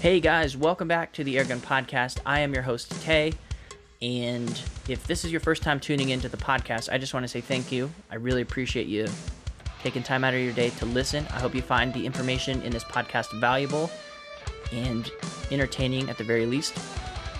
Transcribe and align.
Hey 0.00 0.20
guys, 0.20 0.56
welcome 0.56 0.86
back 0.86 1.12
to 1.14 1.24
the 1.24 1.34
Airgun 1.34 1.58
Podcast. 1.58 2.20
I 2.24 2.38
am 2.38 2.54
your 2.54 2.62
host, 2.62 3.02
Tay. 3.02 3.32
And 4.00 4.48
if 4.88 5.04
this 5.08 5.24
is 5.24 5.32
your 5.32 5.40
first 5.40 5.60
time 5.64 5.80
tuning 5.80 6.10
into 6.10 6.28
the 6.28 6.36
podcast, 6.36 6.88
I 6.88 6.98
just 6.98 7.12
want 7.12 7.24
to 7.24 7.28
say 7.28 7.40
thank 7.40 7.72
you. 7.72 7.90
I 8.08 8.14
really 8.14 8.42
appreciate 8.42 8.86
you 8.86 9.08
taking 9.82 10.04
time 10.04 10.22
out 10.22 10.34
of 10.34 10.40
your 10.40 10.52
day 10.52 10.70
to 10.70 10.86
listen. 10.86 11.26
I 11.32 11.40
hope 11.40 11.52
you 11.52 11.62
find 11.62 11.92
the 11.92 12.06
information 12.06 12.62
in 12.62 12.70
this 12.70 12.84
podcast 12.84 13.40
valuable 13.40 13.90
and 14.70 15.10
entertaining 15.50 16.08
at 16.08 16.16
the 16.16 16.22
very 16.22 16.46
least. 16.46 16.78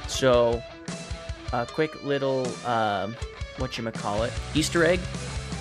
So, 0.09 0.61
a 1.53 1.65
quick 1.65 2.03
little, 2.03 2.45
um, 2.67 3.15
what 3.59 3.79
you 3.79 3.89
call 3.93 4.25
it, 4.25 4.33
Easter 4.57 4.85
egg. 4.85 4.99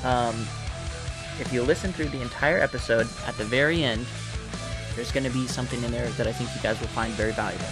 Um, 0.03 0.35
if 1.39 1.53
you 1.53 1.61
listen 1.61 1.93
through 1.93 2.09
the 2.09 2.23
entire 2.23 2.57
episode, 2.57 3.07
at 3.27 3.37
the 3.37 3.45
very 3.45 3.83
end, 3.83 4.07
there's 4.97 5.11
going 5.11 5.23
to 5.23 5.29
be 5.29 5.47
something 5.47 5.81
in 5.83 5.91
there 5.91 6.09
that 6.09 6.27
I 6.27 6.33
think 6.33 6.53
you 6.53 6.61
guys 6.61 6.77
will 6.81 6.87
find 6.87 7.13
very 7.13 7.31
valuable. 7.31 7.67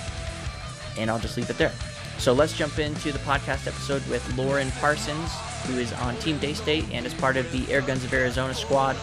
And 0.98 1.09
I'll 1.09 1.20
just 1.20 1.36
leave 1.36 1.50
it 1.50 1.58
there. 1.58 1.73
So 2.20 2.31
let's 2.31 2.58
jump 2.58 2.80
into 2.80 3.12
the 3.12 3.20
podcast 3.20 3.67
episode 3.67 4.08
with 4.08 4.38
Lauren 4.38 4.72
Parsons, 4.80 5.31
who 5.66 5.77
is 5.77 5.91
on 5.94 6.16
Team 6.17 6.40
Daystate 6.40 6.88
and 6.94 7.05
is 7.05 7.14
part 7.14 7.36
of 7.36 7.52
the 7.52 7.70
Air 7.72 7.81
Guns 7.81 8.05
of 8.05 8.14
Arizona 8.14 8.53
squad. 8.53 8.95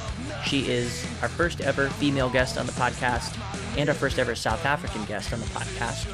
She 0.47 0.71
is 0.71 1.05
our 1.21 1.29
first 1.29 1.61
ever 1.61 1.91
female 1.91 2.31
guest 2.31 2.57
on 2.57 2.65
the 2.65 2.73
podcast 2.73 3.37
and 3.77 3.89
our 3.89 3.95
first 3.95 4.19
ever 4.19 4.35
South 4.35 4.65
African 4.65 5.05
guest 5.05 5.33
on 5.33 5.41
the 5.41 5.47
podcast. 5.47 6.09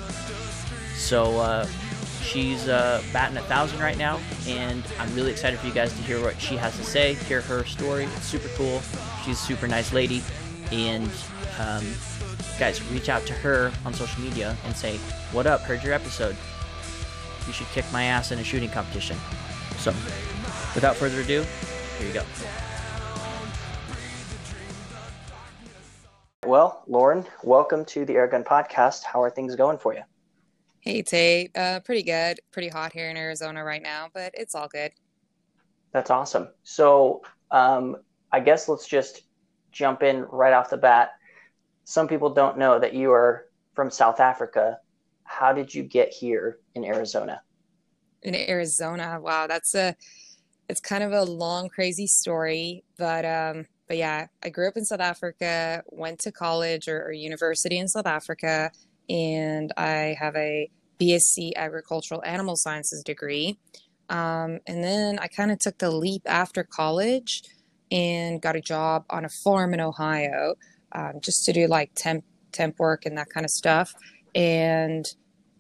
So 0.97 1.38
uh, 1.38 1.66
she's 2.22 2.69
uh, 2.69 3.02
batting 3.12 3.36
a 3.36 3.42
thousand 3.42 3.80
right 3.80 3.97
now, 3.97 4.19
and 4.48 4.83
I'm 4.98 5.14
really 5.14 5.30
excited 5.30 5.61
for 5.61 5.66
you 5.66 5.72
guys 5.75 5.92
to 5.92 6.02
hear 6.02 6.20
what 6.20 6.41
she 6.41 6.56
has 6.56 6.77
to 6.78 6.84
say, 6.84 7.14
hear 7.14 7.42
her 7.42 7.64
story. 7.64 8.05
It's 8.05 8.27
super 8.27 8.48
cool. 8.56 8.80
She's 9.25 9.41
a 9.41 9.45
super 9.45 9.69
nice 9.69 9.92
lady, 9.92 10.22
and 10.72 11.11
um, 11.59 11.85
guys, 12.59 12.83
reach 12.91 13.09
out 13.09 13.27
to 13.27 13.33
her 13.33 13.73
on 13.85 13.93
social 13.93 14.23
media 14.23 14.57
and 14.65 14.77
say, 14.77 14.97
What 15.33 15.47
up? 15.47 15.61
Heard 15.62 15.83
your 15.83 15.93
episode. 15.93 16.37
You 17.47 17.53
should 17.53 17.67
kick 17.69 17.84
my 17.92 18.05
ass 18.05 18.31
in 18.31 18.39
a 18.39 18.45
shooting 18.45 18.70
competition. 18.70 19.17
So, 19.78 19.91
without 20.75 20.97
further 20.97 21.20
ado, 21.20 21.45
here 21.98 22.06
you 22.06 22.15
go. 22.15 22.23
Well, 26.47 26.84
Lauren, 26.87 27.25
welcome 27.42 27.84
to 27.87 28.05
the 28.05 28.15
Airgun 28.15 28.45
Podcast. 28.45 29.03
How 29.05 29.22
are 29.22 29.31
things 29.31 29.55
going 29.56 29.78
for 29.78 29.95
you? 29.95 30.03
Hey, 30.81 31.03
Tate. 31.03 31.56
Uh, 31.56 31.81
pretty 31.81 32.03
good. 32.03 32.41
Pretty 32.53 32.69
hot 32.69 32.93
here 32.93 33.11
in 33.11 33.17
Arizona 33.17 33.65
right 33.65 33.83
now, 33.83 34.09
but 34.15 34.33
it's 34.34 34.55
all 34.55 34.69
good. 34.69 34.93
That's 35.93 36.11
awesome. 36.11 36.48
So, 36.62 37.22
um, 37.50 37.97
I 38.33 38.41
guess 38.41 38.69
let's 38.69 38.87
just 38.87 39.22
jump 39.72 40.03
in 40.03 40.22
right 40.25 40.53
off 40.53 40.70
the 40.70 40.77
bat 40.77 41.17
some 41.89 42.06
people 42.06 42.28
don't 42.28 42.58
know 42.58 42.78
that 42.78 42.92
you 42.92 43.11
are 43.12 43.47
from 43.72 43.91
South 43.91 44.20
Africa. 44.20 44.78
How 45.25 45.55
did 45.55 45.75
you 45.75 45.83
get 45.83 46.11
here 46.11 46.58
in 46.75 46.84
Arizona? 46.84 47.41
In 48.22 48.34
Arizona, 48.34 49.19
wow, 49.22 49.47
that's 49.47 49.75
a 49.75 49.97
it's 50.69 50.83
kind 50.83 51.03
of 51.03 51.12
a 51.12 51.22
long, 51.22 51.70
crazy 51.70 52.06
story, 52.06 52.84
but 52.98 53.25
um, 53.25 53.64
but 53.86 53.97
yeah, 53.97 54.27
I 54.42 54.50
grew 54.50 54.69
up 54.69 54.77
in 54.77 54.84
South 54.84 55.00
Africa, 55.00 55.83
went 55.86 56.19
to 56.20 56.31
college 56.31 56.89
or, 56.89 57.05
or 57.05 57.12
university 57.12 57.78
in 57.78 57.89
South 57.89 58.06
Africa, 58.06 58.70
and 59.09 59.72
I 59.78 60.14
have 60.20 60.36
a 60.36 60.70
BSc 61.00 61.53
Agricultural 61.56 62.22
Animal 62.22 62.56
Sciences 62.56 63.03
degree. 63.03 63.59
Um, 64.11 64.61
and 64.66 64.84
then 64.84 65.19
I 65.20 65.27
kind 65.28 65.50
of 65.50 65.59
took 65.59 65.78
the 65.78 65.91
leap 65.91 66.20
after 66.27 66.64
college 66.64 67.44
and 67.91 68.42
got 68.42 68.56
a 68.56 68.61
job 68.61 69.06
on 69.09 69.25
a 69.25 69.31
farm 69.31 69.72
in 69.72 69.81
Ohio 69.81 70.55
um, 70.92 71.14
just 71.20 71.44
to 71.47 71.53
do 71.53 71.67
like 71.67 71.91
temp 71.94 72.25
temp 72.53 72.78
work 72.78 73.06
and 73.06 73.17
that 73.19 73.31
kind 73.31 73.44
of 73.44 73.50
stuff. 73.50 73.94
And 74.34 75.06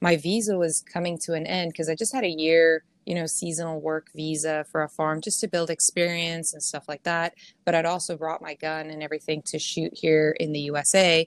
my 0.00 0.16
visa 0.16 0.56
was 0.56 0.84
coming 0.92 1.18
to 1.24 1.34
an 1.34 1.46
end 1.46 1.72
because 1.72 1.88
I 1.88 1.94
just 1.94 2.14
had 2.14 2.24
a 2.24 2.28
year, 2.28 2.84
you 3.06 3.14
know, 3.14 3.26
seasonal 3.26 3.80
work 3.80 4.08
visa 4.14 4.64
for 4.70 4.82
a 4.82 4.88
farm 4.88 5.20
just 5.20 5.40
to 5.40 5.48
build 5.48 5.70
experience 5.70 6.52
and 6.52 6.62
stuff 6.62 6.84
like 6.88 7.02
that. 7.02 7.34
But 7.64 7.74
I'd 7.74 7.86
also 7.86 8.16
brought 8.16 8.42
my 8.42 8.54
gun 8.54 8.90
and 8.90 9.02
everything 9.02 9.42
to 9.46 9.58
shoot 9.58 9.92
here 9.94 10.36
in 10.38 10.52
the 10.52 10.60
USA. 10.60 11.26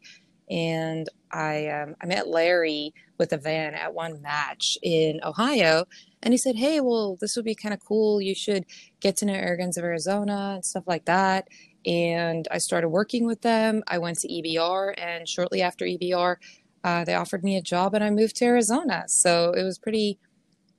And 0.50 1.08
I 1.32 1.68
um, 1.68 1.96
I 2.02 2.06
met 2.06 2.28
Larry 2.28 2.94
with 3.18 3.32
a 3.32 3.38
van 3.38 3.74
at 3.74 3.94
one 3.94 4.22
match 4.22 4.78
in 4.82 5.22
Ohio, 5.24 5.86
and 6.22 6.34
he 6.34 6.38
said, 6.38 6.58
"Hey, 6.58 6.82
well, 6.82 7.18
this 7.22 7.36
would 7.38 7.46
be 7.46 7.56
kind 7.56 7.74
of 7.74 7.80
cool. 7.80 8.22
You 8.22 8.36
should 8.36 8.66
get 9.00 9.16
to 9.18 9.26
know 9.26 9.34
Air 9.34 9.56
Guns 9.56 9.78
of 9.78 9.86
Arizona 9.86 10.54
and 10.56 10.66
stuff 10.66 10.84
like 10.88 11.06
that." 11.06 11.48
And 11.86 12.48
I 12.52 12.58
started 12.60 12.90
working 12.90 13.26
with 13.26 13.42
them. 13.42 13.84
I 13.88 13.98
went 13.98 14.20
to 14.20 14.28
EBR, 14.28 14.94
and 14.98 15.28
shortly 15.28 15.62
after 15.62 15.86
EBR, 15.86 16.38
uh, 16.84 17.04
they 17.04 17.16
offered 17.16 17.44
me 17.44 17.58
a 17.58 17.62
job, 17.62 17.94
and 17.94 18.04
I 18.04 18.10
moved 18.10 18.36
to 18.38 18.46
Arizona. 18.46 19.04
So 19.08 19.52
it 19.52 19.64
was 19.64 19.78
pretty, 19.78 20.20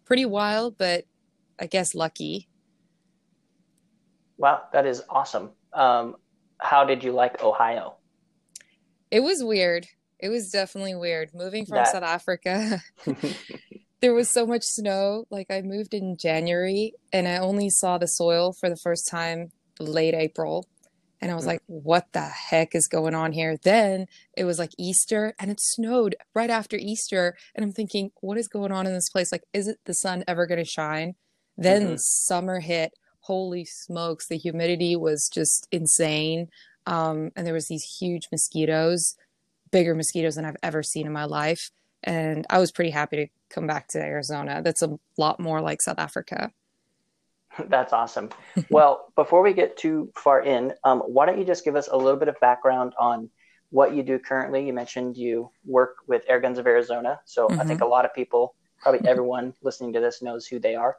pretty 0.04 0.24
wild, 0.24 0.78
but 0.78 1.04
I 1.58 1.66
guess 1.66 1.94
lucky. 1.94 2.48
Wow, 4.38 4.62
that 4.72 4.86
is 4.86 5.02
awesome. 5.08 5.50
Um, 5.72 6.16
how 6.58 6.84
did 6.84 7.04
you 7.04 7.12
like 7.12 7.42
Ohio? 7.42 7.96
It 9.10 9.20
was 9.20 9.42
weird. 9.44 9.86
It 10.18 10.28
was 10.28 10.50
definitely 10.50 10.94
weird 10.94 11.30
moving 11.34 11.66
from 11.66 11.76
that... 11.76 11.88
South 11.88 12.02
Africa. 12.02 12.80
there 14.00 14.14
was 14.14 14.30
so 14.30 14.46
much 14.46 14.62
snow. 14.62 15.24
Like 15.30 15.48
I 15.50 15.62
moved 15.62 15.94
in 15.94 16.16
January, 16.16 16.94
and 17.12 17.26
I 17.26 17.38
only 17.38 17.70
saw 17.70 17.98
the 17.98 18.08
soil 18.08 18.52
for 18.52 18.68
the 18.68 18.76
first 18.76 19.08
time 19.08 19.50
late 19.80 20.14
April 20.14 20.66
and 21.22 21.30
I 21.30 21.36
was 21.36 21.46
like, 21.46 21.62
what 21.66 22.08
the 22.12 22.20
heck 22.20 22.74
is 22.74 22.88
going 22.88 23.14
on 23.14 23.30
here? 23.30 23.56
Then 23.56 24.06
it 24.36 24.42
was 24.42 24.58
like 24.58 24.72
Easter 24.76 25.34
and 25.38 25.52
it 25.52 25.60
snowed 25.60 26.16
right 26.34 26.50
after 26.50 26.76
Easter. 26.76 27.36
And 27.54 27.64
I'm 27.64 27.70
thinking, 27.70 28.10
what 28.20 28.36
is 28.36 28.48
going 28.48 28.72
on 28.72 28.88
in 28.88 28.92
this 28.92 29.08
place? 29.08 29.30
Like, 29.30 29.44
is 29.52 29.68
it 29.68 29.78
the 29.84 29.94
sun 29.94 30.24
ever 30.26 30.46
going 30.46 30.58
to 30.58 30.64
shine? 30.64 31.14
Then 31.56 31.82
mm-hmm. 31.82 31.96
summer 31.96 32.58
hit. 32.58 32.94
Holy 33.20 33.64
smokes. 33.64 34.26
The 34.26 34.36
humidity 34.36 34.96
was 34.96 35.30
just 35.32 35.68
insane. 35.70 36.48
Um, 36.86 37.30
and 37.36 37.46
there 37.46 37.54
was 37.54 37.68
these 37.68 37.98
huge 38.00 38.26
mosquitoes, 38.32 39.14
bigger 39.70 39.94
mosquitoes 39.94 40.34
than 40.34 40.44
I've 40.44 40.56
ever 40.60 40.82
seen 40.82 41.06
in 41.06 41.12
my 41.12 41.26
life. 41.26 41.70
And 42.02 42.44
I 42.50 42.58
was 42.58 42.72
pretty 42.72 42.90
happy 42.90 43.16
to 43.16 43.26
come 43.48 43.68
back 43.68 43.86
to 43.90 44.00
Arizona. 44.00 44.60
That's 44.60 44.82
a 44.82 44.98
lot 45.16 45.38
more 45.38 45.60
like 45.60 45.82
South 45.82 46.00
Africa. 46.00 46.50
That's 47.68 47.92
awesome. 47.92 48.30
well, 48.70 49.12
before 49.14 49.42
we 49.42 49.52
get 49.52 49.76
too 49.76 50.10
far 50.14 50.42
in, 50.42 50.72
um, 50.84 51.00
why 51.00 51.26
don't 51.26 51.38
you 51.38 51.44
just 51.44 51.64
give 51.64 51.76
us 51.76 51.88
a 51.88 51.96
little 51.96 52.18
bit 52.18 52.28
of 52.28 52.38
background 52.40 52.94
on 52.98 53.30
what 53.70 53.94
you 53.94 54.02
do 54.02 54.18
currently? 54.18 54.66
You 54.66 54.72
mentioned 54.72 55.16
you 55.16 55.50
work 55.64 55.96
with 56.06 56.22
Air 56.28 56.40
Guns 56.40 56.58
of 56.58 56.66
Arizona, 56.66 57.20
so 57.24 57.48
mm-hmm. 57.48 57.60
I 57.60 57.64
think 57.64 57.80
mm-hmm. 57.80 57.88
a 57.88 57.90
lot 57.90 58.04
of 58.04 58.14
people, 58.14 58.54
probably 58.78 59.06
everyone 59.08 59.54
listening 59.62 59.92
to 59.94 60.00
this, 60.00 60.22
knows 60.22 60.46
who 60.46 60.58
they 60.58 60.74
are. 60.74 60.96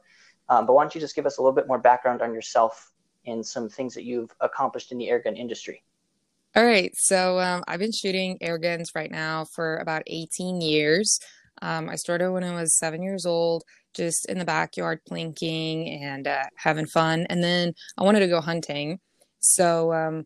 Um, 0.49 0.65
but 0.65 0.73
why 0.73 0.83
don't 0.83 0.93
you 0.93 1.01
just 1.01 1.15
give 1.15 1.25
us 1.25 1.37
a 1.37 1.41
little 1.41 1.55
bit 1.55 1.67
more 1.67 1.79
background 1.79 2.21
on 2.21 2.33
yourself 2.33 2.91
and 3.25 3.45
some 3.45 3.69
things 3.69 3.93
that 3.93 4.03
you've 4.03 4.31
accomplished 4.41 4.91
in 4.91 4.97
the 4.97 5.07
airgun 5.07 5.37
industry? 5.37 5.83
All 6.55 6.65
right. 6.65 6.95
So 6.95 7.39
um, 7.39 7.63
I've 7.67 7.79
been 7.79 7.91
shooting 7.91 8.37
air 8.41 8.59
guns 8.59 8.91
right 8.93 9.09
now 9.09 9.45
for 9.45 9.77
about 9.77 10.03
18 10.05 10.61
years. 10.61 11.19
Um, 11.61 11.89
I 11.89 11.95
started 11.95 12.31
when 12.31 12.43
I 12.43 12.53
was 12.53 12.73
seven 12.73 13.01
years 13.01 13.25
old 13.25 13.63
just 13.93 14.27
in 14.29 14.39
the 14.39 14.45
backyard 14.45 14.99
plinking 15.09 16.01
and 16.01 16.27
uh, 16.27 16.45
having 16.55 16.85
fun. 16.85 17.25
And 17.29 17.43
then 17.43 17.73
I 17.97 18.03
wanted 18.03 18.19
to 18.19 18.27
go 18.27 18.41
hunting. 18.41 18.99
So 19.39 19.93
um, 19.93 20.25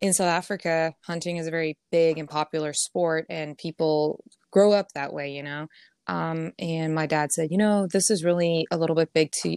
in 0.00 0.12
South 0.12 0.28
Africa, 0.28 0.94
hunting 1.04 1.36
is 1.36 1.46
a 1.46 1.50
very 1.50 1.76
big 1.90 2.18
and 2.18 2.28
popular 2.28 2.72
sport, 2.72 3.26
and 3.28 3.56
people 3.58 4.22
grow 4.50 4.72
up 4.72 4.88
that 4.94 5.12
way, 5.12 5.30
you 5.32 5.42
know. 5.42 5.66
Um, 6.06 6.52
and 6.58 6.94
my 6.94 7.06
dad 7.06 7.32
said, 7.32 7.50
you 7.50 7.58
know, 7.58 7.86
this 7.86 8.10
is 8.10 8.24
really 8.24 8.66
a 8.70 8.78
little 8.78 8.96
bit 8.96 9.12
big 9.12 9.30
to 9.42 9.56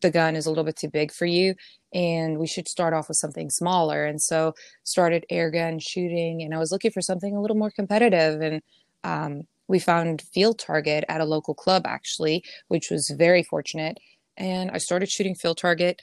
the 0.00 0.10
gun 0.10 0.36
is 0.36 0.46
a 0.46 0.48
little 0.48 0.64
bit 0.64 0.76
too 0.76 0.88
big 0.88 1.12
for 1.12 1.26
you 1.26 1.54
and 1.92 2.38
we 2.38 2.46
should 2.46 2.68
start 2.68 2.94
off 2.94 3.08
with 3.08 3.16
something 3.16 3.50
smaller 3.50 4.04
and 4.04 4.20
so 4.20 4.54
started 4.84 5.26
air 5.30 5.50
gun 5.50 5.78
shooting 5.78 6.42
and 6.42 6.54
i 6.54 6.58
was 6.58 6.72
looking 6.72 6.90
for 6.90 7.00
something 7.00 7.36
a 7.36 7.40
little 7.40 7.56
more 7.56 7.70
competitive 7.70 8.40
and 8.40 8.62
um, 9.04 9.42
we 9.70 9.78
found 9.78 10.20
field 10.20 10.58
target 10.58 11.04
at 11.08 11.20
a 11.20 11.24
local 11.24 11.54
club 11.54 11.84
actually 11.86 12.44
which 12.68 12.90
was 12.90 13.14
very 13.16 13.42
fortunate. 13.42 13.98
And 14.36 14.70
i 14.70 14.78
started 14.78 15.08
shooting 15.08 15.34
field 15.34 15.58
target 15.58 16.02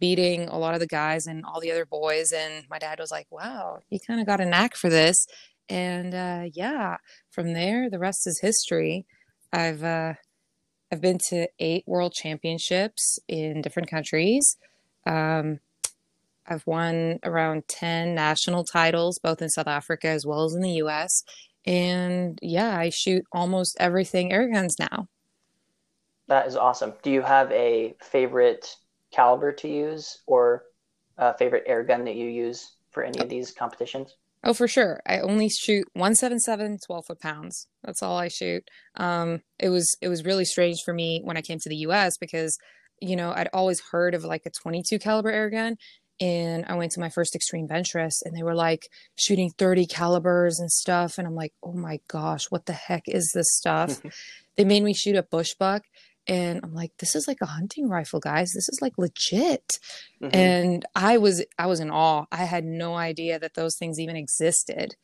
beating 0.00 0.48
a 0.48 0.58
lot 0.58 0.74
of 0.74 0.80
the 0.80 0.86
guys 0.86 1.26
and 1.26 1.44
all 1.44 1.60
the 1.60 1.72
other 1.72 1.84
boys. 1.84 2.30
And 2.32 2.64
my 2.70 2.78
dad 2.78 2.98
was 3.00 3.10
like 3.10 3.26
wow 3.30 3.80
you 3.90 3.98
kind 4.06 4.20
of 4.20 4.26
got 4.26 4.40
a 4.40 4.46
knack 4.46 4.76
for 4.76 4.88
this. 4.88 5.26
And 5.68 6.14
uh, 6.14 6.44
yeah 6.54 6.96
from 7.30 7.52
there 7.52 7.90
the 7.90 7.98
rest 7.98 8.26
is 8.26 8.40
history. 8.40 9.04
I've 9.52 9.82
uh, 9.82 10.14
i've 10.92 11.00
been 11.00 11.18
to 11.30 11.48
eight 11.58 11.84
world 11.86 12.12
championships 12.12 13.18
in 13.28 13.60
different 13.62 13.90
countries. 13.90 14.56
Um, 15.06 15.60
I've 16.50 16.66
won 16.66 17.18
around 17.24 17.68
10 17.68 18.14
national 18.14 18.64
titles, 18.64 19.18
both 19.18 19.42
in 19.42 19.50
South 19.50 19.66
Africa 19.66 20.08
as 20.08 20.24
well 20.24 20.44
as 20.44 20.54
in 20.54 20.62
the 20.62 20.80
US. 20.84 21.22
And 21.68 22.38
yeah, 22.40 22.78
I 22.78 22.88
shoot 22.88 23.26
almost 23.30 23.76
everything 23.78 24.32
air 24.32 24.50
guns 24.50 24.78
now. 24.78 25.06
That 26.26 26.46
is 26.46 26.56
awesome. 26.56 26.94
Do 27.02 27.10
you 27.10 27.20
have 27.20 27.52
a 27.52 27.94
favorite 28.00 28.74
caliber 29.10 29.52
to 29.52 29.68
use 29.68 30.22
or 30.26 30.64
a 31.18 31.36
favorite 31.36 31.64
air 31.66 31.84
gun 31.84 32.06
that 32.06 32.16
you 32.16 32.26
use 32.26 32.72
for 32.90 33.02
any 33.02 33.18
of 33.18 33.28
these 33.28 33.50
competitions? 33.50 34.16
Oh, 34.42 34.54
for 34.54 34.66
sure. 34.66 35.02
I 35.06 35.20
only 35.20 35.50
shoot 35.50 35.86
177 35.92 36.78
12 36.86 37.06
foot 37.06 37.20
pounds. 37.20 37.66
That's 37.84 38.02
all 38.02 38.16
I 38.16 38.28
shoot. 38.28 38.66
Um, 38.96 39.42
it 39.58 39.68
was 39.68 39.94
it 40.00 40.08
was 40.08 40.24
really 40.24 40.46
strange 40.46 40.78
for 40.82 40.94
me 40.94 41.20
when 41.22 41.36
I 41.36 41.42
came 41.42 41.58
to 41.58 41.68
the 41.68 41.76
US 41.88 42.16
because, 42.16 42.56
you 42.98 43.14
know, 43.14 43.32
I'd 43.36 43.50
always 43.52 43.82
heard 43.90 44.14
of 44.14 44.24
like 44.24 44.46
a 44.46 44.50
22 44.50 44.98
caliber 44.98 45.30
air 45.30 45.50
gun 45.50 45.76
and 46.20 46.64
I 46.66 46.74
went 46.74 46.92
to 46.92 47.00
my 47.00 47.10
first 47.10 47.34
Extreme 47.34 47.68
Benchrest 47.68 48.22
and 48.24 48.36
they 48.36 48.42
were 48.42 48.54
like 48.54 48.88
shooting 49.16 49.50
30 49.50 49.86
calibers 49.86 50.58
and 50.58 50.70
stuff 50.70 51.18
and 51.18 51.26
I'm 51.26 51.34
like, 51.34 51.52
"Oh 51.62 51.72
my 51.72 52.00
gosh, 52.08 52.50
what 52.50 52.66
the 52.66 52.72
heck 52.72 53.04
is 53.06 53.30
this 53.34 53.56
stuff?" 53.56 54.00
they 54.56 54.64
made 54.64 54.82
me 54.82 54.94
shoot 54.94 55.16
a 55.16 55.22
bush 55.22 55.54
buck. 55.54 55.84
and 56.26 56.60
I'm 56.62 56.74
like, 56.74 56.92
this 56.98 57.14
is 57.14 57.26
like 57.26 57.40
a 57.40 57.46
hunting 57.46 57.88
rifle, 57.88 58.20
guys. 58.20 58.52
This 58.52 58.68
is 58.68 58.80
like 58.82 58.98
legit. 58.98 59.78
Mm-hmm. 60.20 60.36
And 60.36 60.86
I 60.94 61.16
was 61.18 61.44
I 61.58 61.66
was 61.66 61.80
in 61.80 61.90
awe. 61.90 62.26
I 62.30 62.44
had 62.44 62.64
no 62.64 62.94
idea 62.94 63.38
that 63.38 63.54
those 63.54 63.76
things 63.76 63.98
even 63.98 64.16
existed. 64.16 64.96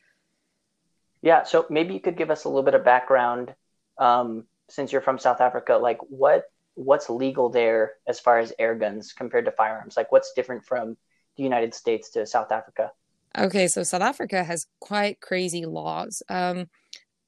Yeah, 1.21 1.41
so 1.41 1.65
maybe 1.71 1.95
you 1.95 1.99
could 1.99 2.17
give 2.17 2.29
us 2.29 2.43
a 2.43 2.49
little 2.49 2.61
bit 2.61 2.75
of 2.75 2.85
background 2.85 3.55
um, 3.97 4.43
since 4.69 4.91
you're 4.91 5.01
from 5.01 5.17
South 5.17 5.41
Africa. 5.41 5.73
Like, 5.73 5.97
what 6.07 6.43
what's 6.75 7.09
legal 7.09 7.49
there 7.49 7.93
as 8.07 8.19
far 8.19 8.39
as 8.39 8.53
air 8.59 8.75
guns 8.75 9.13
compared 9.13 9.45
to 9.45 9.51
firearms? 9.51 9.97
Like, 9.97 10.11
what's 10.11 10.33
different 10.33 10.65
from 10.65 10.97
the 11.37 11.43
United 11.43 11.73
States 11.73 12.09
to 12.11 12.25
South 12.25 12.51
Africa? 12.51 12.91
Okay, 13.37 13.67
so 13.67 13.83
South 13.83 14.01
Africa 14.01 14.43
has 14.43 14.67
quite 14.79 15.19
crazy 15.19 15.65
laws. 15.65 16.21
Um, 16.29 16.67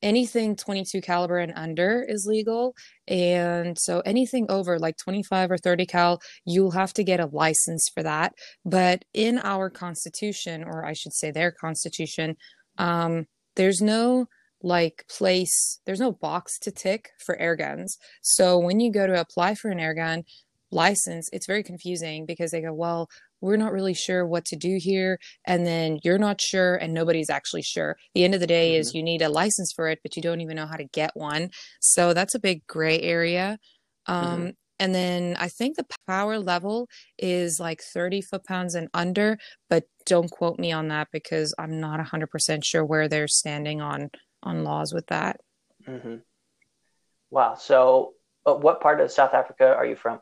anything 0.01 0.55
22 0.55 1.01
caliber 1.01 1.39
and 1.39 1.53
under 1.55 2.03
is 2.07 2.27
legal 2.27 2.75
and 3.07 3.77
so 3.79 3.99
anything 4.01 4.45
over 4.49 4.77
like 4.77 4.95
25 4.97 5.51
or 5.51 5.57
30 5.57 5.85
cal 5.87 6.21
you'll 6.45 6.71
have 6.71 6.93
to 6.93 7.03
get 7.03 7.19
a 7.19 7.25
license 7.25 7.89
for 7.91 8.03
that 8.03 8.33
but 8.63 9.03
in 9.15 9.39
our 9.39 9.71
constitution 9.71 10.63
or 10.63 10.85
i 10.85 10.93
should 10.93 11.13
say 11.13 11.31
their 11.31 11.51
constitution 11.51 12.35
um, 12.77 13.25
there's 13.55 13.81
no 13.81 14.27
like 14.63 15.05
place 15.07 15.79
there's 15.85 15.99
no 15.99 16.11
box 16.11 16.57
to 16.57 16.71
tick 16.71 17.09
for 17.23 17.37
air 17.37 17.55
guns 17.55 17.97
so 18.21 18.57
when 18.57 18.79
you 18.79 18.91
go 18.91 19.05
to 19.05 19.19
apply 19.19 19.53
for 19.53 19.69
an 19.69 19.79
air 19.79 19.93
gun 19.93 20.23
license 20.71 21.29
it's 21.31 21.45
very 21.45 21.63
confusing 21.63 22.25
because 22.25 22.51
they 22.51 22.61
go 22.61 22.73
well 22.73 23.07
we're 23.39 23.57
not 23.57 23.71
really 23.71 23.93
sure 23.93 24.25
what 24.25 24.45
to 24.45 24.55
do 24.55 24.77
here 24.79 25.19
and 25.45 25.65
then 25.65 25.99
you're 26.03 26.17
not 26.17 26.41
sure 26.41 26.75
and 26.75 26.93
nobody's 26.93 27.29
actually 27.29 27.61
sure 27.61 27.95
the 28.13 28.23
end 28.23 28.33
of 28.33 28.39
the 28.39 28.47
day 28.47 28.71
mm-hmm. 28.71 28.81
is 28.81 28.93
you 28.93 29.03
need 29.03 29.21
a 29.21 29.29
license 29.29 29.71
for 29.71 29.87
it 29.87 29.99
but 30.03 30.15
you 30.15 30.21
don't 30.21 30.41
even 30.41 30.55
know 30.55 30.65
how 30.65 30.75
to 30.75 30.85
get 30.85 31.11
one 31.13 31.49
so 31.79 32.13
that's 32.13 32.35
a 32.35 32.39
big 32.39 32.65
gray 32.67 32.99
area 32.99 33.57
um, 34.07 34.25
mm-hmm. 34.25 34.49
and 34.79 34.95
then 34.95 35.35
i 35.39 35.47
think 35.47 35.77
the 35.77 35.85
power 36.07 36.39
level 36.39 36.87
is 37.17 37.59
like 37.59 37.81
30 37.81 38.21
foot 38.21 38.43
pounds 38.43 38.75
and 38.75 38.89
under 38.93 39.37
but 39.69 39.83
don't 40.05 40.31
quote 40.31 40.57
me 40.57 40.71
on 40.71 40.87
that 40.87 41.07
because 41.11 41.53
i'm 41.59 41.79
not 41.79 41.99
100% 41.99 42.65
sure 42.65 42.83
where 42.83 43.07
they're 43.07 43.27
standing 43.27 43.81
on 43.81 44.09
on 44.47 44.63
laws 44.63 44.93
with 44.93 45.05
that 45.07 45.39
mm-hmm. 45.87 46.15
wow 47.29 47.55
so 47.55 48.13
uh, 48.45 48.53
what 48.53 48.81
part 48.81 48.99
of 49.01 49.11
south 49.11 49.33
africa 49.33 49.73
are 49.75 49.85
you 49.85 49.95
from 49.95 50.19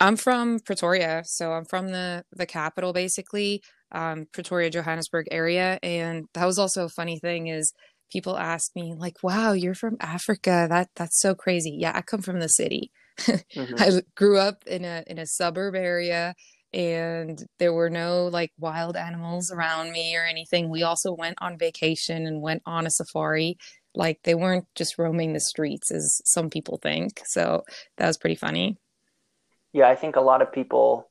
I'm 0.00 0.16
from 0.16 0.60
Pretoria, 0.60 1.22
so 1.24 1.52
I'm 1.52 1.64
from 1.64 1.88
the 1.88 2.24
the 2.32 2.46
capital, 2.46 2.92
basically, 2.92 3.62
um, 3.92 4.26
Pretoria, 4.32 4.70
Johannesburg 4.70 5.28
area, 5.30 5.78
and 5.82 6.26
that 6.34 6.44
was 6.44 6.58
also 6.58 6.84
a 6.84 6.90
funny 6.90 7.18
thing 7.18 7.46
is 7.48 7.72
people 8.12 8.36
ask 8.36 8.74
me 8.76 8.94
like, 8.96 9.22
"Wow, 9.22 9.52
you're 9.52 9.74
from 9.74 9.96
Africa? 10.00 10.66
That 10.68 10.90
that's 10.94 11.18
so 11.18 11.34
crazy." 11.34 11.76
Yeah, 11.78 11.92
I 11.94 12.02
come 12.02 12.22
from 12.22 12.40
the 12.40 12.48
city. 12.48 12.90
mm-hmm. 13.18 13.74
I 13.78 14.02
grew 14.14 14.38
up 14.38 14.64
in 14.66 14.84
a 14.84 15.04
in 15.06 15.18
a 15.18 15.26
suburb 15.26 15.74
area, 15.74 16.34
and 16.72 17.44
there 17.58 17.72
were 17.72 17.90
no 17.90 18.26
like 18.26 18.52
wild 18.58 18.96
animals 18.96 19.50
around 19.50 19.90
me 19.90 20.16
or 20.16 20.24
anything. 20.24 20.68
We 20.68 20.82
also 20.82 21.12
went 21.12 21.38
on 21.40 21.58
vacation 21.58 22.26
and 22.26 22.42
went 22.42 22.62
on 22.66 22.86
a 22.86 22.90
safari. 22.90 23.58
Like 23.94 24.20
they 24.22 24.34
weren't 24.34 24.66
just 24.74 24.98
roaming 24.98 25.32
the 25.32 25.40
streets 25.40 25.90
as 25.90 26.20
some 26.24 26.50
people 26.50 26.78
think. 26.82 27.22
So 27.24 27.64
that 27.96 28.06
was 28.06 28.18
pretty 28.18 28.36
funny 28.36 28.78
yeah, 29.72 29.88
I 29.88 29.94
think 29.94 30.16
a 30.16 30.20
lot 30.20 30.42
of 30.42 30.52
people, 30.52 31.10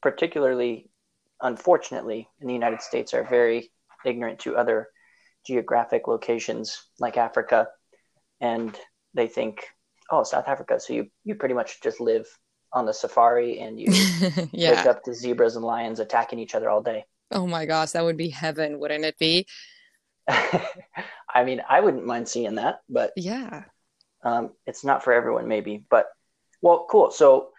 particularly 0.00 0.90
unfortunately 1.40 2.28
in 2.40 2.46
the 2.46 2.54
United 2.54 2.82
States, 2.82 3.14
are 3.14 3.24
very 3.24 3.70
ignorant 4.04 4.40
to 4.40 4.56
other 4.56 4.88
geographic 5.46 6.06
locations 6.06 6.88
like 6.98 7.16
Africa, 7.16 7.68
and 8.40 8.76
they 9.14 9.28
think, 9.28 9.66
oh, 10.10 10.24
South 10.24 10.48
Africa, 10.48 10.80
so 10.80 10.92
you 10.92 11.06
you 11.24 11.34
pretty 11.34 11.54
much 11.54 11.80
just 11.82 12.00
live 12.00 12.26
on 12.72 12.86
the 12.86 12.92
safari 12.92 13.60
and 13.60 13.78
you 13.78 13.88
yeah. 14.52 14.76
pick 14.76 14.86
up 14.86 15.04
the 15.04 15.14
zebras 15.14 15.56
and 15.56 15.64
lions 15.64 16.00
attacking 16.00 16.38
each 16.38 16.54
other 16.54 16.70
all 16.70 16.82
day. 16.82 17.04
Oh 17.30 17.46
my 17.46 17.66
gosh, 17.66 17.92
that 17.92 18.04
would 18.04 18.16
be 18.16 18.28
heaven, 18.28 18.78
wouldn't 18.78 19.04
it 19.04 19.18
be? 19.18 19.46
I 20.28 21.44
mean, 21.44 21.62
I 21.68 21.80
wouldn't 21.80 22.06
mind 22.06 22.28
seeing 22.28 22.56
that, 22.56 22.80
but 22.88 23.12
yeah, 23.16 23.64
um, 24.22 24.50
it's 24.66 24.84
not 24.84 25.02
for 25.02 25.12
everyone, 25.12 25.48
maybe. 25.48 25.84
But 25.90 26.06
well, 26.60 26.86
cool. 26.88 27.10
So 27.10 27.50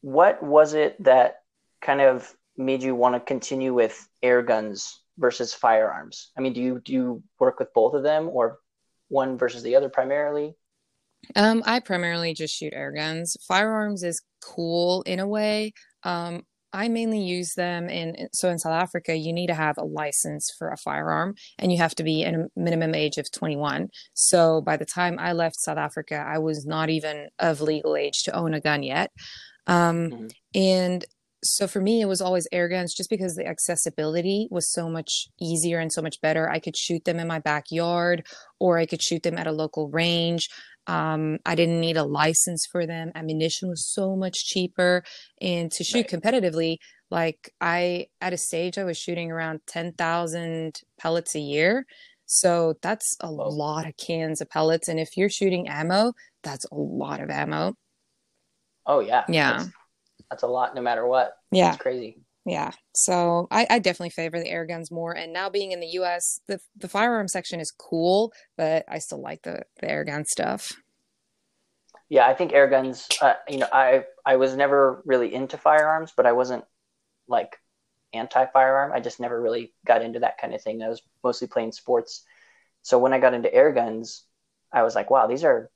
what 0.00 0.42
was 0.42 0.74
it 0.74 1.02
that 1.04 1.36
kind 1.80 2.00
of 2.00 2.32
made 2.56 2.82
you 2.82 2.94
want 2.94 3.14
to 3.14 3.20
continue 3.20 3.74
with 3.74 4.08
air 4.22 4.42
guns 4.42 5.00
versus 5.18 5.52
firearms? 5.52 6.30
I 6.36 6.40
mean, 6.40 6.52
do 6.52 6.60
you 6.60 6.80
do 6.84 6.92
you 6.92 7.22
work 7.38 7.58
with 7.58 7.74
both 7.74 7.94
of 7.94 8.02
them 8.02 8.28
or 8.32 8.58
one 9.08 9.38
versus 9.38 9.62
the 9.62 9.76
other 9.76 9.88
primarily? 9.88 10.56
Um, 11.36 11.62
I 11.66 11.80
primarily 11.80 12.34
just 12.34 12.54
shoot 12.54 12.72
air 12.74 12.92
guns. 12.92 13.36
Firearms 13.46 14.02
is 14.02 14.22
cool 14.42 15.02
in 15.02 15.20
a 15.20 15.26
way. 15.26 15.72
Um, 16.02 16.42
I 16.72 16.88
mainly 16.88 17.20
use 17.20 17.54
them 17.54 17.88
in 17.88 18.28
so 18.32 18.50
in 18.50 18.58
South 18.58 18.74
Africa 18.74 19.16
you 19.16 19.32
need 19.32 19.46
to 19.46 19.54
have 19.54 19.78
a 19.78 19.84
license 19.84 20.54
for 20.58 20.70
a 20.70 20.76
firearm 20.76 21.34
and 21.58 21.72
you 21.72 21.78
have 21.78 21.94
to 21.94 22.04
be 22.04 22.22
in 22.22 22.34
a 22.34 22.60
minimum 22.60 22.94
age 22.94 23.16
of 23.16 23.30
21. 23.30 23.88
So 24.12 24.60
by 24.60 24.76
the 24.76 24.84
time 24.84 25.18
I 25.18 25.32
left 25.32 25.56
South 25.56 25.78
Africa 25.78 26.16
I 26.26 26.38
was 26.38 26.66
not 26.66 26.90
even 26.90 27.28
of 27.38 27.60
legal 27.60 27.96
age 27.96 28.24
to 28.24 28.36
own 28.36 28.52
a 28.52 28.60
gun 28.60 28.82
yet. 28.82 29.10
Um, 29.66 30.10
mm-hmm. 30.10 30.26
And 30.54 31.04
so 31.44 31.68
for 31.68 31.80
me, 31.80 32.00
it 32.00 32.06
was 32.06 32.20
always 32.20 32.48
air 32.50 32.68
guns 32.68 32.94
just 32.94 33.10
because 33.10 33.34
the 33.34 33.46
accessibility 33.46 34.48
was 34.50 34.70
so 34.70 34.88
much 34.88 35.28
easier 35.40 35.78
and 35.78 35.92
so 35.92 36.02
much 36.02 36.20
better. 36.20 36.48
I 36.48 36.58
could 36.58 36.76
shoot 36.76 37.04
them 37.04 37.18
in 37.18 37.28
my 37.28 37.38
backyard 37.38 38.26
or 38.58 38.78
I 38.78 38.86
could 38.86 39.02
shoot 39.02 39.22
them 39.22 39.38
at 39.38 39.46
a 39.46 39.52
local 39.52 39.88
range. 39.88 40.48
Um, 40.86 41.38
I 41.44 41.54
didn't 41.54 41.80
need 41.80 41.96
a 41.96 42.04
license 42.04 42.66
for 42.66 42.86
them. 42.86 43.12
Ammunition 43.14 43.68
was 43.68 43.86
so 43.86 44.16
much 44.16 44.46
cheaper. 44.46 45.04
And 45.40 45.70
to 45.72 45.84
shoot 45.84 46.10
right. 46.10 46.22
competitively, 46.22 46.78
like 47.10 47.52
I, 47.60 48.06
at 48.20 48.32
a 48.32 48.38
stage, 48.38 48.78
I 48.78 48.84
was 48.84 48.98
shooting 48.98 49.30
around 49.30 49.60
10,000 49.66 50.80
pellets 50.98 51.34
a 51.34 51.40
year. 51.40 51.86
So 52.26 52.74
that's 52.82 53.16
a 53.20 53.30
lot 53.30 53.86
of 53.86 53.96
cans 53.96 54.40
of 54.40 54.50
pellets. 54.50 54.88
And 54.88 54.98
if 54.98 55.16
you're 55.16 55.30
shooting 55.30 55.68
ammo, 55.68 56.14
that's 56.42 56.66
a 56.70 56.74
lot 56.74 57.20
of 57.20 57.30
ammo. 57.30 57.74
Oh 58.86 59.00
yeah. 59.00 59.24
Yeah. 59.28 59.58
That's, 59.58 59.70
that's 60.30 60.42
a 60.42 60.46
lot 60.46 60.74
no 60.74 60.82
matter 60.82 61.06
what. 61.06 61.36
Yeah. 61.50 61.70
It's 61.70 61.82
crazy. 61.82 62.18
Yeah. 62.44 62.70
So 62.94 63.46
I, 63.50 63.66
I 63.68 63.78
definitely 63.78 64.10
favor 64.10 64.38
the 64.38 64.48
air 64.48 64.64
guns 64.64 64.90
more. 64.90 65.14
And 65.14 65.32
now 65.32 65.50
being 65.50 65.72
in 65.72 65.80
the 65.80 65.98
US, 65.98 66.40
the 66.48 66.58
the 66.76 66.88
firearm 66.88 67.28
section 67.28 67.60
is 67.60 67.70
cool, 67.70 68.32
but 68.56 68.84
I 68.88 68.98
still 68.98 69.20
like 69.20 69.42
the, 69.42 69.62
the 69.80 69.90
air 69.90 70.04
gun 70.04 70.24
stuff. 70.24 70.72
Yeah, 72.08 72.26
I 72.26 72.32
think 72.32 72.52
air 72.54 72.66
guns. 72.66 73.06
Uh, 73.20 73.34
you 73.48 73.58
know, 73.58 73.68
I 73.70 74.04
I 74.24 74.36
was 74.36 74.56
never 74.56 75.02
really 75.04 75.34
into 75.34 75.58
firearms, 75.58 76.12
but 76.16 76.24
I 76.24 76.32
wasn't 76.32 76.64
like 77.28 77.58
anti 78.14 78.46
firearm. 78.46 78.92
I 78.92 79.00
just 79.00 79.20
never 79.20 79.40
really 79.40 79.74
got 79.86 80.02
into 80.02 80.20
that 80.20 80.38
kind 80.38 80.54
of 80.54 80.62
thing. 80.62 80.82
I 80.82 80.88
was 80.88 81.02
mostly 81.22 81.48
playing 81.48 81.72
sports. 81.72 82.24
So 82.82 82.98
when 82.98 83.12
I 83.12 83.18
got 83.18 83.34
into 83.34 83.52
air 83.52 83.72
guns, 83.72 84.24
I 84.72 84.82
was 84.82 84.94
like, 84.94 85.10
wow, 85.10 85.26
these 85.26 85.44
are 85.44 85.70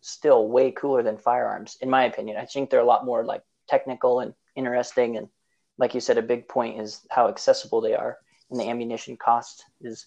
still 0.00 0.48
way 0.48 0.72
cooler 0.72 1.02
than 1.04 1.18
firearms, 1.18 1.78
in 1.80 1.90
my 1.90 2.04
opinion. 2.04 2.36
I 2.36 2.46
think 2.46 2.70
they're 2.70 2.80
a 2.80 2.84
lot 2.84 3.04
more 3.04 3.24
like 3.24 3.42
technical 3.68 4.20
and 4.20 4.34
interesting. 4.54 5.16
And 5.16 5.28
like 5.78 5.94
you 5.94 6.00
said, 6.00 6.18
a 6.18 6.22
big 6.22 6.48
point 6.48 6.80
is 6.80 7.06
how 7.10 7.28
accessible 7.28 7.80
they 7.80 7.94
are, 7.94 8.16
and 8.50 8.58
the 8.58 8.68
ammunition 8.68 9.16
cost 9.16 9.64
is 9.80 10.06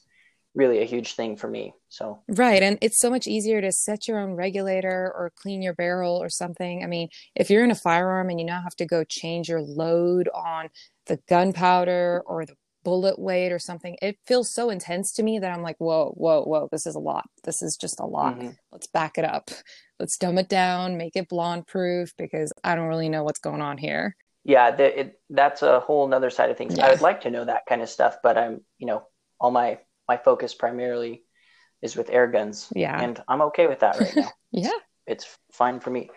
really 0.56 0.82
a 0.82 0.86
huge 0.86 1.14
thing 1.14 1.38
for 1.38 1.48
me. 1.48 1.74
So 1.90 2.20
right, 2.28 2.62
and 2.64 2.78
it's 2.82 3.00
so 3.00 3.10
much 3.10 3.28
easier 3.28 3.62
to 3.62 3.72
set 3.72 4.08
your 4.08 4.20
own 4.20 4.34
regulator 4.34 5.14
or 5.16 5.32
clean 5.36 5.62
your 5.62 5.76
barrel 5.76 6.18
or 6.18 6.30
something. 6.30 6.84
I 6.84 6.88
mean, 6.88 7.10
if 7.36 7.50
you're 7.50 7.64
in 7.64 7.72
a 7.72 7.76
firearm 7.76 8.30
and 8.30 8.40
you 8.40 8.46
now 8.46 8.62
have 8.62 8.76
to 8.78 8.86
go 8.86 9.04
change 9.04 9.48
your 9.48 9.62
load 9.62 10.28
on 10.34 10.70
the 11.06 11.20
gunpowder 11.28 12.24
or 12.26 12.46
the 12.46 12.56
bullet 12.84 13.20
weight 13.20 13.52
or 13.52 13.60
something. 13.60 13.98
It 14.02 14.18
feels 14.26 14.54
so 14.54 14.70
intense 14.70 15.14
to 15.14 15.24
me 15.24 15.40
that 15.40 15.52
I'm 15.52 15.62
like, 15.62 15.78
whoa, 15.78 16.14
whoa, 16.16 16.44
whoa, 16.44 16.70
this 16.72 16.86
is 16.86 16.96
a 16.96 17.00
lot. 17.00 17.26
This 17.44 17.62
is 17.62 17.78
just 17.78 18.00
a 18.00 18.06
lot. 18.06 18.38
Mm-hmm. 18.38 18.50
Let's 18.72 18.88
back 18.88 19.18
it 19.18 19.26
up. 19.26 19.52
Let's 20.00 20.18
dumb 20.18 20.38
it 20.38 20.50
down, 20.50 20.98
make 20.98 21.16
it 21.16 21.30
blonde 21.30 21.68
proof 21.68 22.14
because 22.18 22.54
I 22.64 22.76
don't 22.76 22.88
really 22.88 23.10
know 23.10 23.24
what's 23.24 23.40
going 23.40 23.62
on 23.62 23.78
here. 23.78 24.16
Yeah, 24.44 24.72
the, 24.72 25.00
it, 25.00 25.20
that's 25.30 25.62
a 25.62 25.80
whole 25.80 26.08
nother 26.08 26.30
side 26.30 26.50
of 26.50 26.58
things. 26.58 26.78
Yeah. 26.78 26.88
I 26.88 26.90
would 26.92 27.02
like 27.02 27.22
to 27.22 27.32
know 27.32 27.46
that 27.46 27.66
kind 27.68 27.82
of 27.82 27.90
stuff, 27.90 28.18
but 28.24 28.38
I'm, 28.38 28.62
you 28.78 28.88
know, 28.88 29.04
all 29.40 29.52
my 29.52 29.80
my 30.08 30.18
focus 30.18 30.54
primarily 30.54 31.24
is 31.82 31.96
with 31.96 32.10
air 32.10 32.28
guns. 32.28 32.68
Yeah, 32.76 33.00
and 33.00 33.22
I'm 33.28 33.42
okay 33.44 33.68
with 33.68 33.80
that 33.80 34.00
right 34.00 34.16
now. 34.16 34.30
yeah, 34.52 34.72
it's, 35.06 35.26
it's 35.26 35.38
fine 35.52 35.80
for 35.80 35.90
me. 35.90 36.10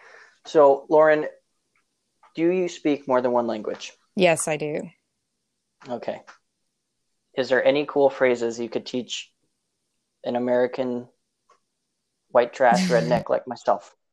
So, 0.46 0.86
Lauren, 0.88 1.26
do 2.34 2.48
you 2.50 2.68
speak 2.68 3.06
more 3.06 3.20
than 3.20 3.32
one 3.32 3.46
language? 3.46 3.92
Yes, 4.16 4.48
I 4.48 4.56
do. 4.56 4.80
Okay. 5.88 6.20
Is 7.36 7.48
there 7.48 7.64
any 7.64 7.86
cool 7.86 8.10
phrases 8.10 8.58
you 8.58 8.68
could 8.68 8.86
teach 8.86 9.30
an 10.24 10.36
American 10.36 11.08
white 12.28 12.52
trash 12.52 12.88
redneck 12.88 13.28
like 13.28 13.46
myself? 13.46 13.94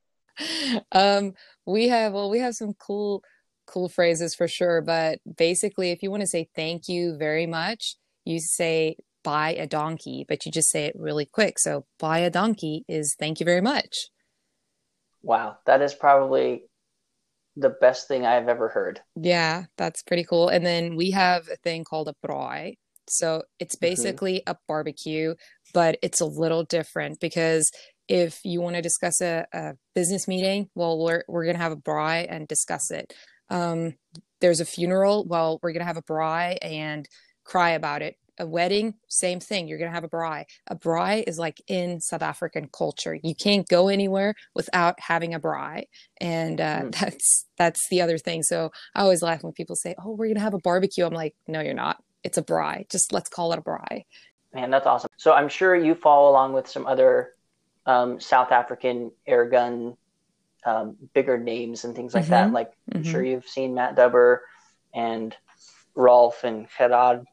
Um, 0.94 1.34
we 1.66 1.90
have 1.90 2.14
well, 2.14 2.30
we 2.30 2.40
have 2.40 2.56
some 2.56 2.74
cool 2.74 3.22
cool 3.68 3.90
phrases 3.90 4.34
for 4.34 4.48
sure, 4.48 4.82
but 4.82 5.20
basically, 5.38 5.92
if 5.92 6.02
you 6.02 6.10
want 6.10 6.22
to 6.22 6.28
say 6.28 6.48
thank 6.56 6.88
you 6.88 7.18
very 7.18 7.46
much, 7.46 7.98
you 8.24 8.40
say 8.40 8.96
buy 9.22 9.54
a 9.54 9.68
donkey, 9.68 10.26
but 10.28 10.46
you 10.46 10.52
just 10.52 10.70
say 10.70 10.86
it 10.86 10.96
really 10.98 11.26
quick. 11.26 11.60
So 11.60 11.86
buy 12.00 12.20
a 12.20 12.30
donkey 12.30 12.86
is 12.88 13.16
thank 13.20 13.42
you 13.42 13.46
very 13.46 13.60
much. 13.60 14.08
Wow, 15.22 15.58
that 15.66 15.82
is 15.82 15.94
probably 15.94 16.64
the 17.58 17.70
best 17.70 18.08
thing 18.08 18.26
I've 18.26 18.48
ever 18.48 18.70
heard. 18.70 19.02
Yeah, 19.16 19.66
that's 19.78 20.04
pretty 20.04 20.24
cool. 20.24 20.48
And 20.50 20.66
then 20.66 20.96
we 20.96 21.12
have 21.12 21.48
a 21.50 21.58
thing 21.58 21.84
called 21.84 22.08
a 22.08 22.16
braai. 22.26 22.78
So 23.12 23.44
it's 23.60 23.76
mm-hmm. 23.76 23.86
basically 23.86 24.36
mm-hmm. 24.36 24.52
a 24.52 24.58
barbecue, 24.68 25.36
but 25.74 25.98
it's 26.02 26.22
a 26.22 26.26
little 26.26 26.64
different 26.64 27.20
because 27.20 27.72
if 28.08 28.40
you 28.44 28.62
want 28.62 28.76
to 28.76 28.82
discuss 28.82 29.22
a, 29.22 29.46
a 29.54 29.74
business 29.94 30.28
meeting, 30.28 30.70
well, 30.76 30.98
we're, 30.98 31.24
we're 31.28 31.46
going 31.46 31.56
to 31.56 31.62
have 31.62 31.72
a 31.72 31.78
braai 31.78 32.26
and 32.28 32.48
discuss 32.48 32.90
it. 32.92 33.14
Um, 33.50 33.96
there's 34.42 34.60
a 34.60 34.66
funeral, 34.66 35.26
well, 35.28 35.60
we're 35.62 35.74
going 35.74 35.82
to 35.82 35.88
have 35.88 35.98
a 35.98 36.02
braai 36.02 36.58
and 36.62 37.08
cry 37.44 37.72
about 37.72 38.02
it 38.02 38.16
a 38.40 38.48
wedding, 38.48 38.96
same 39.10 39.40
thing. 39.40 39.68
You're 39.68 39.78
going 39.78 39.92
to 39.92 39.94
have 39.94 40.06
a 40.06 40.10
braai. 40.10 40.46
A 40.68 40.76
braai 40.76 41.24
is 41.28 41.38
like 41.38 41.62
in 41.68 42.00
South 42.00 42.22
African 42.22 42.70
culture. 42.72 43.20
You 43.22 43.36
can't 43.36 43.68
go 43.68 43.90
anywhere 43.90 44.34
without 44.56 45.00
having 45.00 45.34
a 45.34 45.40
braai. 45.40 45.84
And 46.20 46.62
uh, 46.62 46.82
mm. 46.84 46.96
that's 47.00 47.46
that's 47.58 47.88
the 47.90 48.02
other 48.02 48.18
thing. 48.18 48.42
So 48.44 48.72
I 48.96 49.02
always 49.02 49.22
laugh 49.22 49.44
when 49.44 49.54
people 49.54 49.76
say, 49.76 49.94
"Oh, 50.04 50.12
we're 50.12 50.28
going 50.28 50.36
to 50.36 50.42
have 50.42 50.54
a 50.54 50.60
barbecue." 50.60 51.06
I'm 51.06 51.14
like, 51.14 51.36
"No, 51.48 51.60
you're 51.60 51.74
not. 51.74 51.98
It's 52.24 52.38
a 52.38 52.44
braai. 52.44 52.90
Just 52.90 53.14
let's 53.14 53.30
call 53.30 53.54
it 53.54 53.60
a 53.60 53.62
braai. 53.62 54.04
Man, 54.54 54.72
that's 54.72 54.88
awesome. 54.88 55.10
So 55.18 55.34
I'm 55.34 55.50
sure 55.50 55.76
you 55.76 55.96
follow 55.96 56.32
along 56.32 56.54
with 56.54 56.68
some 56.68 56.88
other 56.88 57.34
um, 57.86 58.20
South 58.20 58.52
African 58.52 59.12
air 59.28 59.46
gun 59.46 59.96
um, 60.66 60.98
bigger 61.14 61.38
names 61.38 61.86
and 61.86 61.96
things 61.96 62.14
like 62.14 62.24
mm-hmm. 62.24 62.32
that. 62.32 62.52
Like 62.52 62.74
I'm 62.94 63.04
mm-hmm. 63.04 63.12
sure 63.12 63.24
you've 63.24 63.48
seen 63.48 63.76
Matt 63.76 63.96
Dubber 63.96 64.40
and 64.94 65.36
Rolf 65.96 66.44
and 66.44 66.68
Gerard 66.78 67.26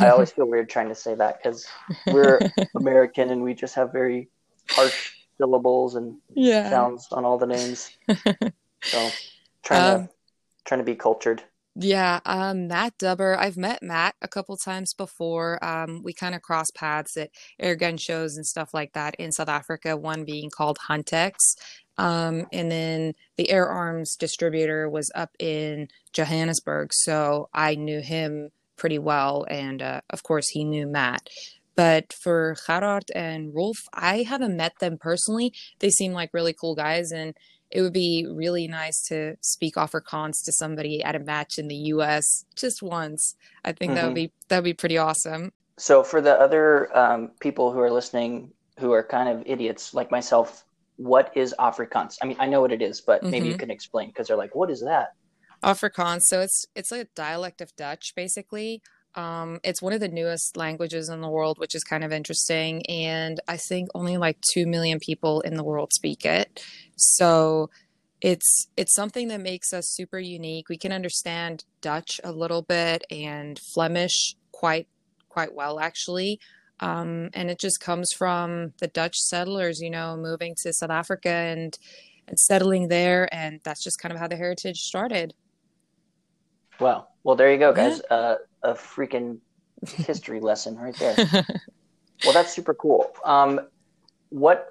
I 0.00 0.08
always 0.10 0.30
feel 0.30 0.46
weird 0.46 0.68
trying 0.68 0.88
to 0.88 0.94
say 0.94 1.14
that 1.14 1.42
because 1.42 1.66
we're 2.06 2.40
American 2.76 3.30
and 3.30 3.42
we 3.42 3.54
just 3.54 3.74
have 3.74 3.92
very 3.92 4.28
harsh 4.68 5.12
syllables 5.38 5.94
and 5.94 6.16
yeah. 6.34 6.68
sounds 6.70 7.08
on 7.12 7.24
all 7.24 7.38
the 7.38 7.46
names. 7.46 7.96
So 8.82 9.10
trying 9.62 9.94
um, 9.94 10.06
to 10.06 10.12
trying 10.64 10.80
to 10.80 10.84
be 10.84 10.94
cultured. 10.94 11.42
Yeah, 11.82 12.20
um, 12.26 12.68
Matt 12.68 12.98
Dubber. 12.98 13.38
I've 13.38 13.56
met 13.56 13.82
Matt 13.82 14.14
a 14.20 14.28
couple 14.28 14.54
times 14.58 14.92
before. 14.92 15.64
Um, 15.64 16.02
we 16.02 16.12
kind 16.12 16.34
of 16.34 16.42
cross 16.42 16.66
paths 16.74 17.16
at 17.16 17.30
airgun 17.60 17.98
shows 17.98 18.36
and 18.36 18.44
stuff 18.46 18.74
like 18.74 18.92
that 18.92 19.14
in 19.14 19.32
South 19.32 19.48
Africa. 19.48 19.96
One 19.96 20.26
being 20.26 20.50
called 20.50 20.76
Huntex, 20.90 21.36
um, 21.96 22.46
and 22.52 22.70
then 22.70 23.14
the 23.38 23.48
Air 23.48 23.66
Arms 23.66 24.14
distributor 24.16 24.90
was 24.90 25.10
up 25.14 25.30
in 25.38 25.88
Johannesburg, 26.12 26.90
so 26.92 27.48
I 27.54 27.76
knew 27.76 28.02
him 28.02 28.50
pretty 28.76 28.98
well. 28.98 29.46
And 29.48 29.80
uh, 29.80 30.02
of 30.10 30.22
course, 30.22 30.48
he 30.50 30.64
knew 30.64 30.86
Matt. 30.86 31.30
But 31.76 32.12
for 32.12 32.56
Gerard 32.66 33.04
and 33.14 33.54
Rolf, 33.54 33.78
I 33.94 34.24
haven't 34.24 34.54
met 34.54 34.74
them 34.80 34.98
personally. 34.98 35.54
They 35.78 35.88
seem 35.88 36.12
like 36.12 36.34
really 36.34 36.52
cool 36.52 36.74
guys, 36.74 37.10
and 37.10 37.34
it 37.70 37.82
would 37.82 37.92
be 37.92 38.26
really 38.28 38.66
nice 38.66 39.02
to 39.08 39.36
speak 39.40 39.76
Afrikaans 39.76 40.44
to 40.44 40.52
somebody 40.52 41.02
at 41.02 41.14
a 41.14 41.20
match 41.20 41.58
in 41.58 41.68
the 41.68 41.76
U.S. 41.94 42.44
just 42.56 42.82
once. 42.82 43.36
I 43.64 43.72
think 43.72 43.92
mm-hmm. 43.92 43.94
that 43.96 44.06
would 44.06 44.14
be 44.14 44.32
that 44.48 44.56
would 44.58 44.64
be 44.64 44.74
pretty 44.74 44.98
awesome. 44.98 45.52
So, 45.78 46.02
for 46.02 46.20
the 46.20 46.38
other 46.38 46.96
um, 46.96 47.30
people 47.40 47.72
who 47.72 47.80
are 47.80 47.90
listening, 47.90 48.50
who 48.78 48.92
are 48.92 49.02
kind 49.02 49.28
of 49.28 49.42
idiots 49.46 49.94
like 49.94 50.10
myself, 50.10 50.64
what 50.96 51.32
is 51.34 51.54
Afrikaans? 51.58 52.18
I 52.22 52.26
mean, 52.26 52.36
I 52.38 52.46
know 52.46 52.60
what 52.60 52.72
it 52.72 52.82
is, 52.82 53.00
but 53.00 53.22
maybe 53.22 53.38
mm-hmm. 53.38 53.46
you 53.46 53.56
can 53.56 53.70
explain 53.70 54.08
because 54.08 54.28
they're 54.28 54.36
like, 54.36 54.54
"What 54.54 54.70
is 54.70 54.80
that?" 54.82 55.14
Afrikaans. 55.62 56.22
So 56.22 56.40
it's 56.40 56.66
it's 56.74 56.90
like 56.90 57.02
a 57.02 57.08
dialect 57.14 57.60
of 57.60 57.74
Dutch, 57.76 58.14
basically. 58.14 58.82
Um, 59.14 59.60
it's 59.64 59.82
one 59.82 59.92
of 59.92 60.00
the 60.00 60.08
newest 60.08 60.56
languages 60.56 61.08
in 61.08 61.20
the 61.20 61.28
world, 61.28 61.58
which 61.58 61.74
is 61.74 61.82
kind 61.82 62.04
of 62.04 62.12
interesting. 62.12 62.86
And 62.86 63.40
I 63.48 63.56
think 63.56 63.88
only 63.94 64.16
like 64.16 64.38
two 64.54 64.66
million 64.66 64.98
people 65.00 65.40
in 65.40 65.56
the 65.56 65.64
world 65.64 65.92
speak 65.92 66.24
it. 66.24 66.64
So 66.96 67.70
it's 68.20 68.68
it's 68.76 68.94
something 68.94 69.28
that 69.28 69.40
makes 69.40 69.72
us 69.72 69.88
super 69.88 70.18
unique. 70.18 70.68
We 70.68 70.76
can 70.76 70.92
understand 70.92 71.64
Dutch 71.80 72.20
a 72.22 72.32
little 72.32 72.62
bit 72.62 73.04
and 73.10 73.58
Flemish 73.74 74.36
quite 74.52 74.88
quite 75.28 75.54
well, 75.54 75.80
actually. 75.80 76.40
Um, 76.80 77.30
and 77.34 77.50
it 77.50 77.58
just 77.58 77.80
comes 77.80 78.10
from 78.16 78.72
the 78.80 78.88
Dutch 78.88 79.16
settlers, 79.16 79.80
you 79.80 79.90
know, 79.90 80.16
moving 80.16 80.54
to 80.62 80.72
South 80.72 80.90
Africa 80.90 81.30
and 81.30 81.76
and 82.28 82.38
settling 82.38 82.88
there, 82.88 83.28
and 83.34 83.60
that's 83.64 83.82
just 83.82 84.00
kind 84.00 84.12
of 84.12 84.20
how 84.20 84.28
the 84.28 84.36
heritage 84.36 84.78
started. 84.78 85.34
Wow. 86.78 87.08
Well, 87.24 87.36
there 87.36 87.52
you 87.52 87.58
go, 87.58 87.72
guys. 87.72 88.00
Yeah. 88.10 88.16
Uh, 88.16 88.36
a 88.62 88.74
freaking 88.74 89.38
history 89.86 90.40
lesson 90.50 90.76
right 90.76 90.96
there. 90.96 91.14
well, 92.24 92.32
that's 92.32 92.52
super 92.52 92.74
cool. 92.74 93.12
Um, 93.24 93.60
what 94.30 94.68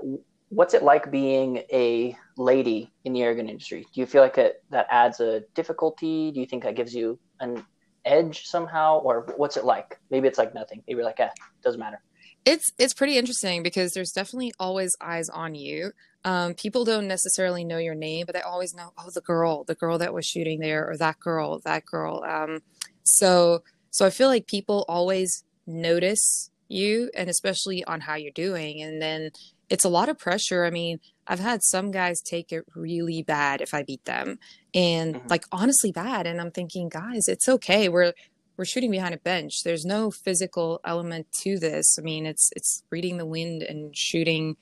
what's 0.49 0.73
it 0.73 0.83
like 0.83 1.11
being 1.11 1.57
a 1.71 2.15
lady 2.37 2.91
in 3.05 3.13
the 3.13 3.19
airgun 3.21 3.49
industry? 3.49 3.85
Do 3.93 4.01
you 4.01 4.07
feel 4.07 4.21
like 4.21 4.37
it, 4.37 4.63
that 4.71 4.87
adds 4.89 5.19
a 5.19 5.41
difficulty? 5.53 6.31
Do 6.31 6.39
you 6.39 6.45
think 6.47 6.63
that 6.63 6.75
gives 6.75 6.93
you 6.93 7.19
an 7.39 7.63
edge 8.05 8.45
somehow, 8.45 8.99
or 8.99 9.31
what's 9.37 9.57
it 9.57 9.63
like? 9.63 9.99
Maybe 10.09 10.27
it's 10.27 10.39
like 10.39 10.53
nothing. 10.53 10.83
Maybe 10.87 11.03
like, 11.03 11.19
eh, 11.19 11.29
doesn't 11.63 11.79
matter. 11.79 12.01
It's 12.45 12.71
it's 12.79 12.93
pretty 12.93 13.17
interesting 13.17 13.63
because 13.63 13.93
there's 13.93 14.11
definitely 14.11 14.53
always 14.59 14.95
eyes 15.01 15.29
on 15.29 15.55
you. 15.55 15.91
Um, 16.25 16.53
people 16.53 16.83
don't 16.83 17.07
necessarily 17.07 17.63
know 17.63 17.77
your 17.77 17.95
name, 17.95 18.25
but 18.25 18.33
they 18.33 18.41
always 18.41 18.73
know, 18.73 18.91
oh, 18.97 19.09
the 19.13 19.21
girl, 19.21 19.63
the 19.65 19.75
girl 19.75 19.97
that 19.97 20.13
was 20.13 20.25
shooting 20.25 20.59
there, 20.59 20.89
or 20.89 20.97
that 20.97 21.19
girl, 21.19 21.59
that 21.65 21.85
girl. 21.85 22.23
Um, 22.27 22.61
so 23.03 23.63
so 23.91 24.05
I 24.05 24.09
feel 24.09 24.27
like 24.27 24.47
people 24.47 24.85
always 24.87 25.43
notice 25.65 26.49
you, 26.67 27.09
and 27.15 27.29
especially 27.29 27.83
on 27.85 28.01
how 28.01 28.15
you're 28.15 28.31
doing. 28.31 28.81
And 28.81 29.01
then 29.01 29.31
it's 29.69 29.85
a 29.85 29.89
lot 29.89 30.09
of 30.09 30.17
pressure. 30.17 30.65
I 30.65 30.69
mean, 30.69 30.99
I've 31.27 31.39
had 31.39 31.63
some 31.63 31.91
guys 31.91 32.21
take 32.21 32.51
it 32.51 32.65
really 32.75 33.21
bad 33.21 33.61
if 33.61 33.73
I 33.73 33.83
beat 33.83 34.05
them, 34.05 34.39
and 34.73 35.15
mm-hmm. 35.15 35.27
like 35.27 35.45
honestly 35.51 35.91
bad. 35.91 36.27
And 36.27 36.41
I'm 36.41 36.51
thinking, 36.51 36.89
guys, 36.89 37.27
it's 37.27 37.47
okay. 37.47 37.89
We're 37.89 38.13
we're 38.57 38.65
shooting 38.65 38.91
behind 38.91 39.13
a 39.13 39.19
bench. 39.19 39.63
There's 39.63 39.85
no 39.85 40.11
physical 40.11 40.81
element 40.85 41.27
to 41.43 41.59
this. 41.59 41.97
I 41.97 42.01
mean, 42.01 42.25
it's 42.25 42.49
it's 42.55 42.83
reading 42.89 43.17
the 43.17 43.25
wind 43.25 43.63
and 43.63 43.95
shooting 43.95 44.57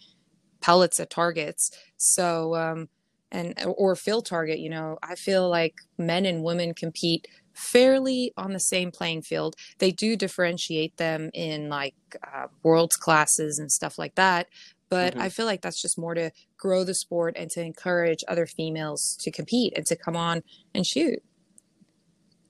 pellets 0.61 0.99
at 0.99 1.09
targets. 1.09 1.71
So 1.97 2.55
um, 2.55 2.89
and 3.31 3.53
or 3.65 3.95
field 3.95 4.25
target. 4.25 4.59
You 4.59 4.69
know, 4.69 4.97
I 5.01 5.15
feel 5.15 5.49
like 5.49 5.75
men 5.97 6.25
and 6.25 6.43
women 6.43 6.73
compete 6.73 7.27
fairly 7.57 8.31
on 8.37 8.53
the 8.53 8.59
same 8.59 8.91
playing 8.91 9.23
field. 9.23 9.55
They 9.79 9.91
do 9.91 10.15
differentiate 10.15 10.97
them 10.97 11.29
in 11.33 11.69
like 11.69 11.95
uh, 12.23 12.47
worlds 12.63 12.95
classes 12.95 13.59
and 13.59 13.71
stuff 13.71 13.97
like 13.97 14.15
that. 14.15 14.47
But 14.89 15.13
mm-hmm. 15.13 15.23
I 15.23 15.29
feel 15.29 15.45
like 15.45 15.61
that's 15.61 15.81
just 15.81 15.97
more 15.97 16.13
to 16.13 16.31
grow 16.57 16.83
the 16.83 16.93
sport 16.93 17.35
and 17.37 17.49
to 17.51 17.61
encourage 17.61 18.23
other 18.27 18.45
females 18.45 19.17
to 19.21 19.31
compete 19.31 19.73
and 19.75 19.85
to 19.87 19.95
come 19.95 20.15
on 20.15 20.43
and 20.73 20.85
shoot. 20.85 21.19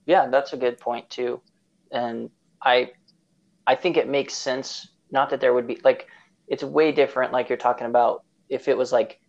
Yeah, 0.06 0.28
that's 0.28 0.54
a 0.54 0.58
good 0.58 0.78
point 0.78 1.10
too. 1.10 1.42
And 1.92 2.30
I 2.62 2.92
I 3.66 3.76
think 3.76 3.98
it 3.98 4.08
makes 4.08 4.34
sense 4.34 4.90
not 5.12 5.30
that 5.30 5.42
there 5.42 5.54
would 5.54 5.68
be 5.68 5.80
like 5.84 6.08
it's 6.48 6.64
way 6.64 6.92
different 6.92 7.34
like 7.34 7.50
you're 7.50 7.58
talking 7.58 7.88
about 7.88 8.24
if 8.50 8.68
it 8.68 8.78
was 8.78 8.92
like 8.92 9.20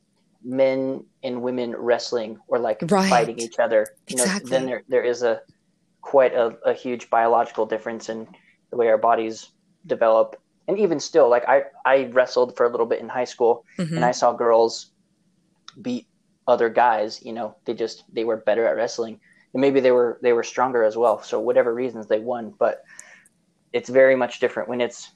men 0.45 1.05
and 1.23 1.43
women 1.43 1.75
wrestling 1.75 2.39
or 2.47 2.59
like 2.59 2.79
right. 2.89 3.09
fighting 3.09 3.39
each 3.39 3.59
other. 3.59 3.87
You 4.07 4.15
exactly. 4.15 4.51
know, 4.51 4.57
then 4.57 4.67
there 4.67 4.83
there 4.89 5.03
is 5.03 5.23
a 5.23 5.41
quite 6.01 6.35
a, 6.35 6.57
a 6.65 6.73
huge 6.73 7.11
biological 7.11 7.67
difference 7.67 8.09
in 8.09 8.27
the 8.71 8.77
way 8.77 8.89
our 8.89 8.99
bodies 8.99 9.51
develop. 9.87 10.41
And 10.67 10.79
even 10.79 11.01
still, 11.01 11.29
like 11.29 11.49
I, 11.49 11.63
I 11.85 12.05
wrestled 12.13 12.57
for 12.57 12.67
a 12.67 12.71
little 12.71 12.87
bit 12.87 13.01
in 13.01 13.09
high 13.09 13.25
school 13.25 13.65
mm-hmm. 13.79 13.97
and 13.97 14.05
I 14.05 14.13
saw 14.13 14.33
girls 14.33 14.91
beat 15.81 16.07
other 16.47 16.69
guys, 16.69 17.23
you 17.25 17.33
know, 17.33 17.57
they 17.65 17.75
just 17.75 18.05
they 18.13 18.25
were 18.25 18.39
better 18.39 18.67
at 18.67 18.77
wrestling 18.77 19.21
and 19.53 19.61
maybe 19.61 19.81
they 19.81 19.91
were 19.91 20.19
they 20.23 20.33
were 20.33 20.43
stronger 20.43 20.83
as 20.83 20.97
well. 20.97 21.23
So 21.23 21.41
whatever 21.41 21.75
reasons 21.75 22.07
they 22.07 22.19
won, 22.19 22.55
but 22.59 22.85
it's 23.73 23.89
very 23.89 24.17
much 24.17 24.41
different 24.41 24.69
when 24.69 24.81
it's 24.81 25.13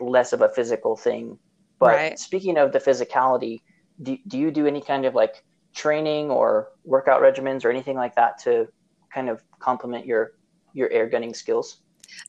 less 0.00 0.32
of 0.32 0.42
a 0.42 0.48
physical 0.48 0.96
thing. 0.96 1.38
But 1.78 1.94
right. 1.94 2.18
speaking 2.18 2.58
of 2.58 2.72
the 2.72 2.78
physicality, 2.78 3.60
do, 4.02 4.18
do 4.26 4.38
you 4.38 4.50
do 4.50 4.66
any 4.66 4.80
kind 4.80 5.04
of 5.04 5.14
like 5.14 5.44
training 5.74 6.30
or 6.30 6.68
workout 6.84 7.22
regimens 7.22 7.64
or 7.64 7.70
anything 7.70 7.96
like 7.96 8.14
that 8.16 8.38
to 8.42 8.68
kind 9.12 9.28
of 9.28 9.42
complement 9.58 10.06
your 10.06 10.32
your 10.74 10.90
air 10.90 11.08
gunning 11.08 11.34
skills? 11.34 11.80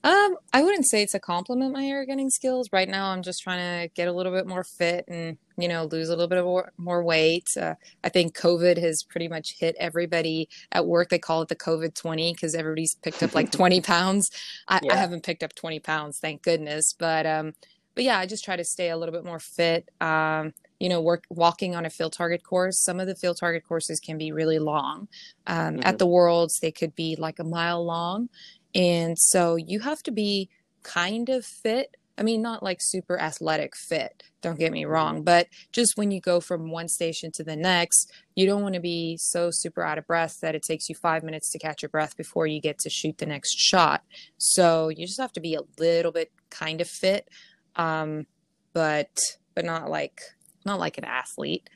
Um, 0.03 0.35
I 0.53 0.61
wouldn't 0.61 0.87
say 0.87 1.03
it's 1.03 1.13
a 1.13 1.19
compliment 1.19 1.73
my 1.73 1.85
air 1.85 2.05
gunning 2.05 2.29
skills. 2.29 2.69
Right 2.71 2.89
now, 2.89 3.11
I'm 3.11 3.21
just 3.21 3.41
trying 3.41 3.87
to 3.87 3.93
get 3.93 4.07
a 4.07 4.11
little 4.11 4.31
bit 4.31 4.47
more 4.47 4.63
fit 4.63 5.05
and 5.07 5.37
you 5.57 5.67
know 5.67 5.85
lose 5.85 6.09
a 6.09 6.11
little 6.11 6.27
bit 6.27 6.37
of 6.37 6.45
more, 6.45 6.71
more 6.77 7.03
weight. 7.03 7.47
Uh, 7.59 7.75
I 8.03 8.09
think 8.09 8.37
COVID 8.37 8.77
has 8.77 9.03
pretty 9.03 9.27
much 9.27 9.55
hit 9.59 9.75
everybody 9.79 10.49
at 10.71 10.85
work. 10.85 11.09
They 11.09 11.19
call 11.19 11.41
it 11.41 11.47
the 11.47 11.55
COVID 11.55 11.95
20 11.95 12.33
because 12.33 12.55
everybody's 12.55 12.95
picked 12.95 13.23
up 13.23 13.33
like 13.33 13.51
20 13.53 13.81
pounds. 13.81 14.31
I, 14.67 14.79
yeah. 14.83 14.93
I, 14.93 14.95
haven't 14.97 15.23
picked 15.23 15.43
up 15.43 15.55
20 15.55 15.79
pounds, 15.79 16.19
thank 16.19 16.43
goodness. 16.43 16.93
But 16.93 17.25
um, 17.25 17.53
but 17.95 18.03
yeah, 18.03 18.19
I 18.19 18.25
just 18.25 18.45
try 18.45 18.55
to 18.55 18.63
stay 18.63 18.89
a 18.89 18.97
little 18.97 19.13
bit 19.13 19.25
more 19.25 19.39
fit. 19.39 19.89
Um, 20.01 20.53
you 20.79 20.89
know, 20.89 21.01
work 21.01 21.25
walking 21.29 21.75
on 21.75 21.85
a 21.85 21.89
field 21.89 22.13
target 22.13 22.43
course. 22.43 22.81
Some 22.81 22.99
of 22.99 23.07
the 23.07 23.15
field 23.15 23.37
target 23.37 23.63
courses 23.67 23.99
can 23.99 24.17
be 24.17 24.31
really 24.31 24.59
long. 24.59 25.07
Um, 25.47 25.75
mm-hmm. 25.75 25.79
At 25.83 25.99
the 25.99 26.07
Worlds, 26.07 26.59
they 26.61 26.71
could 26.71 26.95
be 26.95 27.15
like 27.17 27.39
a 27.39 27.43
mile 27.43 27.85
long, 27.85 28.29
and 28.73 29.17
so 29.17 29.55
you 29.55 29.79
have 29.81 30.01
to 30.03 30.11
be 30.11 30.49
kind 30.83 31.29
of 31.29 31.45
fit. 31.45 31.95
I 32.17 32.23
mean, 32.23 32.41
not 32.41 32.61
like 32.61 32.79
super 32.81 33.17
athletic 33.17 33.77
fit, 33.77 34.23
don't 34.41 34.59
get 34.59 34.73
me 34.73 34.83
wrong, 34.83 35.15
mm-hmm. 35.15 35.23
but 35.23 35.47
just 35.71 35.93
when 35.95 36.11
you 36.11 36.19
go 36.19 36.39
from 36.39 36.69
one 36.69 36.87
station 36.87 37.31
to 37.35 37.43
the 37.43 37.55
next, 37.55 38.11
you 38.35 38.45
don't 38.45 38.61
want 38.61 38.75
to 38.75 38.81
be 38.81 39.17
so 39.17 39.49
super 39.51 39.83
out 39.83 39.97
of 39.97 40.07
breath 40.07 40.39
that 40.41 40.55
it 40.55 40.63
takes 40.63 40.89
you 40.89 40.95
five 40.95 41.23
minutes 41.23 41.49
to 41.51 41.59
catch 41.59 41.81
your 41.81 41.89
breath 41.89 42.17
before 42.17 42.45
you 42.45 42.59
get 42.59 42.77
to 42.79 42.89
shoot 42.89 43.17
the 43.17 43.25
next 43.25 43.57
shot. 43.57 44.03
So 44.37 44.89
you 44.89 45.07
just 45.07 45.19
have 45.19 45.33
to 45.33 45.39
be 45.39 45.55
a 45.55 45.61
little 45.77 46.11
bit 46.11 46.31
kind 46.49 46.81
of 46.81 46.87
fit, 46.87 47.29
um, 47.75 48.27
but 48.73 49.17
but 49.55 49.65
not 49.65 49.89
like 49.89 50.21
not 50.69 50.79
like 50.79 50.97
an 50.97 51.05
athlete. 51.05 51.69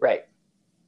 Right. 0.00 0.24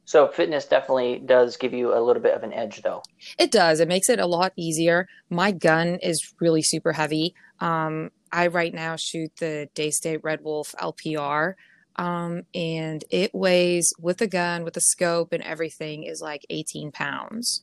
So 0.06 0.28
fitness 0.28 0.66
definitely 0.66 1.18
does 1.18 1.56
give 1.56 1.72
you 1.72 1.96
a 1.96 2.00
little 2.00 2.22
bit 2.22 2.34
of 2.34 2.42
an 2.42 2.52
edge, 2.52 2.82
though. 2.82 3.02
It 3.38 3.50
does. 3.50 3.80
It 3.80 3.88
makes 3.88 4.08
it 4.10 4.18
a 4.18 4.26
lot 4.26 4.52
easier. 4.56 5.08
My 5.30 5.50
gun 5.50 5.98
is 6.02 6.34
really 6.40 6.62
super 6.62 6.92
heavy. 6.92 7.34
Um, 7.60 8.10
I 8.30 8.48
right 8.48 8.74
now 8.74 8.96
shoot 8.96 9.32
the 9.38 9.68
Daystate 9.74 10.20
Red 10.22 10.42
Wolf 10.42 10.74
LPR, 10.78 11.54
um, 11.96 12.42
and 12.54 13.02
it 13.10 13.34
weighs 13.34 13.94
with 13.98 14.20
a 14.20 14.26
gun, 14.26 14.64
with 14.64 14.76
a 14.76 14.80
scope, 14.80 15.32
and 15.32 15.42
everything 15.42 16.02
is 16.02 16.20
like 16.20 16.44
18 16.50 16.92
pounds. 16.92 17.62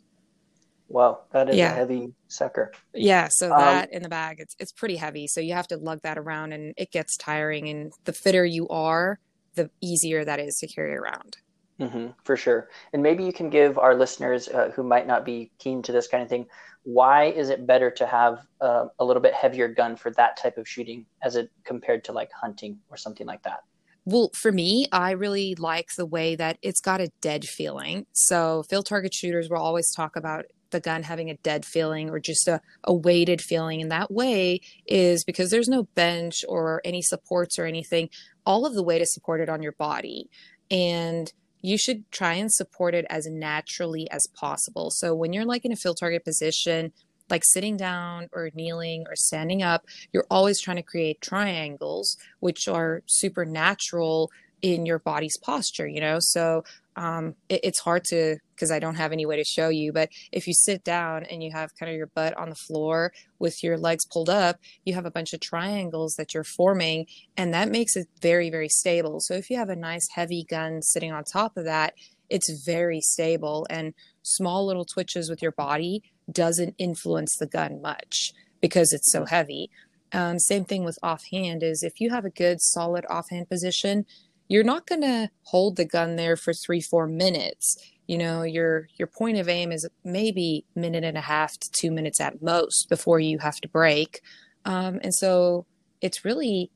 Wow, 0.88 1.22
that 1.32 1.50
is 1.50 1.56
yeah. 1.56 1.72
a 1.72 1.76
heavy 1.76 2.14
sucker. 2.28 2.72
Yeah, 2.94 3.30
so 3.30 3.52
um, 3.54 3.60
that 3.60 3.94
in 3.94 4.04
the 4.04 4.10
bag, 4.10 4.38
it's 4.40 4.56
it's 4.60 4.74
pretty 4.74 4.98
heavy. 4.98 5.28
So 5.28 5.40
you 5.40 5.54
have 5.54 5.68
to 5.68 5.78
lug 5.78 6.02
that 6.02 6.18
around, 6.18 6.54
and 6.54 6.74
it 6.76 6.92
gets 6.92 7.16
tiring. 7.18 7.70
And 7.70 7.94
the 8.04 8.14
fitter 8.14 8.46
you 8.46 8.68
are, 8.70 9.20
the 9.56 9.70
easier 9.82 10.24
that 10.26 10.40
is 10.40 10.58
to 10.58 10.68
carry 10.68 10.96
around. 10.96 11.38
Mm-hmm, 11.80 12.08
for 12.24 12.38
sure. 12.38 12.70
And 12.94 13.02
maybe 13.02 13.24
you 13.24 13.34
can 13.34 13.50
give 13.50 13.80
our 13.80 13.96
listeners 13.96 14.48
uh, 14.50 14.72
who 14.76 14.84
might 14.84 15.08
not 15.08 15.26
be 15.26 15.52
keen 15.58 15.82
to 15.84 15.92
this 15.92 16.08
kind 16.08 16.22
of 16.22 16.30
thing, 16.30 16.46
why 16.84 17.26
is 17.26 17.50
it 17.50 17.66
better 17.66 17.92
to 17.92 18.06
have 18.06 18.46
uh, 18.60 18.86
a 19.00 19.06
little 19.06 19.22
bit 19.22 19.34
heavier 19.34 19.68
gun 19.68 19.96
for 19.96 20.12
that 20.12 20.38
type 20.38 20.58
of 20.58 20.68
shooting 20.68 21.06
as 21.24 21.36
it 21.36 21.50
compared 21.64 22.04
to 22.06 22.12
like 22.12 22.32
hunting 22.32 22.80
or 22.90 22.98
something 22.98 23.28
like 23.28 23.44
that? 23.44 23.62
Well, 24.06 24.32
for 24.34 24.52
me, 24.52 24.88
I 24.92 25.12
really 25.12 25.54
like 25.56 25.90
the 25.96 26.08
way 26.08 26.36
that 26.36 26.58
it's 26.64 26.82
got 26.82 27.02
a 27.02 27.12
dead 27.22 27.46
feeling. 27.46 28.08
So, 28.14 28.64
field 28.64 28.88
target 28.88 29.14
shooters 29.14 29.48
will 29.50 29.60
always 29.60 29.92
talk 29.92 30.16
about 30.16 30.46
the 30.72 30.80
gun 30.80 31.04
having 31.04 31.30
a 31.30 31.38
dead 31.38 31.66
feeling 31.66 32.10
or 32.10 32.20
just 32.20 32.48
a, 32.48 32.62
a 32.84 32.94
weighted 32.94 33.42
feeling. 33.42 33.82
And 33.82 33.92
that 33.92 34.12
way 34.12 34.62
is 34.86 35.24
because 35.24 35.50
there's 35.50 35.68
no 35.68 35.84
bench 35.96 36.44
or 36.48 36.82
any 36.84 37.02
supports 37.02 37.60
or 37.60 37.66
anything, 37.66 38.10
all 38.46 38.66
of 38.66 38.74
the 38.74 38.84
weight 38.84 39.02
is 39.02 39.14
supported 39.14 39.50
on 39.50 39.62
your 39.62 39.74
body. 39.74 40.30
And 40.70 41.32
you 41.62 41.78
should 41.78 42.10
try 42.12 42.34
and 42.34 42.52
support 42.52 42.96
it 42.96 43.06
as 43.10 43.28
naturally 43.28 44.10
as 44.10 44.28
possible. 44.34 44.90
So 44.90 45.14
when 45.14 45.32
you're 45.32 45.46
like 45.46 45.64
in 45.64 45.72
a 45.72 45.76
field 45.76 45.98
target 46.00 46.26
position, 46.26 46.92
like 47.30 47.44
sitting 47.46 47.78
down 47.78 48.30
or 48.34 48.50
kneeling 48.54 49.06
or 49.08 49.16
standing 49.16 49.64
up, 49.64 49.86
you're 50.12 50.26
always 50.30 50.60
trying 50.60 50.78
to 50.78 50.84
create 50.84 51.22
triangles, 51.22 52.18
which 52.40 52.68
are 52.68 53.04
supernatural 53.06 54.32
in 54.62 54.86
your 54.86 55.00
body's 55.00 55.38
posture, 55.38 55.88
you 55.88 56.02
know? 56.02 56.18
So 56.20 56.64
um, 56.96 57.36
it, 57.50 57.62
it's 57.64 57.80
hard 57.80 58.04
to 58.06 58.38
because 58.56 58.72
I 58.72 58.80
don't 58.80 58.96
have 58.96 59.12
any 59.12 59.26
way 59.26 59.38
to 59.38 59.44
show 59.44 59.70
you. 59.70 59.92
But 59.92 60.10
if 60.32 60.46
you 60.48 60.54
sit 60.54 60.84
down 60.84 61.24
and 61.24 61.42
you 61.42 61.52
have 61.52 61.72
kind 61.80 61.90
of 61.90 61.98
your 61.98 62.08
butt 62.08 62.38
on 62.38 62.50
the 62.50 62.56
floor 62.56 63.12
with 63.40 63.64
your 63.64 63.78
legs 63.78 64.06
pulled 64.06 64.30
up, 64.30 64.58
you 64.86 64.94
have 64.94 65.06
a 65.06 65.12
bunch 65.12 65.34
of 65.34 65.40
triangles 65.40 66.16
that 66.16 66.34
you're 66.34 66.44
forming, 66.44 67.08
and 67.36 67.54
that 67.54 67.70
makes 67.70 67.96
it 67.96 68.08
very, 68.22 68.50
very 68.50 68.70
stable. 68.70 69.20
So 69.20 69.34
if 69.34 69.50
you 69.50 69.58
have 69.58 69.70
a 69.70 69.76
nice 69.76 70.08
heavy 70.14 70.46
gun 70.48 70.82
sitting 70.82 71.12
on 71.12 71.24
top 71.24 71.58
of 71.58 71.66
that, 71.66 71.94
it's 72.30 72.64
very 72.64 73.02
stable, 73.02 73.68
and 73.70 73.94
small 74.24 74.66
little 74.66 74.86
twitches 74.86 75.30
with 75.30 75.42
your 75.42 75.52
body 75.52 76.04
doesn't 76.32 76.76
influence 76.78 77.36
the 77.38 77.48
gun 77.48 77.82
much 77.82 78.32
because 78.62 78.94
it's 78.94 79.12
so 79.12 79.26
heavy. 79.26 79.70
Um, 80.14 80.40
same 80.40 80.66
thing 80.66 80.84
with 80.84 81.00
offhand 81.02 81.64
is 81.64 81.84
if 81.84 82.00
you 82.00 82.10
have 82.10 82.26
a 82.26 82.30
good 82.30 82.62
solid 82.62 83.06
offhand 83.10 83.50
position, 83.50 84.06
you're 84.52 84.66
not 84.66 84.86
going 84.86 85.00
to 85.00 85.30
hold 85.44 85.78
the 85.78 85.86
gun 85.86 86.18
there 86.18 86.36
for 86.36 86.52
three, 86.52 86.82
four 86.82 87.08
minutes. 87.08 87.78
You 88.08 88.18
know, 88.18 88.44
your 88.44 88.90
your 88.98 89.08
point 89.08 89.38
of 89.38 89.48
aim 89.48 89.72
is 89.72 89.88
maybe 90.04 90.66
minute 90.76 91.06
and 91.06 91.18
a 91.18 91.22
half 91.22 91.58
to 91.58 91.72
two 91.72 91.90
minutes 91.90 92.20
at 92.20 92.42
most 92.42 92.90
before 92.90 93.22
you 93.22 93.40
have 93.40 93.62
to 93.62 93.70
break, 93.70 94.20
um, 94.66 95.00
and 95.04 95.16
so 95.16 95.66
it's 96.02 96.26
really 96.26 96.70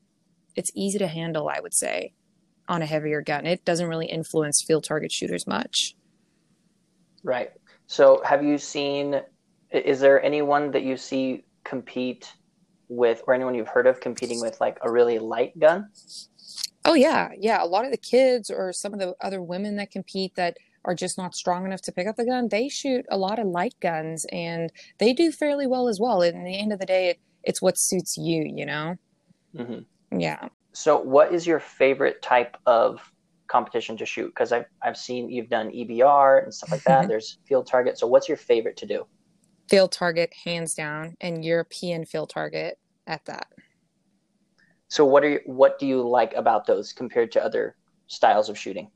it's 0.54 0.70
easy 0.74 0.98
to 0.98 1.06
handle. 1.06 1.50
I 1.50 1.60
would 1.60 1.74
say 1.74 2.14
on 2.66 2.80
a 2.80 2.86
heavier 2.86 3.20
gun, 3.20 3.44
it 3.44 3.62
doesn't 3.66 3.88
really 3.88 4.06
influence 4.06 4.62
field 4.62 4.84
target 4.84 5.12
shooters 5.12 5.46
much. 5.46 5.94
Right. 7.22 7.50
So, 7.88 8.22
have 8.24 8.42
you 8.42 8.56
seen? 8.56 9.20
Is 9.70 10.00
there 10.00 10.22
anyone 10.22 10.70
that 10.70 10.82
you 10.82 10.96
see 10.96 11.44
compete 11.62 12.32
with, 12.88 13.22
or 13.26 13.34
anyone 13.34 13.54
you've 13.54 13.68
heard 13.68 13.86
of 13.86 14.00
competing 14.00 14.40
with, 14.40 14.62
like 14.62 14.78
a 14.80 14.90
really 14.90 15.18
light 15.18 15.58
gun? 15.58 15.90
Oh 16.86 16.94
yeah, 16.94 17.30
yeah. 17.36 17.62
A 17.62 17.66
lot 17.66 17.84
of 17.84 17.90
the 17.90 17.96
kids 17.96 18.48
or 18.48 18.72
some 18.72 18.94
of 18.94 19.00
the 19.00 19.14
other 19.20 19.42
women 19.42 19.74
that 19.76 19.90
compete 19.90 20.36
that 20.36 20.56
are 20.84 20.94
just 20.94 21.18
not 21.18 21.34
strong 21.34 21.66
enough 21.66 21.82
to 21.82 21.92
pick 21.92 22.06
up 22.06 22.14
the 22.14 22.24
gun, 22.24 22.48
they 22.48 22.68
shoot 22.68 23.04
a 23.10 23.18
lot 23.18 23.40
of 23.40 23.46
light 23.48 23.74
guns 23.80 24.24
and 24.30 24.72
they 24.98 25.12
do 25.12 25.32
fairly 25.32 25.66
well 25.66 25.88
as 25.88 25.98
well. 25.98 26.22
And 26.22 26.38
at 26.38 26.44
the 26.44 26.58
end 26.58 26.72
of 26.72 26.78
the 26.78 26.86
day, 26.86 27.10
it, 27.10 27.20
it's 27.42 27.60
what 27.60 27.76
suits 27.76 28.16
you, 28.16 28.44
you 28.54 28.64
know? 28.64 28.94
Mm-hmm. 29.56 30.20
Yeah. 30.20 30.48
So, 30.72 31.00
what 31.00 31.34
is 31.34 31.44
your 31.44 31.58
favorite 31.58 32.22
type 32.22 32.56
of 32.66 33.00
competition 33.48 33.96
to 33.96 34.06
shoot? 34.06 34.28
Because 34.28 34.52
I've, 34.52 34.66
I've 34.82 34.96
seen 34.96 35.28
you've 35.28 35.48
done 35.48 35.70
EBR 35.70 36.44
and 36.44 36.54
stuff 36.54 36.70
like 36.70 36.84
that. 36.84 37.08
There's 37.08 37.38
field 37.48 37.66
target. 37.66 37.98
So, 37.98 38.06
what's 38.06 38.28
your 38.28 38.36
favorite 38.36 38.76
to 38.76 38.86
do? 38.86 39.06
Field 39.68 39.90
target, 39.90 40.32
hands 40.44 40.74
down, 40.74 41.16
and 41.20 41.44
European 41.44 42.04
field 42.04 42.30
target 42.30 42.78
at 43.08 43.24
that. 43.24 43.48
So 44.88 45.04
what 45.04 45.24
are 45.24 45.30
you, 45.30 45.40
what 45.46 45.78
do 45.78 45.86
you 45.86 46.06
like 46.06 46.32
about 46.34 46.66
those 46.66 46.92
compared 46.92 47.32
to 47.32 47.44
other 47.44 47.76
styles 48.06 48.48
of 48.48 48.58
shooting? 48.58 48.90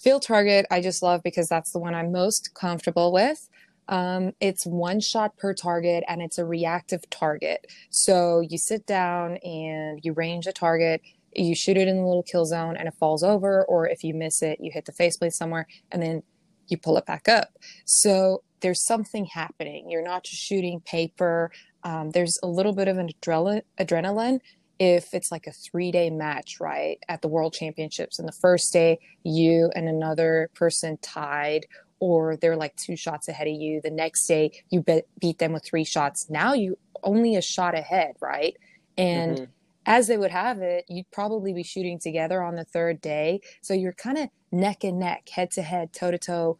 Field 0.00 0.22
target, 0.22 0.66
I 0.70 0.80
just 0.80 1.02
love 1.02 1.22
because 1.22 1.48
that's 1.48 1.72
the 1.72 1.78
one 1.78 1.94
I'm 1.94 2.12
most 2.12 2.54
comfortable 2.54 3.12
with. 3.12 3.48
Um, 3.88 4.32
it's 4.40 4.66
one 4.66 5.00
shot 5.00 5.36
per 5.36 5.54
target 5.54 6.04
and 6.08 6.20
it's 6.22 6.38
a 6.38 6.44
reactive 6.44 7.08
target. 7.10 7.66
So 7.90 8.40
you 8.40 8.58
sit 8.58 8.86
down 8.86 9.38
and 9.38 9.98
you 10.02 10.12
range 10.12 10.46
a 10.46 10.52
target, 10.52 11.00
you 11.34 11.54
shoot 11.54 11.76
it 11.76 11.88
in 11.88 11.96
the 11.96 12.06
little 12.06 12.22
kill 12.22 12.44
zone 12.44 12.76
and 12.76 12.86
it 12.86 12.94
falls 12.94 13.22
over, 13.22 13.64
or 13.64 13.88
if 13.88 14.04
you 14.04 14.14
miss 14.14 14.42
it, 14.42 14.58
you 14.60 14.70
hit 14.72 14.84
the 14.84 14.92
faceplate 14.92 15.32
somewhere 15.32 15.66
and 15.90 16.02
then 16.02 16.22
you 16.68 16.76
pull 16.76 16.98
it 16.98 17.06
back 17.06 17.28
up. 17.28 17.48
So 17.86 18.42
there's 18.60 18.84
something 18.84 19.24
happening. 19.26 19.90
You're 19.90 20.02
not 20.02 20.24
just 20.24 20.42
shooting 20.42 20.80
paper. 20.80 21.50
Um, 21.82 22.10
there's 22.10 22.38
a 22.42 22.46
little 22.46 22.74
bit 22.74 22.88
of 22.88 22.98
an 22.98 23.10
adrenaline 23.22 24.40
if 24.78 25.12
it's 25.12 25.32
like 25.32 25.46
a 25.46 25.52
three 25.52 25.90
day 25.90 26.10
match, 26.10 26.60
right, 26.60 26.98
at 27.08 27.22
the 27.22 27.28
world 27.28 27.52
championships, 27.52 28.18
and 28.18 28.28
the 28.28 28.32
first 28.32 28.72
day 28.72 28.98
you 29.24 29.70
and 29.74 29.88
another 29.88 30.50
person 30.54 30.98
tied, 31.02 31.66
or 32.00 32.36
they're 32.36 32.56
like 32.56 32.76
two 32.76 32.96
shots 32.96 33.28
ahead 33.28 33.48
of 33.48 33.54
you, 33.54 33.80
the 33.80 33.90
next 33.90 34.26
day 34.26 34.52
you 34.70 34.82
be- 34.82 35.02
beat 35.20 35.38
them 35.38 35.52
with 35.52 35.64
three 35.64 35.84
shots. 35.84 36.30
Now 36.30 36.52
you 36.54 36.78
only 37.02 37.36
a 37.36 37.42
shot 37.42 37.76
ahead, 37.76 38.14
right? 38.20 38.56
And 38.96 39.36
mm-hmm. 39.36 39.44
as 39.86 40.06
they 40.06 40.16
would 40.16 40.30
have 40.30 40.60
it, 40.60 40.84
you'd 40.88 41.10
probably 41.10 41.52
be 41.52 41.62
shooting 41.62 41.98
together 41.98 42.42
on 42.42 42.54
the 42.54 42.64
third 42.64 43.00
day. 43.00 43.40
So 43.62 43.74
you're 43.74 43.92
kind 43.92 44.18
of 44.18 44.28
neck 44.52 44.84
and 44.84 44.98
neck, 44.98 45.28
head 45.28 45.50
to 45.52 45.62
head, 45.62 45.92
toe 45.92 46.10
to 46.10 46.18
toe 46.18 46.58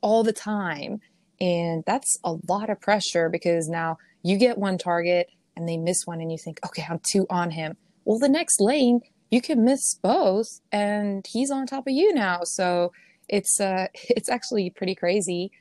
all 0.00 0.24
the 0.24 0.32
time. 0.32 1.00
And 1.40 1.84
that's 1.86 2.18
a 2.24 2.36
lot 2.48 2.68
of 2.68 2.80
pressure 2.80 3.28
because 3.28 3.68
now 3.68 3.98
you 4.22 4.36
get 4.36 4.58
one 4.58 4.76
target 4.76 5.28
and 5.60 5.68
they 5.68 5.76
miss 5.76 6.06
one 6.06 6.20
and 6.20 6.32
you 6.32 6.38
think, 6.38 6.58
okay, 6.64 6.84
I'm 6.88 7.00
two 7.12 7.26
on 7.30 7.50
him. 7.50 7.76
Well, 8.04 8.18
the 8.18 8.28
next 8.28 8.60
lane, 8.60 9.02
you 9.30 9.40
can 9.40 9.64
miss 9.64 9.94
both 10.02 10.48
and 10.72 11.24
he's 11.28 11.50
on 11.50 11.66
top 11.66 11.86
of 11.86 11.92
you 11.92 12.12
now. 12.12 12.40
So 12.42 12.92
it's 13.28 13.60
uh 13.60 13.86
it's 13.94 14.28
actually 14.28 14.70
pretty 14.70 14.94
crazy. 14.94 15.52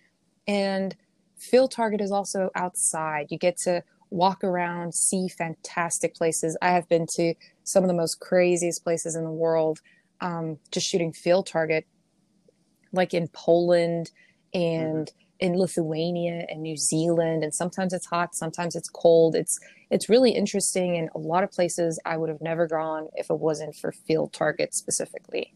And 0.48 0.96
field 1.38 1.72
target 1.72 2.02
is 2.02 2.12
also 2.12 2.50
outside. 2.56 3.28
You 3.30 3.38
get 3.38 3.58
to 3.66 3.84
walk 4.10 4.44
around, 4.44 4.96
see 4.96 5.28
fantastic 5.28 6.16
places. 6.16 6.58
I 6.62 6.72
have 6.72 6.90
been 6.90 7.06
to 7.16 7.36
some 7.64 7.84
of 7.84 7.88
the 7.88 7.94
most 7.94 8.20
craziest 8.20 8.84
places 8.84 9.16
in 9.16 9.24
the 9.24 9.32
world, 9.32 9.80
um, 10.22 10.58
just 10.72 10.88
shooting 10.88 11.14
field 11.14 11.46
target, 11.46 11.86
like 12.92 13.14
in 13.14 13.28
Poland 13.28 14.10
and 14.54 15.08
mm-hmm 15.08 15.29
in 15.39 15.58
Lithuania 15.58 16.45
and 16.49 16.62
New 16.62 16.75
Zealand, 16.75 17.43
and 17.43 17.54
sometimes 17.54 17.93
it's 17.93 18.06
hot, 18.06 18.36
sometimes 18.36 18.75
it's 18.75 18.89
cold. 18.89 19.36
It's 19.36 19.60
it's 19.89 20.10
really 20.10 20.32
interesting, 20.32 20.97
and 20.97 21.10
a 21.15 21.17
lot 21.17 21.43
of 21.43 21.52
places 21.52 21.99
I 22.06 22.17
would 22.17 22.30
have 22.30 22.41
never 22.41 22.67
gone 22.67 23.08
if 23.15 23.30
it 23.30 23.39
wasn't 23.39 23.75
for 23.75 23.91
field 23.91 24.34
targets 24.34 24.78
specifically. 24.78 25.54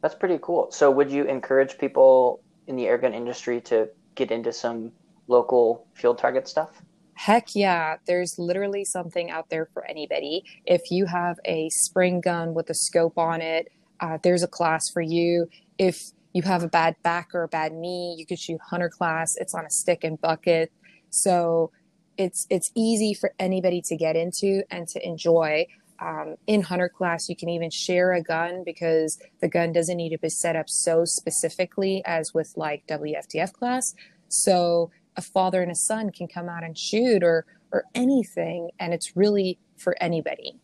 That's 0.00 0.14
pretty 0.14 0.38
cool. 0.40 0.70
So, 0.70 0.90
would 0.90 1.10
you 1.10 1.24
encourage 1.24 1.78
people 1.78 2.40
in 2.66 2.76
the 2.76 2.84
airgun 2.84 3.14
industry 3.14 3.60
to 3.62 3.88
get 4.14 4.30
into 4.30 4.52
some 4.52 4.92
local 5.26 5.86
field 5.94 6.18
target 6.18 6.46
stuff? 6.46 6.82
Heck 7.14 7.56
yeah, 7.56 7.96
there's 8.06 8.38
literally 8.38 8.84
something 8.84 9.28
out 9.28 9.50
there 9.50 9.66
for 9.72 9.84
anybody. 9.86 10.44
If 10.66 10.92
you 10.92 11.06
have 11.06 11.40
a 11.44 11.68
spring 11.70 12.20
gun 12.20 12.54
with 12.54 12.70
a 12.70 12.74
scope 12.74 13.18
on 13.18 13.40
it, 13.40 13.72
uh, 14.00 14.18
there's 14.22 14.44
a 14.44 14.48
class 14.48 14.88
for 14.88 15.02
you. 15.02 15.48
If 15.78 16.12
you 16.38 16.42
have 16.42 16.62
a 16.62 16.68
bad 16.68 16.94
back 17.02 17.34
or 17.34 17.42
a 17.42 17.48
bad 17.48 17.72
knee, 17.72 18.14
you 18.16 18.24
could 18.24 18.38
shoot 18.38 18.60
hunter 18.60 18.88
class. 18.88 19.36
It's 19.36 19.54
on 19.54 19.66
a 19.66 19.70
stick 19.70 20.04
and 20.04 20.20
bucket. 20.20 20.70
So 21.10 21.72
it's 22.16 22.46
it's 22.48 22.70
easy 22.76 23.12
for 23.12 23.34
anybody 23.40 23.82
to 23.86 23.96
get 23.96 24.14
into 24.14 24.62
and 24.70 24.86
to 24.88 25.04
enjoy. 25.04 25.66
Um, 26.00 26.36
in 26.46 26.62
hunter 26.62 26.88
class, 26.88 27.28
you 27.28 27.34
can 27.34 27.48
even 27.48 27.70
share 27.70 28.12
a 28.12 28.22
gun 28.22 28.62
because 28.64 29.18
the 29.40 29.48
gun 29.48 29.72
doesn't 29.72 29.96
need 29.96 30.10
to 30.10 30.18
be 30.18 30.28
set 30.28 30.54
up 30.54 30.68
so 30.68 31.04
specifically 31.04 32.04
as 32.06 32.32
with 32.32 32.52
like 32.56 32.86
WFTF 32.86 33.52
class. 33.52 33.96
So 34.28 34.92
a 35.16 35.22
father 35.22 35.60
and 35.60 35.72
a 35.72 35.74
son 35.74 36.12
can 36.12 36.28
come 36.28 36.48
out 36.48 36.62
and 36.62 36.78
shoot 36.78 37.24
or 37.24 37.46
or 37.72 37.82
anything, 37.96 38.70
and 38.78 38.94
it's 38.94 39.16
really 39.16 39.58
for 39.76 40.00
anybody. 40.00 40.60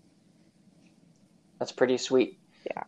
That's 1.58 1.72
pretty 1.72 1.98
sweet. 1.98 2.38
Yeah. 2.64 2.84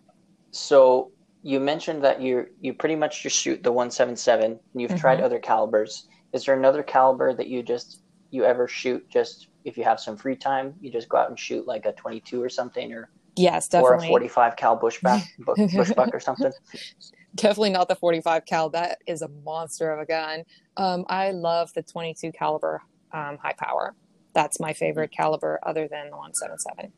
So 0.52 1.10
you 1.46 1.60
mentioned 1.60 2.02
that 2.02 2.20
you 2.20 2.48
you 2.60 2.74
pretty 2.74 2.96
much 2.96 3.22
just 3.22 3.38
shoot 3.38 3.62
the 3.62 3.70
177 3.70 4.44
and 4.44 4.60
you've 4.74 4.90
mm-hmm. 4.90 4.98
tried 4.98 5.20
other 5.20 5.38
calibers. 5.38 6.08
Is 6.32 6.44
there 6.44 6.56
another 6.56 6.82
caliber 6.82 7.32
that 7.34 7.46
you 7.46 7.62
just 7.62 8.00
you 8.32 8.44
ever 8.44 8.66
shoot 8.66 9.08
just 9.08 9.46
if 9.64 9.78
you 9.78 9.84
have 9.84 10.00
some 10.00 10.16
free 10.16 10.34
time 10.34 10.74
you 10.80 10.90
just 10.90 11.08
go 11.08 11.18
out 11.18 11.28
and 11.28 11.38
shoot 11.38 11.64
like 11.64 11.86
a 11.86 11.92
22 11.92 12.42
or 12.42 12.48
something 12.48 12.92
or 12.92 13.10
yes 13.36 13.68
definitely 13.68 14.08
or 14.08 14.16
a 14.16 14.28
45 14.28 14.56
cal 14.56 14.76
bushback 14.76 15.22
bushbuck 15.40 16.12
or 16.12 16.18
something? 16.18 16.52
Definitely 17.36 17.70
not 17.70 17.86
the 17.86 17.96
45 17.96 18.44
cal. 18.46 18.70
That 18.70 18.98
is 19.06 19.22
a 19.22 19.28
monster 19.28 19.92
of 19.92 20.00
a 20.00 20.06
gun. 20.06 20.42
Um, 20.76 21.04
i 21.08 21.30
love 21.30 21.72
the 21.74 21.82
22 21.82 22.32
caliber 22.32 22.82
um, 23.12 23.38
high 23.40 23.54
power. 23.56 23.94
That's 24.32 24.58
my 24.58 24.72
favorite 24.72 25.12
caliber 25.12 25.60
other 25.62 25.86
than 25.86 26.10
the 26.10 26.16
177 26.16 26.92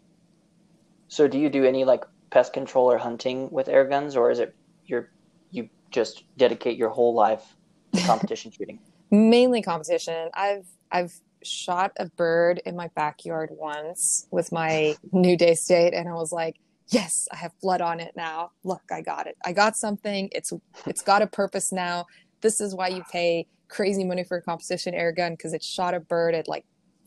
so 1.09 1.27
do 1.27 1.39
you 1.39 1.49
do 1.49 1.65
any 1.65 1.85
like 1.85 2.05
pest 2.31 2.53
control 2.53 2.91
or 2.91 2.99
hunting 2.99 3.51
with 3.51 3.69
air 3.69 3.85
guns, 3.85 4.17
or 4.17 4.31
is 4.31 4.39
it 4.39 4.55
you're 4.85 5.11
you 5.51 5.69
just 5.91 6.25
dedicate 6.37 6.77
your 6.77 6.91
whole 6.91 7.15
life 7.15 7.57
to 7.95 8.03
competition 8.03 8.51
shooting? 8.57 8.79
Mainly 9.11 9.63
competition. 9.63 10.29
I've 10.35 10.67
I've 10.91 11.13
shot 11.45 11.93
a 11.99 12.07
bird 12.17 12.61
in 12.67 12.77
my 12.77 12.89
backyard 12.97 13.51
once 13.53 14.27
with 14.31 14.53
my 14.53 14.97
new 15.13 15.37
Daystate, 15.37 15.97
and 15.97 16.09
I 16.09 16.15
was 16.15 16.33
like, 16.33 16.57
yes, 16.89 17.29
I 17.33 17.37
have 17.37 17.53
blood 17.61 17.81
on 17.81 18.01
it 18.01 18.13
now. 18.17 18.51
Look, 18.65 18.83
I 18.91 19.03
got 19.03 19.27
it. 19.27 19.37
I 19.45 19.53
got 19.53 19.77
something. 19.77 20.29
It's 20.33 20.53
it's 20.87 21.03
got 21.03 21.23
a 21.23 21.27
purpose 21.27 21.73
now. 21.73 22.07
This 22.41 22.61
is 22.61 22.75
why 22.75 22.89
you 22.89 23.03
pay 23.11 23.47
crazy 23.69 24.05
money 24.05 24.25
for 24.25 24.39
a 24.39 24.43
competition 24.43 24.95
air 24.95 25.13
gun 25.13 25.33
because 25.33 25.53
it 25.53 25.63
shot 25.63 25.95
a 25.95 26.01
bird 26.01 26.35
at 26.35 26.49
like 26.49 26.65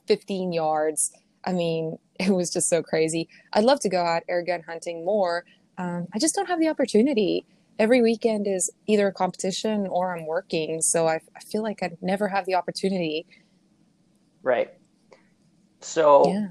15 0.07 0.51
yards. 0.51 1.11
I 1.45 1.53
mean, 1.53 1.97
it 2.19 2.31
was 2.31 2.51
just 2.51 2.69
so 2.69 2.81
crazy. 2.83 3.27
I'd 3.53 3.63
love 3.63 3.79
to 3.81 3.89
go 3.89 4.03
out 4.03 4.23
air 4.29 4.43
gun 4.43 4.61
hunting 4.61 5.05
more. 5.05 5.45
Um, 5.77 6.07
I 6.13 6.19
just 6.19 6.35
don't 6.35 6.47
have 6.47 6.59
the 6.59 6.67
opportunity. 6.67 7.45
Every 7.79 8.01
weekend 8.01 8.45
is 8.47 8.69
either 8.87 9.07
a 9.07 9.13
competition 9.13 9.87
or 9.87 10.15
I'm 10.15 10.27
working, 10.27 10.81
so 10.81 11.07
I, 11.07 11.19
I 11.35 11.39
feel 11.39 11.63
like 11.63 11.81
I'd 11.81 11.97
never 12.01 12.27
have 12.27 12.45
the 12.45 12.53
opportunity. 12.55 13.25
Right. 14.43 14.71
So, 15.79 16.27
yeah. 16.27 16.47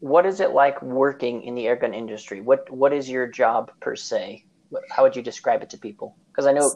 what 0.00 0.26
is 0.26 0.40
it 0.40 0.50
like 0.50 0.82
working 0.82 1.42
in 1.42 1.54
the 1.54 1.66
airgun 1.66 1.94
industry? 1.94 2.40
What 2.40 2.68
What 2.70 2.92
is 2.92 3.08
your 3.08 3.28
job 3.28 3.70
per 3.80 3.94
se? 3.94 4.44
How 4.90 5.04
would 5.04 5.14
you 5.14 5.22
describe 5.22 5.62
it 5.62 5.70
to 5.70 5.78
people? 5.78 6.16
Because 6.32 6.46
I 6.46 6.52
know 6.52 6.72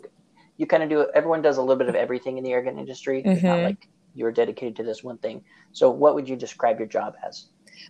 you 0.56 0.66
kind 0.66 0.82
of 0.82 0.88
do. 0.88 1.10
Everyone 1.14 1.42
does 1.42 1.56
a 1.56 1.60
little 1.60 1.76
bit 1.76 1.88
of 1.88 1.96
everything 1.96 2.38
in 2.38 2.44
the 2.44 2.50
airgun 2.50 2.78
industry. 2.78 3.24
Mm-hmm. 3.24 3.46
not 3.46 3.60
like 3.60 3.88
you're 4.14 4.32
dedicated 4.32 4.76
to 4.76 4.82
this 4.82 5.02
one 5.02 5.18
thing. 5.18 5.42
So, 5.72 5.90
what 5.90 6.14
would 6.14 6.28
you 6.28 6.36
describe 6.36 6.78
your 6.78 6.88
job 6.88 7.14
as? 7.26 7.48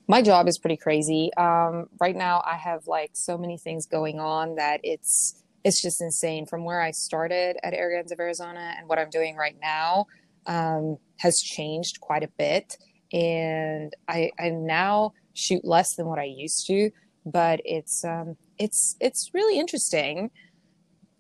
my 0.08 0.22
job 0.22 0.48
is 0.48 0.58
pretty 0.58 0.76
crazy. 0.76 1.30
Um, 1.36 1.86
right 2.00 2.16
now, 2.16 2.42
I 2.44 2.56
have 2.56 2.86
like 2.86 3.10
so 3.14 3.36
many 3.38 3.58
things 3.58 3.86
going 3.86 4.20
on 4.20 4.56
that 4.56 4.80
it's 4.82 5.42
it's 5.64 5.82
just 5.82 6.00
insane. 6.00 6.46
From 6.46 6.64
where 6.64 6.80
I 6.80 6.90
started 6.90 7.56
at 7.62 7.74
Airguns 7.74 8.12
of 8.12 8.20
Arizona 8.20 8.74
and 8.78 8.88
what 8.88 8.98
I'm 8.98 9.10
doing 9.10 9.36
right 9.36 9.56
now 9.60 10.06
um, 10.46 10.96
has 11.18 11.38
changed 11.38 12.00
quite 12.00 12.22
a 12.22 12.30
bit, 12.38 12.76
and 13.12 13.92
I, 14.08 14.30
I 14.38 14.50
now 14.50 15.12
shoot 15.34 15.64
less 15.64 15.94
than 15.96 16.06
what 16.06 16.18
I 16.18 16.24
used 16.24 16.66
to, 16.66 16.90
but 17.26 17.60
it's 17.64 18.04
um, 18.04 18.36
it's 18.58 18.96
it's 19.00 19.30
really 19.34 19.58
interesting. 19.58 20.30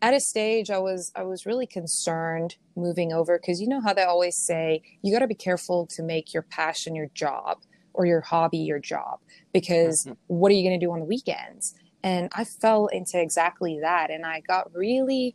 At 0.02 0.14
a 0.14 0.20
stage, 0.20 0.70
I 0.70 0.78
was 0.78 1.12
I 1.14 1.22
was 1.24 1.44
really 1.44 1.66
concerned 1.66 2.56
moving 2.74 3.12
over 3.12 3.38
because 3.38 3.60
you 3.60 3.68
know 3.68 3.80
how 3.80 3.92
they 3.92 4.02
always 4.02 4.36
say 4.36 4.82
you 5.02 5.12
got 5.12 5.20
to 5.20 5.26
be 5.26 5.34
careful 5.34 5.86
to 5.88 6.02
make 6.02 6.32
your 6.32 6.42
passion 6.42 6.94
your 6.94 7.08
job 7.14 7.58
or 7.92 8.06
your 8.06 8.20
hobby 8.20 8.58
your 8.58 8.78
job 8.78 9.18
because 9.52 10.04
mm-hmm. 10.04 10.12
what 10.26 10.50
are 10.50 10.54
you 10.54 10.68
going 10.68 10.78
to 10.78 10.84
do 10.84 10.92
on 10.92 11.00
the 11.00 11.04
weekends 11.04 11.74
and 12.02 12.28
i 12.32 12.44
fell 12.44 12.86
into 12.88 13.20
exactly 13.20 13.78
that 13.80 14.10
and 14.10 14.24
i 14.24 14.40
got 14.40 14.72
really 14.74 15.34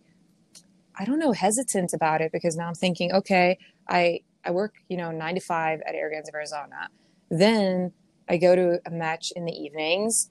i 0.97 1.05
don't 1.05 1.19
know 1.19 1.31
hesitant 1.31 1.93
about 1.93 2.21
it 2.21 2.31
because 2.31 2.55
now 2.55 2.67
i'm 2.67 2.73
thinking 2.73 3.11
okay 3.11 3.57
i 3.89 4.19
i 4.43 4.51
work 4.51 4.75
you 4.89 4.97
know 4.97 5.11
9 5.11 5.35
to 5.35 5.41
5 5.41 5.81
at 5.85 5.95
airguns 5.95 6.27
of 6.27 6.33
arizona 6.33 6.89
then 7.29 7.91
i 8.29 8.37
go 8.37 8.55
to 8.55 8.79
a 8.85 8.91
match 8.91 9.31
in 9.35 9.45
the 9.45 9.53
evenings 9.53 10.29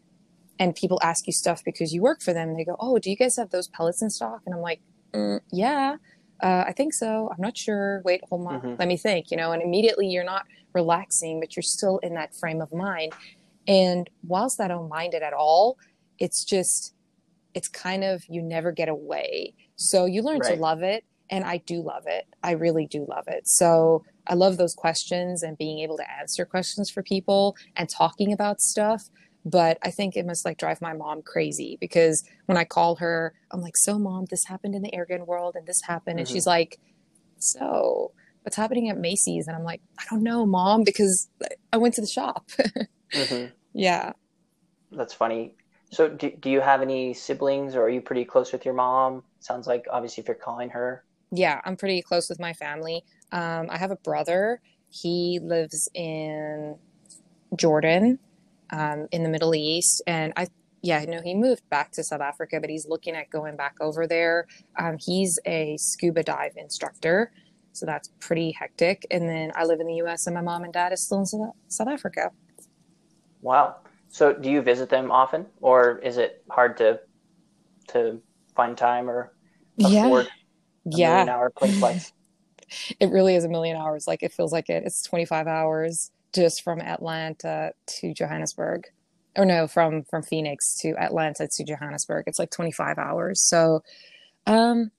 and 0.58 0.74
people 0.74 0.98
ask 1.02 1.26
you 1.26 1.32
stuff 1.32 1.62
because 1.64 1.92
you 1.92 2.00
work 2.00 2.22
for 2.22 2.32
them 2.32 2.48
and 2.48 2.58
they 2.58 2.64
go 2.64 2.76
oh 2.80 2.98
do 2.98 3.10
you 3.10 3.16
guys 3.16 3.36
have 3.36 3.50
those 3.50 3.68
pellets 3.68 4.02
in 4.02 4.10
stock 4.10 4.40
and 4.46 4.54
i'm 4.54 4.60
like 4.60 4.80
mm, 5.12 5.40
yeah 5.52 5.96
uh, 6.42 6.64
I 6.66 6.72
think 6.72 6.92
so. 6.92 7.30
I'm 7.32 7.40
not 7.40 7.56
sure. 7.56 8.02
Wait, 8.04 8.20
hold 8.28 8.46
on. 8.46 8.60
Mm-hmm. 8.60 8.74
Let 8.78 8.88
me 8.88 8.96
think, 8.96 9.30
you 9.30 9.36
know, 9.36 9.52
and 9.52 9.62
immediately 9.62 10.08
you're 10.08 10.24
not 10.24 10.44
relaxing, 10.74 11.40
but 11.40 11.56
you're 11.56 11.62
still 11.62 11.98
in 11.98 12.14
that 12.14 12.34
frame 12.34 12.60
of 12.60 12.72
mind. 12.72 13.12
And 13.66 14.10
whilst 14.22 14.60
I 14.60 14.68
don't 14.68 14.88
mind 14.88 15.14
it 15.14 15.22
at 15.22 15.32
all, 15.32 15.78
it's 16.18 16.44
just, 16.44 16.94
it's 17.54 17.68
kind 17.68 18.04
of, 18.04 18.24
you 18.28 18.42
never 18.42 18.72
get 18.72 18.88
away. 18.88 19.54
So 19.76 20.04
you 20.04 20.22
learn 20.22 20.40
right. 20.40 20.54
to 20.54 20.60
love 20.60 20.82
it. 20.82 21.04
And 21.30 21.44
I 21.44 21.58
do 21.58 21.80
love 21.80 22.04
it. 22.06 22.26
I 22.42 22.50
really 22.50 22.86
do 22.86 23.06
love 23.08 23.24
it. 23.28 23.48
So 23.48 24.04
I 24.26 24.34
love 24.34 24.58
those 24.58 24.74
questions 24.74 25.42
and 25.42 25.56
being 25.56 25.78
able 25.78 25.96
to 25.96 26.10
answer 26.20 26.44
questions 26.44 26.90
for 26.90 27.02
people 27.02 27.56
and 27.76 27.88
talking 27.88 28.32
about 28.32 28.60
stuff 28.60 29.08
but 29.44 29.78
I 29.82 29.90
think 29.90 30.16
it 30.16 30.26
must 30.26 30.44
like 30.44 30.58
drive 30.58 30.80
my 30.80 30.94
mom 30.94 31.22
crazy 31.22 31.76
because 31.80 32.24
when 32.46 32.56
I 32.56 32.64
call 32.64 32.96
her, 32.96 33.34
I'm 33.50 33.60
like, 33.60 33.76
"So, 33.76 33.98
mom, 33.98 34.26
this 34.30 34.44
happened 34.46 34.74
in 34.74 34.82
the 34.82 34.90
airgun 34.92 35.26
world, 35.26 35.54
and 35.56 35.66
this 35.66 35.82
happened," 35.82 36.14
mm-hmm. 36.14 36.20
and 36.20 36.28
she's 36.28 36.44
mm-hmm. 36.44 36.50
like, 36.50 36.80
"So, 37.38 38.12
what's 38.42 38.56
happening 38.56 38.88
at 38.88 38.98
Macy's?" 38.98 39.46
And 39.46 39.56
I'm 39.56 39.64
like, 39.64 39.82
"I 39.98 40.04
don't 40.10 40.22
know, 40.22 40.46
mom, 40.46 40.82
because 40.84 41.28
I 41.72 41.76
went 41.76 41.94
to 41.94 42.00
the 42.00 42.06
shop." 42.06 42.50
mm-hmm. 43.12 43.46
Yeah, 43.76 44.12
that's 44.92 45.12
funny. 45.12 45.56
So, 45.90 46.08
do, 46.08 46.30
do 46.30 46.48
you 46.48 46.60
have 46.60 46.80
any 46.80 47.12
siblings, 47.12 47.74
or 47.74 47.82
are 47.82 47.88
you 47.88 48.00
pretty 48.00 48.24
close 48.24 48.52
with 48.52 48.64
your 48.64 48.72
mom? 48.72 49.24
Sounds 49.40 49.66
like 49.66 49.86
obviously 49.90 50.22
if 50.22 50.28
you're 50.28 50.36
calling 50.36 50.70
her. 50.70 51.04
Yeah, 51.32 51.60
I'm 51.64 51.76
pretty 51.76 52.00
close 52.02 52.28
with 52.28 52.38
my 52.38 52.52
family. 52.52 53.02
Um, 53.32 53.66
I 53.68 53.78
have 53.78 53.90
a 53.90 53.96
brother. 53.96 54.60
He 54.90 55.40
lives 55.42 55.88
in 55.92 56.76
Jordan 57.56 58.20
um, 58.74 59.06
in 59.12 59.22
the 59.22 59.28
Middle 59.28 59.54
East, 59.54 60.02
and 60.06 60.32
I 60.36 60.48
yeah, 60.84 61.02
no, 61.06 61.22
he 61.22 61.34
moved 61.34 61.66
back 61.70 61.92
to 61.92 62.04
South 62.04 62.20
Africa, 62.20 62.58
but 62.60 62.68
he's 62.68 62.86
looking 62.86 63.14
at 63.14 63.30
going 63.30 63.56
back 63.56 63.76
over 63.80 64.06
there. 64.06 64.46
Um, 64.78 64.98
he's 65.00 65.38
a 65.46 65.78
scuba 65.78 66.22
dive 66.22 66.52
instructor, 66.58 67.32
so 67.72 67.86
that's 67.86 68.10
pretty 68.20 68.50
hectic. 68.52 69.06
And 69.10 69.26
then 69.26 69.50
I 69.56 69.64
live 69.64 69.80
in 69.80 69.86
the 69.86 69.94
U.S. 69.94 70.26
and 70.26 70.34
my 70.34 70.42
mom 70.42 70.62
and 70.62 70.74
dad 70.74 70.92
is 70.92 71.02
still 71.02 71.20
in 71.20 71.26
South 71.68 71.88
Africa. 71.88 72.32
Wow. 73.40 73.76
So 74.08 74.34
do 74.34 74.50
you 74.50 74.60
visit 74.60 74.90
them 74.90 75.10
often, 75.10 75.46
or 75.62 75.98
is 76.00 76.18
it 76.18 76.44
hard 76.50 76.76
to 76.76 77.00
to 77.88 78.20
find 78.54 78.76
time 78.76 79.08
or 79.08 79.32
afford 79.80 80.28
yeah. 80.84 81.24
yeah. 81.24 81.34
hour 81.34 81.48
plane 81.48 81.72
flights? 81.78 82.12
it 83.00 83.10
really 83.10 83.36
is 83.36 83.44
a 83.44 83.48
million 83.48 83.78
hours. 83.78 84.06
Like 84.06 84.22
it 84.22 84.32
feels 84.32 84.52
like 84.52 84.68
it. 84.68 84.82
It's 84.84 85.02
25 85.02 85.46
hours 85.46 86.10
just 86.34 86.62
from 86.62 86.80
Atlanta 86.80 87.72
to 88.00 88.12
Johannesburg. 88.12 88.86
Or 89.36 89.44
no, 89.44 89.66
from 89.66 90.04
from 90.04 90.22
Phoenix 90.22 90.76
to 90.80 90.94
Atlanta 90.96 91.48
to 91.48 91.64
Johannesburg. 91.64 92.24
It's 92.26 92.38
like 92.38 92.50
25 92.50 92.98
hours. 92.98 93.42
So 93.42 93.82
um 94.46 94.90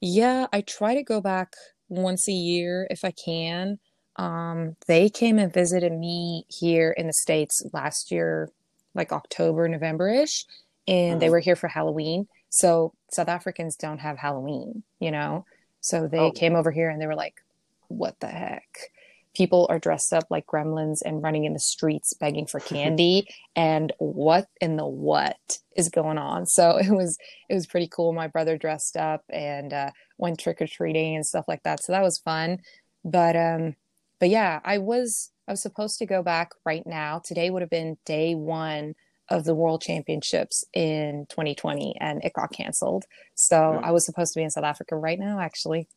yeah, 0.00 0.46
I 0.52 0.60
try 0.60 0.94
to 0.94 1.02
go 1.02 1.20
back 1.20 1.54
once 1.88 2.28
a 2.28 2.32
year 2.32 2.86
if 2.90 3.04
I 3.04 3.10
can. 3.12 3.78
Um 4.16 4.76
they 4.86 5.10
came 5.10 5.38
and 5.38 5.52
visited 5.52 5.92
me 5.92 6.44
here 6.48 6.90
in 6.92 7.06
the 7.06 7.12
States 7.12 7.62
last 7.72 8.10
year, 8.10 8.50
like 8.94 9.12
October, 9.12 9.68
November-ish, 9.68 10.46
and 10.88 11.20
they 11.20 11.26
mm-hmm. 11.26 11.32
were 11.32 11.40
here 11.40 11.56
for 11.56 11.68
Halloween. 11.68 12.28
So 12.48 12.94
South 13.12 13.28
Africans 13.28 13.76
don't 13.76 13.98
have 13.98 14.16
Halloween, 14.18 14.84
you 15.00 15.10
know. 15.10 15.44
So 15.80 16.08
they 16.08 16.18
Oh. 16.18 16.30
came 16.30 16.56
over 16.56 16.70
here 16.70 16.88
and 16.88 17.00
they 17.00 17.06
were 17.06 17.14
like, 17.14 17.42
what 17.88 18.18
the 18.20 18.28
heck? 18.28 18.90
People 19.36 19.66
are 19.68 19.78
dressed 19.78 20.12
up 20.14 20.24
like 20.30 20.46
gremlins 20.46 21.00
and 21.04 21.22
running 21.22 21.44
in 21.44 21.52
the 21.52 21.58
streets 21.60 22.14
begging 22.14 22.46
for 22.46 22.60
candy. 22.60 23.28
and 23.54 23.92
what 23.98 24.46
in 24.62 24.76
the 24.76 24.86
what 24.86 25.58
is 25.76 25.90
going 25.90 26.16
on? 26.18 26.46
So 26.46 26.76
it 26.86 26.90
was 26.90 27.18
it 27.50 27.54
was 27.54 27.66
pretty 27.66 27.88
cool. 27.88 28.12
My 28.12 28.28
brother 28.28 28.56
dressed 28.56 28.96
up 28.96 29.24
and 29.28 29.72
uh, 29.72 29.90
went 30.18 30.40
trick 30.40 30.62
or 30.62 30.66
treating 30.66 31.16
and 31.16 31.26
stuff 31.26 31.44
like 31.48 31.62
that. 31.64 31.82
So 31.82 31.92
that 31.92 32.02
was 32.02 32.18
fun. 32.18 32.60
But 33.04 33.36
um, 33.36 33.76
but 34.20 34.30
yeah, 34.30 34.60
I 34.64 34.78
was 34.78 35.30
I 35.46 35.52
was 35.52 35.62
supposed 35.62 35.98
to 35.98 36.06
go 36.06 36.22
back 36.22 36.52
right 36.64 36.86
now. 36.86 37.20
Today 37.24 37.50
would 37.50 37.62
have 37.62 37.70
been 37.70 37.98
day 38.06 38.34
one 38.34 38.94
of 39.28 39.44
the 39.44 39.54
World 39.54 39.82
Championships 39.82 40.64
in 40.72 41.26
2020, 41.30 41.96
and 42.00 42.24
it 42.24 42.32
got 42.32 42.52
canceled. 42.52 43.04
So 43.34 43.80
Hmm. 43.80 43.84
I 43.84 43.90
was 43.92 44.06
supposed 44.06 44.32
to 44.34 44.38
be 44.40 44.44
in 44.44 44.50
South 44.50 44.64
Africa 44.64 44.96
right 44.96 45.18
now, 45.18 45.40
actually. 45.40 45.88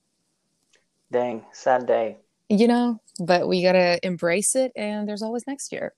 Dang, 1.11 1.45
sad 1.53 1.85
day. 1.87 2.17
You 2.49 2.67
know, 2.67 2.99
but 3.19 3.47
we 3.47 3.61
gotta 3.63 3.99
embrace 4.03 4.55
it, 4.55 4.71
and 4.75 5.07
there's 5.07 5.21
always 5.21 5.45
next 5.45 5.71
year. 5.71 5.93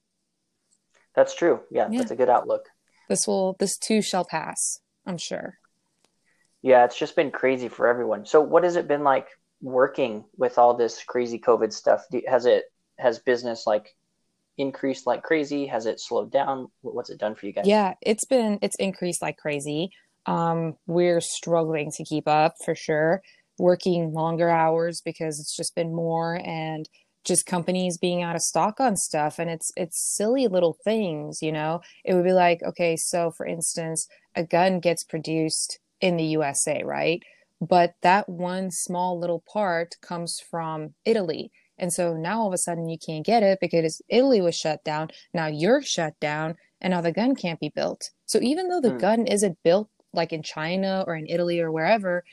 That's 1.15 1.33
true. 1.33 1.61
Yeah, 1.71 1.87
Yeah. 1.89 1.99
that's 1.99 2.11
a 2.11 2.15
good 2.15 2.29
outlook. 2.29 2.67
This 3.09 3.25
will, 3.27 3.55
this 3.59 3.77
too 3.77 4.01
shall 4.01 4.25
pass. 4.25 4.79
I'm 5.05 5.17
sure. 5.17 5.57
Yeah, 6.61 6.85
it's 6.85 6.97
just 6.97 7.15
been 7.15 7.31
crazy 7.31 7.67
for 7.69 7.87
everyone. 7.87 8.25
So, 8.25 8.41
what 8.41 8.63
has 8.63 8.75
it 8.75 8.87
been 8.87 9.03
like 9.03 9.27
working 9.61 10.25
with 10.37 10.57
all 10.57 10.75
this 10.75 11.03
crazy 11.03 11.39
COVID 11.39 11.73
stuff? 11.73 12.05
Has 12.27 12.45
it 12.45 12.65
has 12.99 13.19
business 13.19 13.65
like 13.65 13.95
increased 14.57 15.07
like 15.07 15.23
crazy? 15.23 15.65
Has 15.67 15.85
it 15.85 15.99
slowed 15.99 16.31
down? 16.31 16.67
What's 16.81 17.09
it 17.09 17.17
done 17.19 17.35
for 17.35 17.45
you 17.47 17.53
guys? 17.53 17.65
Yeah, 17.67 17.95
it's 18.01 18.25
been 18.25 18.59
it's 18.61 18.75
increased 18.75 19.21
like 19.21 19.37
crazy. 19.37 19.89
Um, 20.27 20.75
we're 20.85 21.19
struggling 21.21 21.91
to 21.95 22.03
keep 22.03 22.27
up 22.27 22.53
for 22.63 22.75
sure, 22.75 23.23
working 23.61 24.13
longer 24.13 24.49
hours 24.49 25.01
because 25.01 25.39
it's 25.39 25.55
just 25.55 25.75
been 25.75 25.95
more 25.95 26.41
and 26.45 26.89
just 27.23 27.45
companies 27.45 27.97
being 27.97 28.23
out 28.23 28.35
of 28.35 28.41
stock 28.41 28.79
on 28.79 28.95
stuff 28.95 29.37
and 29.37 29.49
it's 29.49 29.71
it's 29.77 29.99
silly 30.15 30.47
little 30.47 30.75
things, 30.83 31.41
you 31.41 31.51
know. 31.51 31.81
It 32.03 32.13
would 32.15 32.23
be 32.23 32.33
like, 32.33 32.63
okay, 32.63 32.97
so 32.97 33.31
for 33.31 33.45
instance, 33.45 34.07
a 34.35 34.43
gun 34.43 34.79
gets 34.79 35.03
produced 35.03 35.79
in 36.01 36.17
the 36.17 36.25
USA, 36.25 36.83
right? 36.83 37.21
But 37.61 37.93
that 38.01 38.27
one 38.27 38.71
small 38.71 39.19
little 39.19 39.43
part 39.51 39.95
comes 40.01 40.39
from 40.39 40.95
Italy. 41.05 41.51
And 41.77 41.93
so 41.93 42.15
now 42.15 42.41
all 42.41 42.47
of 42.47 42.53
a 42.53 42.57
sudden 42.57 42.89
you 42.89 42.97
can't 42.97 43.25
get 43.25 43.43
it 43.43 43.59
because 43.61 44.01
Italy 44.09 44.41
was 44.41 44.55
shut 44.55 44.83
down. 44.83 45.09
Now 45.33 45.47
you're 45.47 45.81
shut 45.81 46.19
down 46.19 46.55
and 46.81 46.91
now 46.91 47.01
the 47.01 47.11
gun 47.11 47.35
can't 47.35 47.59
be 47.59 47.69
built. 47.69 48.09
So 48.25 48.39
even 48.41 48.67
though 48.67 48.81
the 48.81 48.91
Hmm. 48.91 48.99
gun 48.99 49.27
isn't 49.27 49.59
built 49.63 49.89
like 50.13 50.33
in 50.33 50.43
China 50.43 51.03
or 51.07 51.15
in 51.15 51.27
Italy 51.27 51.59
or 51.59 51.71
wherever, 51.71 52.23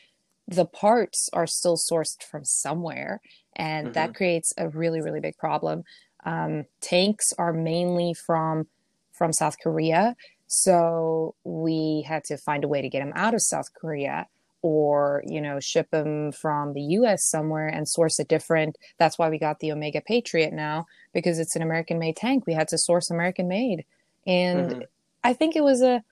the 0.49 0.67
parts 0.67 1.31
are 1.35 1.47
still 1.47 1.77
sourced 1.77 2.23
from 2.25 2.45
somewhere. 2.45 3.21
And 3.57 3.95
that 3.95 4.15
creates 4.15 4.55
a 4.59 4.69
really, 4.69 5.03
really 5.03 5.21
big 5.21 5.37
problem. 5.39 5.85
Um, 6.25 6.65
tanks 6.81 7.33
are 7.39 7.53
mainly 7.53 8.15
from 8.15 8.69
from 9.13 9.33
South 9.33 9.57
Korea. 9.63 10.17
So 10.47 11.35
we 11.45 12.05
had 12.09 12.25
to 12.25 12.39
find 12.39 12.65
a 12.65 12.69
way 12.69 12.81
to 12.83 12.89
get 12.89 13.01
them 13.01 13.13
out 13.17 13.35
of 13.35 13.43
South 13.43 13.75
Korea 13.75 14.27
or, 14.63 15.23
you 15.27 15.41
know, 15.41 15.61
ship 15.61 15.91
them 15.91 16.33
from 16.33 16.73
the 16.73 16.81
US 16.81 17.25
somewhere 17.25 17.69
and 17.69 17.89
source 17.89 18.19
a 18.19 18.25
different. 18.25 18.79
That's 18.99 19.19
why 19.19 19.29
we 19.29 19.39
got 19.39 19.61
the 19.61 19.73
Omega 19.73 20.01
Patriot 20.01 20.53
now 20.53 20.87
because 21.13 21.39
it's 21.39 21.57
an 21.57 21.63
American 21.63 21.99
made 21.99 22.17
tank. 22.17 22.47
We 22.47 22.55
had 22.55 22.69
to 22.69 22.79
source 22.79 23.11
American 23.11 23.49
made. 23.49 23.85
And 24.27 24.71
Mhm. 24.71 24.87
I 25.25 25.33
think 25.35 25.57
it 25.57 25.63
was 25.65 25.83
a 25.83 26.03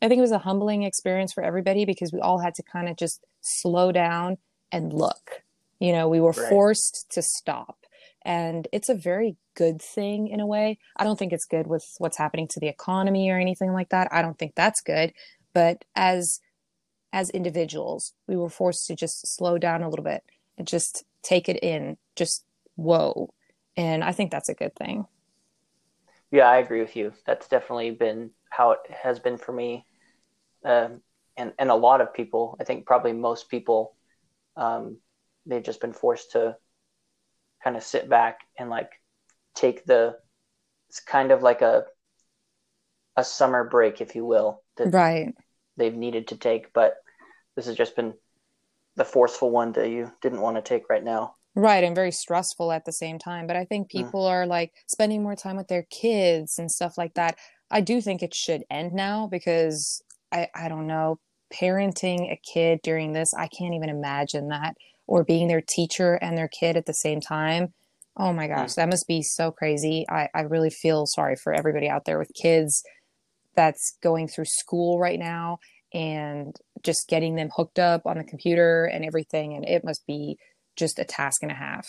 I 0.00 0.08
think 0.08 0.18
it 0.18 0.22
was 0.22 0.32
a 0.32 0.38
humbling 0.38 0.84
experience 0.84 1.32
for 1.32 1.42
everybody 1.42 1.84
because 1.84 2.12
we 2.12 2.20
all 2.20 2.38
had 2.38 2.54
to 2.56 2.62
kind 2.62 2.88
of 2.88 2.96
just 2.96 3.24
slow 3.40 3.92
down 3.92 4.38
and 4.72 4.92
look. 4.92 5.42
You 5.80 5.92
know, 5.92 6.08
we 6.08 6.20
were 6.20 6.32
Right. 6.34 6.62
forced 6.62 7.06
to 7.12 7.22
stop. 7.22 7.78
And 8.24 8.68
it's 8.72 8.88
a 8.88 8.94
very 8.94 9.36
good 9.56 9.80
thing 9.80 10.28
in 10.28 10.40
a 10.40 10.46
way. 10.46 10.78
I 10.96 11.04
don't 11.04 11.18
think 11.18 11.32
it's 11.32 11.44
good 11.46 11.66
with 11.66 11.84
what's 11.98 12.18
happening 12.18 12.48
to 12.48 12.60
the 12.60 12.68
economy 12.68 13.30
or 13.30 13.38
anything 13.38 13.72
like 13.72 13.90
that. 13.90 14.08
I 14.12 14.22
don't 14.22 14.38
think 14.38 14.54
that's 14.54 14.80
good. 14.80 15.12
But 15.54 15.84
as 15.96 16.40
as 17.12 17.30
individuals, 17.30 18.12
we 18.26 18.36
were 18.36 18.50
forced 18.50 18.86
to 18.86 18.96
just 18.96 19.26
slow 19.36 19.58
down 19.58 19.82
a 19.82 19.88
little 19.88 20.04
bit 20.04 20.24
and 20.58 20.66
just 20.66 21.04
take 21.22 21.48
it 21.48 21.58
in. 21.62 21.96
Just 22.16 22.44
whoa. 22.76 23.32
And 23.76 24.04
I 24.04 24.12
think 24.12 24.30
that's 24.30 24.48
a 24.48 24.54
good 24.54 24.74
thing. 24.76 25.06
Yeah, 26.30 26.48
I 26.48 26.58
agree 26.58 26.80
with 26.80 26.96
you. 26.96 27.12
That's 27.26 27.48
definitely 27.48 27.90
been 27.92 28.30
how 28.50 28.72
it 28.72 28.80
has 28.90 29.18
been 29.18 29.38
for 29.38 29.52
me, 29.52 29.86
um, 30.64 31.02
and 31.38 31.52
and 31.58 31.70
a 31.70 31.74
lot 31.74 32.02
of 32.02 32.12
people. 32.12 32.56
I 32.60 32.64
think 32.64 32.84
probably 32.86 33.14
most 33.14 33.48
people, 33.48 33.96
um, 34.56 34.98
they've 35.46 35.62
just 35.62 35.80
been 35.80 35.94
forced 35.94 36.32
to 36.32 36.56
kind 37.64 37.76
of 37.76 37.82
sit 37.82 38.08
back 38.08 38.40
and 38.58 38.68
like 38.68 38.90
take 39.54 39.86
the. 39.86 40.16
It's 40.90 41.00
kind 41.00 41.32
of 41.32 41.42
like 41.42 41.62
a 41.62 41.84
a 43.16 43.24
summer 43.24 43.64
break, 43.64 44.00
if 44.00 44.14
you 44.14 44.24
will, 44.24 44.62
that 44.76 44.92
Right. 44.92 45.34
they've 45.76 45.94
needed 45.94 46.28
to 46.28 46.36
take, 46.36 46.72
but 46.72 46.96
this 47.56 47.66
has 47.66 47.76
just 47.76 47.96
been 47.96 48.14
the 48.96 49.04
forceful 49.04 49.50
one 49.50 49.72
that 49.72 49.90
you 49.90 50.12
didn't 50.22 50.40
want 50.40 50.56
to 50.56 50.62
take 50.62 50.88
right 50.88 51.02
now. 51.02 51.34
Right, 51.54 51.82
and 51.82 51.94
very 51.94 52.12
stressful 52.12 52.70
at 52.70 52.84
the 52.84 52.92
same 52.92 53.18
time. 53.18 53.46
But 53.46 53.56
I 53.56 53.64
think 53.64 53.88
Mm. 53.88 53.92
people 53.92 54.26
are 54.26 54.46
like 54.46 54.72
spending 54.86 55.22
more 55.22 55.34
time 55.36 55.56
with 55.56 55.68
their 55.68 55.84
kids 55.90 56.58
and 56.58 56.70
stuff 56.70 56.96
like 56.96 57.14
that. 57.14 57.36
I 57.70 57.80
do 57.80 58.00
think 58.00 58.22
it 58.22 58.34
should 58.34 58.64
end 58.70 58.92
now 58.92 59.26
because 59.26 60.02
I, 60.32 60.48
I 60.54 60.68
don't 60.68 60.86
know, 60.86 61.18
parenting 61.52 62.32
a 62.32 62.40
kid 62.42 62.80
during 62.82 63.12
this, 63.12 63.34
I 63.34 63.48
can't 63.48 63.74
even 63.74 63.88
imagine 63.88 64.48
that. 64.48 64.76
Or 65.06 65.24
being 65.24 65.48
their 65.48 65.62
teacher 65.62 66.14
and 66.14 66.36
their 66.36 66.48
kid 66.48 66.76
at 66.76 66.86
the 66.86 66.92
same 66.92 67.20
time. 67.20 67.72
Oh 68.16 68.32
my 68.32 68.46
gosh, 68.46 68.72
mm. 68.72 68.74
that 68.74 68.90
must 68.90 69.06
be 69.06 69.22
so 69.22 69.50
crazy. 69.50 70.04
I, 70.08 70.28
I 70.34 70.40
really 70.42 70.70
feel 70.70 71.06
sorry 71.06 71.36
for 71.36 71.52
everybody 71.54 71.88
out 71.88 72.04
there 72.04 72.18
with 72.18 72.32
kids 72.34 72.82
that's 73.54 73.96
going 74.02 74.28
through 74.28 74.44
school 74.44 74.98
right 74.98 75.18
now 75.18 75.58
and 75.94 76.54
just 76.82 77.08
getting 77.08 77.36
them 77.36 77.50
hooked 77.56 77.78
up 77.78 78.02
on 78.06 78.18
the 78.18 78.24
computer 78.24 78.84
and 78.84 79.04
everything. 79.04 79.54
And 79.54 79.64
it 79.64 79.84
must 79.84 80.06
be 80.06 80.36
just 80.76 80.98
a 80.98 81.04
task 81.04 81.42
and 81.42 81.50
a 81.50 81.54
half. 81.54 81.88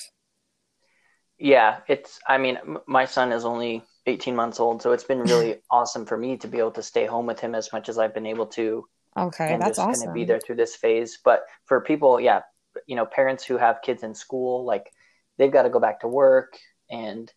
Yeah, 1.37 1.79
it's, 1.87 2.19
I 2.27 2.37
mean, 2.37 2.57
m- 2.57 2.79
my 2.87 3.05
son 3.05 3.31
is 3.31 3.45
only 3.45 3.83
18 4.05 4.35
months 4.35 4.59
old, 4.59 4.81
so 4.81 4.91
it's 4.91 5.03
been 5.03 5.21
really 5.21 5.57
awesome 5.71 6.05
for 6.05 6.17
me 6.17 6.37
to 6.37 6.47
be 6.47 6.59
able 6.59 6.71
to 6.71 6.83
stay 6.83 7.05
home 7.05 7.25
with 7.25 7.39
him 7.39 7.55
as 7.55 7.71
much 7.71 7.87
as 7.87 7.97
I've 7.97 8.13
been 8.13 8.25
able 8.25 8.47
to 8.47 8.85
Okay, 9.19 9.53
and 9.53 9.61
that's 9.61 9.77
just 9.77 9.87
awesome. 9.87 10.09
of 10.09 10.15
be 10.15 10.25
there 10.25 10.39
through 10.39 10.55
this 10.55 10.75
phase. 10.75 11.19
But 11.23 11.43
for 11.65 11.81
people, 11.81 12.19
yeah, 12.19 12.41
you 12.87 12.95
know, 12.95 13.05
parents 13.05 13.43
who 13.45 13.57
have 13.57 13.81
kids 13.81 14.03
in 14.03 14.13
school, 14.13 14.65
like 14.65 14.91
they've 15.37 15.51
got 15.51 15.63
to 15.63 15.69
go 15.69 15.79
back 15.79 16.01
to 16.01 16.07
work 16.07 16.57
and 16.89 17.31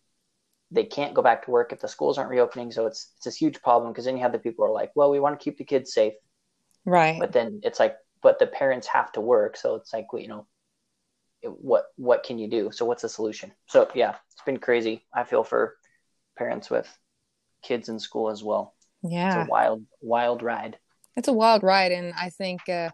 they 0.71 0.85
can't 0.85 1.13
go 1.13 1.21
back 1.21 1.45
to 1.45 1.51
work 1.51 1.71
if 1.71 1.79
the 1.81 1.87
schools 1.87 2.17
aren't 2.17 2.31
reopening. 2.31 2.71
So 2.71 2.87
it's, 2.87 3.11
it's 3.17 3.25
this 3.25 3.35
huge 3.35 3.61
problem 3.61 3.91
because 3.91 4.05
then 4.05 4.17
you 4.17 4.23
have 4.23 4.31
the 4.31 4.39
people 4.39 4.65
who 4.65 4.71
are 4.71 4.75
like, 4.75 4.91
well, 4.95 5.11
we 5.11 5.19
want 5.19 5.39
to 5.39 5.43
keep 5.43 5.57
the 5.57 5.65
kids 5.65 5.93
safe. 5.93 6.13
Right. 6.85 7.19
but 7.19 7.31
then 7.31 7.61
it's 7.63 7.79
like 7.79 7.95
but 8.21 8.39
the 8.39 8.47
parents 8.47 8.87
have 8.87 9.11
to 9.13 9.21
work 9.21 9.55
so 9.57 9.75
it's 9.75 9.93
like 9.93 10.07
you 10.13 10.27
know 10.27 10.47
what 11.43 11.85
what 11.97 12.23
can 12.23 12.37
you 12.37 12.49
do 12.49 12.71
so 12.71 12.85
what's 12.85 13.01
the 13.01 13.09
solution 13.09 13.51
so 13.67 13.87
yeah 13.93 14.15
it's 14.31 14.41
been 14.45 14.57
crazy 14.57 15.05
i 15.13 15.23
feel 15.23 15.43
for 15.43 15.75
parents 16.37 16.69
with 16.69 16.87
kids 17.61 17.89
in 17.89 17.99
school 17.99 18.29
as 18.29 18.43
well 18.43 18.73
Yeah, 19.03 19.27
it's 19.27 19.47
a 19.47 19.51
wild 19.51 19.83
wild 20.01 20.41
ride 20.41 20.77
It's 21.15 21.27
a 21.27 21.33
wild 21.33 21.63
ride 21.63 21.91
and 21.91 22.13
I 22.19 22.29
think 22.29 22.67
uh 22.69 22.89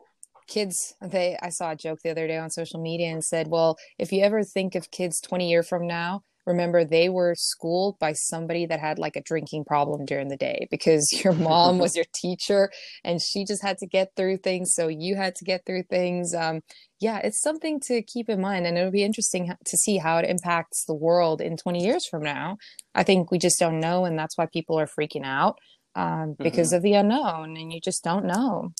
kids 0.47 0.95
they 1.01 1.37
I 1.41 1.49
saw 1.49 1.71
a 1.71 1.75
joke 1.75 1.99
the 2.03 2.09
other 2.11 2.27
day 2.27 2.37
on 2.37 2.49
social 2.49 2.81
media 2.81 3.11
and 3.11 3.23
said, 3.23 3.47
"Well, 3.47 3.77
if 3.97 4.11
you 4.11 4.23
ever 4.23 4.43
think 4.43 4.75
of 4.75 4.91
kids 4.91 5.21
20 5.21 5.49
year 5.49 5.63
from 5.63 5.87
now, 5.87 6.23
remember 6.45 6.83
they 6.83 7.07
were 7.09 7.35
schooled 7.37 7.97
by 7.99 8.11
somebody 8.13 8.65
that 8.65 8.79
had 8.79 8.97
like 8.99 9.15
a 9.15 9.21
drinking 9.21 9.63
problem 9.63 10.05
during 10.05 10.27
the 10.27 10.37
day 10.37 10.67
because 10.71 11.13
your 11.23 11.33
mom 11.33 11.77
was 11.77 11.95
your 11.95 12.05
teacher 12.13 12.69
and 13.03 13.21
she 13.21 13.45
just 13.45 13.63
had 13.63 13.77
to 13.77 13.87
get 13.87 14.09
through 14.15 14.37
things 14.37 14.73
so 14.73 14.87
you 14.87 15.15
had 15.15 15.35
to 15.35 15.45
get 15.45 15.61
through 15.65 15.83
things. 15.83 16.33
Um 16.33 16.61
yeah 16.99 17.19
it's 17.19 17.41
something 17.41 17.79
to 17.81 18.01
keep 18.01 18.27
in 18.29 18.41
mind 18.41 18.67
and 18.67 18.77
it'll 18.77 18.91
be 18.91 19.03
interesting 19.03 19.53
to 19.65 19.77
see 19.77 19.97
how 19.97 20.17
it 20.17 20.29
impacts 20.29 20.83
the 20.85 20.95
world 20.95 21.39
in 21.41 21.55
20 21.55 21.83
years 21.83 22.05
from 22.05 22.23
now. 22.23 22.57
I 22.95 23.03
think 23.03 23.31
we 23.31 23.37
just 23.37 23.59
don't 23.59 23.79
know 23.79 24.05
and 24.05 24.17
that's 24.17 24.37
why 24.37 24.47
people 24.47 24.79
are 24.79 24.87
freaking 24.87 25.25
out 25.25 25.57
um, 25.99 26.35
because 26.39 26.73
of 26.73 26.81
the 26.81 26.93
unknown 26.93 27.57
and 27.57 27.71
you 27.73 27.79
just 27.81 28.03
don't 28.03 28.25
know. 28.25 28.73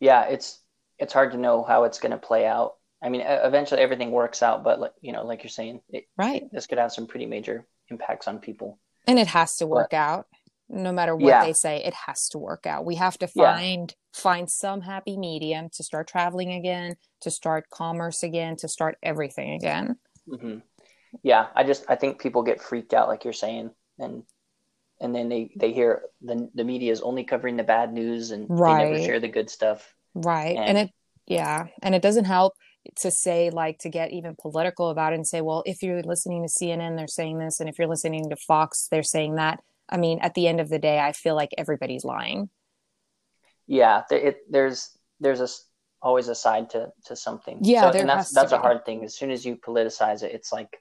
Yeah 0.00 0.22
it's 0.24 0.58
it's 0.98 1.12
hard 1.12 1.32
to 1.32 1.38
know 1.38 1.62
how 1.62 1.84
it's 1.84 1.98
going 1.98 2.12
to 2.12 2.18
play 2.18 2.46
out. 2.46 2.74
I 3.02 3.08
mean 3.08 3.22
eventually 3.26 3.80
everything 3.80 4.10
works 4.10 4.42
out 4.42 4.64
but 4.64 4.80
like 4.80 4.92
you 5.00 5.12
know 5.12 5.24
like 5.24 5.42
you're 5.42 5.50
saying 5.50 5.80
it, 5.90 6.04
right. 6.16 6.44
this 6.52 6.66
could 6.66 6.78
have 6.78 6.92
some 6.92 7.06
pretty 7.06 7.26
major 7.26 7.66
impacts 7.88 8.28
on 8.28 8.38
people. 8.38 8.78
And 9.06 9.18
it 9.18 9.26
has 9.28 9.56
to 9.58 9.66
work 9.66 9.92
out. 9.94 10.26
No 10.68 10.92
matter 10.92 11.16
what 11.16 11.28
Yeah. 11.28 11.44
they 11.44 11.52
say 11.52 11.82
it 11.84 11.94
has 12.06 12.28
to 12.30 12.38
work 12.38 12.64
out. 12.66 12.84
We 12.84 12.94
have 12.96 13.18
to 13.18 13.28
Yeah. 13.34 13.56
find 13.56 13.94
find 14.14 14.50
some 14.50 14.80
happy 14.82 15.16
medium 15.16 15.68
to 15.76 15.82
start 15.82 16.08
traveling 16.08 16.52
again 16.52 16.96
to 17.20 17.30
start 17.30 17.70
commerce 17.70 18.22
again 18.22 18.56
to 18.56 18.68
start 18.68 18.96
everything 19.02 19.50
again. 19.60 19.96
Hmm 20.28 20.58
Yeah, 21.22 21.48
I 21.54 21.64
just 21.64 21.84
I 21.88 21.96
think 21.96 22.20
people 22.20 22.42
get 22.42 22.62
freaked 22.62 22.94
out, 22.94 23.08
like 23.08 23.24
you're 23.24 23.32
saying, 23.44 23.70
and 23.98 24.22
and 25.00 25.14
then 25.14 25.28
they 25.28 25.50
they 25.56 25.72
hear 25.72 26.02
the 26.22 26.50
the 26.54 26.64
media 26.64 26.92
is 26.92 27.00
only 27.00 27.24
covering 27.24 27.56
the 27.56 27.64
bad 27.64 27.92
news 27.92 28.30
and 28.30 28.48
they 28.48 28.54
never 28.54 28.98
share 29.02 29.20
the 29.20 29.28
good 29.28 29.50
stuff. 29.50 29.94
right 30.14 30.56
and, 30.56 30.76
And- 30.76 30.78
it 30.78 30.90
Yeah, 31.26 31.66
and 31.82 31.94
it 31.94 32.02
doesn't 32.02 32.24
help 32.24 32.54
to 32.96 33.10
say 33.10 33.50
like 33.50 33.78
to 33.80 33.88
get 33.88 34.10
even 34.10 34.34
political 34.40 34.88
about 34.90 35.12
it 35.12 35.16
and 35.16 35.26
say, 35.26 35.40
well, 35.42 35.62
if 35.66 35.82
you're 35.82 36.02
listening 36.02 36.42
to 36.42 36.48
CNN, 36.48 36.96
they're 36.96 37.06
saying 37.06 37.38
this, 37.38 37.60
and 37.60 37.68
if 37.68 37.78
you're 37.78 37.88
listening 37.88 38.28
to 38.30 38.36
Fox, 38.36 38.88
they're 38.90 39.02
saying 39.02 39.36
that. 39.36 39.62
I 39.88 39.96
mean, 39.96 40.18
at 40.20 40.34
the 40.34 40.48
end 40.48 40.60
of 40.60 40.68
the 40.68 40.78
day, 40.78 40.98
I 40.98 41.12
feel 41.12 41.34
like 41.34 41.50
everybody's 41.58 42.04
lying. 42.04 42.48
Yeah, 43.66 44.02
it, 44.10 44.38
there's 44.50 44.96
there's 45.20 45.40
a 45.40 45.48
always 46.02 46.28
a 46.28 46.34
side 46.34 46.70
to 46.70 46.90
to 47.04 47.14
something. 47.14 47.58
Yeah, 47.62 47.90
so, 47.90 47.98
and 47.98 48.08
that's 48.08 48.30
that's 48.32 48.52
a 48.52 48.58
hard 48.58 48.84
thing. 48.84 49.04
As 49.04 49.14
soon 49.14 49.30
as 49.30 49.44
you 49.44 49.56
politicize 49.56 50.22
it, 50.22 50.32
it's 50.32 50.52
like, 50.52 50.80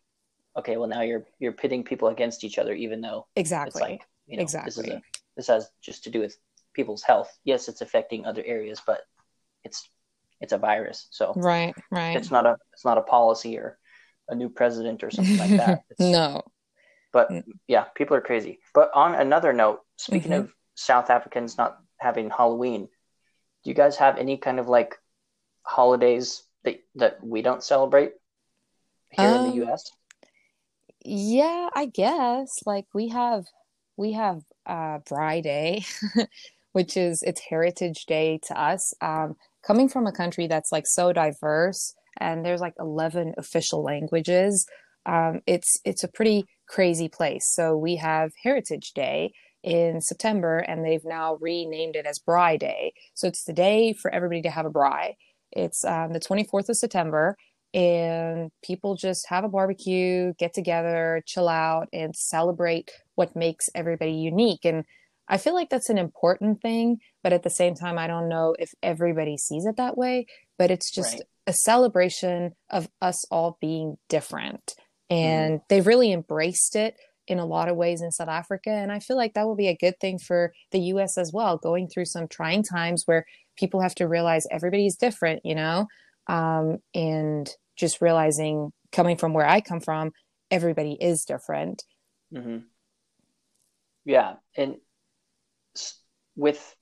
okay, 0.57 0.77
well 0.77 0.89
now 0.89 1.01
you're 1.01 1.25
you're 1.39 1.51
pitting 1.51 1.83
people 1.83 2.07
against 2.09 2.43
each 2.43 2.57
other, 2.57 2.73
even 2.73 3.01
though 3.01 3.27
exactly, 3.35 3.69
it's 3.69 3.81
like 3.81 4.01
you 4.27 4.37
know, 4.37 4.43
exactly. 4.43 4.69
This, 4.69 4.77
is 4.77 4.89
a, 4.89 5.01
this 5.35 5.47
has 5.47 5.69
just 5.81 6.03
to 6.05 6.09
do 6.09 6.19
with 6.19 6.37
people's 6.73 7.03
health. 7.03 7.35
Yes, 7.43 7.67
it's 7.67 7.81
affecting 7.81 8.25
other 8.25 8.43
areas, 8.45 8.81
but 8.85 9.01
it's 9.63 9.89
it's 10.41 10.53
a 10.53 10.57
virus. 10.57 11.07
So 11.11 11.33
right, 11.35 11.75
right. 11.91 12.15
It's 12.15 12.31
not 12.31 12.45
a 12.45 12.57
it's 12.73 12.85
not 12.85 12.97
a 12.97 13.01
policy 13.01 13.57
or 13.57 13.77
a 14.27 14.35
new 14.35 14.49
president 14.49 15.03
or 15.03 15.11
something 15.11 15.37
like 15.37 15.57
that. 15.57 15.83
no. 15.99 16.43
But 17.11 17.29
mm. 17.29 17.43
yeah, 17.67 17.85
people 17.95 18.15
are 18.15 18.21
crazy. 18.21 18.59
But 18.73 18.91
on 18.93 19.15
another 19.15 19.53
note, 19.53 19.81
speaking 19.97 20.31
mm-hmm. 20.31 20.41
of 20.41 20.53
South 20.75 21.09
Africans 21.09 21.57
not 21.57 21.77
having 21.97 22.29
Halloween, 22.29 22.87
do 23.63 23.69
you 23.69 23.73
guys 23.73 23.97
have 23.97 24.17
any 24.17 24.37
kind 24.37 24.59
of 24.59 24.67
like 24.67 24.95
holidays 25.63 26.43
that 26.63 26.81
that 26.95 27.23
we 27.23 27.41
don't 27.41 27.63
celebrate 27.63 28.13
here 29.09 29.27
um, 29.27 29.45
in 29.45 29.57
the 29.57 29.63
um, 29.63 29.71
US? 29.73 29.91
Yeah, 31.05 31.69
I 31.75 31.85
guess. 31.85 32.59
Like 32.65 32.85
we 32.93 33.09
have 33.09 33.45
we 33.97 34.13
have 34.13 34.41
uh 34.65 34.99
Braai 34.99 35.41
Day, 35.41 35.83
which 36.73 36.97
is 36.97 37.23
it's 37.23 37.41
Heritage 37.49 38.05
Day 38.05 38.39
to 38.47 38.59
us. 38.59 38.93
Um 39.01 39.35
coming 39.65 39.89
from 39.89 40.07
a 40.07 40.11
country 40.11 40.47
that's 40.47 40.71
like 40.71 40.87
so 40.87 41.13
diverse 41.13 41.93
and 42.17 42.45
there's 42.45 42.61
like 42.61 42.73
11 42.79 43.33
official 43.37 43.83
languages 43.83 44.65
um, 45.05 45.41
it's 45.47 45.77
it's 45.85 46.03
a 46.03 46.07
pretty 46.07 46.45
crazy 46.67 47.09
place 47.09 47.45
so 47.53 47.75
we 47.75 47.95
have 47.97 48.31
heritage 48.43 48.91
day 48.93 49.31
in 49.63 49.99
september 50.01 50.59
and 50.59 50.85
they've 50.85 51.03
now 51.03 51.35
renamed 51.41 51.95
it 51.95 52.05
as 52.05 52.19
braai 52.19 52.57
day 52.57 52.93
so 53.15 53.27
it's 53.27 53.43
the 53.43 53.53
day 53.53 53.91
for 53.93 54.09
everybody 54.11 54.41
to 54.41 54.49
have 54.49 54.65
a 54.65 54.69
braai 54.69 55.13
it's 55.51 55.83
um, 55.83 56.13
the 56.13 56.19
24th 56.19 56.69
of 56.69 56.77
september 56.77 57.35
and 57.73 58.51
people 58.63 58.95
just 58.95 59.27
have 59.29 59.43
a 59.43 59.49
barbecue 59.49 60.33
get 60.39 60.53
together 60.53 61.21
chill 61.25 61.47
out 61.47 61.87
and 61.93 62.15
celebrate 62.15 62.89
what 63.15 63.35
makes 63.35 63.69
everybody 63.75 64.11
unique 64.11 64.65
and 64.65 64.85
I 65.29 65.37
feel 65.37 65.53
like 65.53 65.69
that's 65.69 65.89
an 65.89 65.99
important 65.99 66.59
thing, 66.61 66.97
but 67.23 67.33
at 67.33 67.43
the 67.43 67.51
same 67.51 67.75
time, 67.75 67.99
I 67.99 68.07
don't 68.07 68.27
know 68.27 68.55
if 68.57 68.73
everybody 68.81 69.37
sees 69.37 69.65
it 69.65 69.77
that 69.77 69.95
way. 69.95 70.25
But 70.57 70.71
it's 70.71 70.91
just 70.91 71.13
right. 71.13 71.23
a 71.47 71.53
celebration 71.53 72.53
of 72.69 72.89
us 73.01 73.23
all 73.31 73.57
being 73.61 73.97
different. 74.09 74.73
And 75.09 75.59
mm-hmm. 75.59 75.63
they've 75.69 75.87
really 75.87 76.11
embraced 76.11 76.75
it 76.75 76.95
in 77.27 77.37
a 77.37 77.45
lot 77.45 77.69
of 77.69 77.77
ways 77.77 78.01
in 78.01 78.11
South 78.11 78.27
Africa. 78.27 78.71
And 78.71 78.91
I 78.91 78.99
feel 78.99 79.15
like 79.15 79.35
that 79.35 79.45
will 79.45 79.55
be 79.55 79.67
a 79.67 79.77
good 79.77 79.99
thing 80.01 80.17
for 80.17 80.51
the 80.71 80.79
US 80.79 81.17
as 81.17 81.31
well, 81.31 81.57
going 81.57 81.87
through 81.87 82.05
some 82.05 82.27
trying 82.27 82.63
times 82.63 83.03
where 83.05 83.25
people 83.55 83.81
have 83.81 83.95
to 83.95 84.07
realize 84.07 84.47
everybody's 84.51 84.95
different, 84.95 85.41
you 85.45 85.53
know? 85.53 85.87
Um, 86.29 86.77
and 86.93 87.49
just 87.75 88.01
realizing 88.01 88.71
coming 88.91 89.17
from 89.17 89.33
where 89.33 89.47
I 89.47 89.61
come 89.61 89.79
from, 89.79 90.11
everybody 90.51 90.93
is 90.93 91.25
different. 91.25 91.83
Mm-hmm. 92.33 92.59
Yeah. 94.05 94.35
And 94.55 94.75
with 96.35 96.75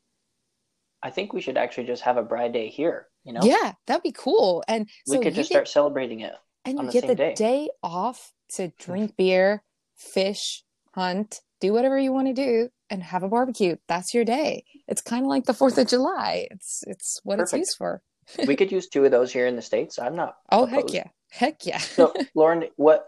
I 1.01 1.09
think 1.11 1.33
we 1.33 1.41
should 1.41 1.57
actually 1.57 1.85
just 1.85 2.03
have 2.03 2.17
a 2.17 2.23
Braai 2.23 2.51
Day 2.51 2.69
here, 2.69 3.07
you 3.23 3.33
know? 3.33 3.41
Yeah, 3.43 3.73
that'd 3.85 4.03
be 4.03 4.11
cool. 4.11 4.63
And 4.67 4.89
we 5.07 5.19
could 5.19 5.35
just 5.35 5.49
get, 5.49 5.55
start 5.55 5.67
celebrating 5.67 6.21
it. 6.21 6.33
And 6.65 6.79
you 6.79 6.91
get 6.91 7.07
the 7.07 7.15
day. 7.15 7.33
day 7.33 7.69
off 7.83 8.33
to 8.55 8.71
drink 8.79 9.15
beer, 9.15 9.63
fish, 9.95 10.63
hunt, 10.95 11.39
do 11.61 11.71
whatever 11.71 11.97
you 11.97 12.11
want 12.11 12.27
to 12.27 12.33
do, 12.33 12.69
and 12.89 13.03
have 13.03 13.23
a 13.23 13.29
barbecue. 13.29 13.75
That's 13.87 14.13
your 14.13 14.25
day. 14.25 14.63
It's 14.87 15.01
kind 15.01 15.23
of 15.23 15.29
like 15.29 15.45
the 15.45 15.53
Fourth 15.53 15.77
of 15.77 15.87
July. 15.87 16.47
It's 16.51 16.83
it's 16.87 17.19
what 17.23 17.37
Perfect. 17.37 17.53
it's 17.53 17.69
used 17.69 17.77
for. 17.77 18.01
We 18.45 18.55
could 18.55 18.71
use 18.71 18.87
two 18.87 19.05
of 19.05 19.11
those 19.11 19.31
here 19.31 19.47
in 19.47 19.55
the 19.55 19.61
states. 19.61 19.99
I'm 19.99 20.15
not. 20.15 20.37
Oh 20.51 20.63
opposed. 20.63 20.93
heck 20.93 20.93
yeah, 20.93 21.09
heck 21.29 21.65
yeah. 21.65 21.77
so, 21.77 22.13
Lauren, 22.35 22.65
what 22.75 23.07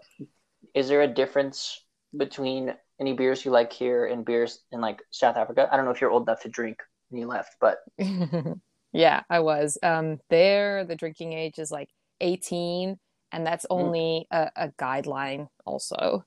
is 0.73 0.87
there 0.87 1.01
a 1.01 1.07
difference 1.07 1.83
between 2.15 2.73
any 2.99 3.13
beers 3.13 3.45
you 3.45 3.51
like 3.51 3.71
here 3.71 4.05
and 4.05 4.25
beers 4.25 4.59
in 4.71 4.81
like 4.81 5.01
South 5.11 5.37
Africa? 5.37 5.67
I 5.71 5.75
don't 5.75 5.85
know 5.85 5.91
if 5.91 6.01
you're 6.01 6.11
old 6.11 6.27
enough 6.27 6.41
to 6.41 6.49
drink 6.49 6.79
when 7.09 7.21
you 7.21 7.27
left, 7.27 7.55
but 7.59 7.79
yeah, 8.93 9.23
I 9.29 9.39
was. 9.39 9.77
Um, 9.83 10.19
there, 10.29 10.85
the 10.85 10.95
drinking 10.95 11.33
age 11.33 11.59
is 11.59 11.71
like 11.71 11.89
18, 12.21 12.97
and 13.31 13.45
that's 13.45 13.65
mm-hmm. 13.65 13.83
only 13.83 14.27
mm. 14.31 14.37
a, 14.37 14.51
a, 14.55 14.69
guideline. 14.79 15.47
Also, 15.65 16.25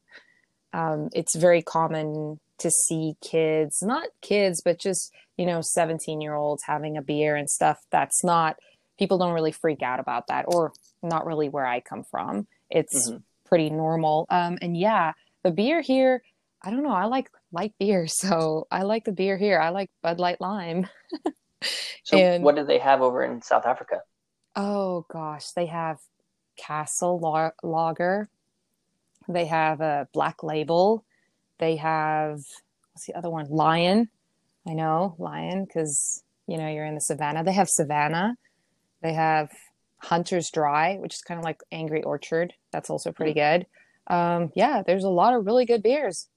um, 0.73 1.09
it's 1.13 1.37
very 1.37 1.63
common 1.63 2.41
to 2.59 2.71
see 2.71 3.15
kids, 3.21 3.83
not 3.83 4.09
kids, 4.23 4.63
but 4.65 4.79
just 4.79 5.13
you 5.37 5.47
know, 5.47 5.61
17 5.61 6.21
year 6.21 6.35
olds 6.35 6.63
having 6.65 6.97
a 6.97 7.03
beer 7.03 7.37
and 7.37 7.49
stuff. 7.49 7.81
That's 7.91 8.23
not 8.23 8.57
people 9.03 9.19
don't 9.19 9.35
really 9.35 9.53
freak 9.53 9.83
out 9.83 9.99
about 9.99 10.29
that, 10.29 10.45
or 10.47 10.73
not 11.03 11.27
really 11.27 11.49
where 11.49 11.67
I 11.67 11.81
come 11.81 12.05
from. 12.05 12.47
It's 12.71 13.11
mm-hmm. 13.11 13.19
pretty 13.45 13.71
normal. 13.71 14.27
Um, 14.31 14.59
and 14.63 14.77
yeah, 14.77 15.15
the 15.43 15.51
beer 15.51 15.81
here 15.81 16.23
I 16.65 16.71
don't 16.71 16.83
know. 16.83 16.93
I 16.93 17.07
like 17.07 17.31
light 17.51 17.75
beer, 17.79 18.07
so 18.07 18.67
I 18.71 18.83
like 18.83 19.05
the 19.05 19.13
beer 19.13 19.37
here. 19.37 19.61
I 19.61 19.71
like 19.71 19.91
Bud 20.03 20.19
Light 20.19 20.41
Lime. 20.41 20.89
so, 22.05 22.17
and, 22.17 22.45
what 22.45 22.57
do 22.57 22.65
they 22.65 22.79
have 22.79 23.03
over 23.03 23.23
in 23.23 23.43
South 23.43 23.67
Africa? 23.67 24.03
Oh 24.55 25.07
gosh, 25.11 25.51
they 25.53 25.67
have 25.67 25.99
Castle 26.57 27.55
Lager. 27.63 28.29
They 29.29 29.47
have 29.47 29.81
a 29.81 30.09
Black 30.13 30.43
Label. 30.43 31.05
They 31.59 31.77
have 31.77 32.41
what's 32.93 33.07
the 33.07 33.15
other 33.15 33.31
one? 33.31 33.47
Lion. 33.49 34.09
I 34.67 34.75
know 34.75 35.17
Lion 35.19 35.65
because 35.65 36.23
you 36.47 36.59
know 36.59 36.69
you're 36.69 36.85
in 36.85 36.95
the 36.95 37.01
savannah. 37.01 37.43
They 37.43 37.53
have 37.53 37.69
Savannah. 37.69 38.37
They 39.03 39.13
have 39.13 39.51
Hunter's 39.99 40.51
Dry, 40.51 40.97
which 40.97 41.15
is 41.15 41.23
kind 41.23 41.39
of 41.39 41.45
like 41.45 41.61
Angry 41.71 42.03
Orchard. 42.03 42.53
That's 42.73 42.91
also 42.91 43.13
pretty 43.13 43.39
mm. 43.39 43.59
good. 43.59 43.67
Um, 44.15 44.53
yeah, 44.55 44.83
there's 44.85 45.05
a 45.05 45.09
lot 45.11 45.35
of 45.35 45.47
really 45.47 45.65
good 45.65 45.83
beers 45.83 46.29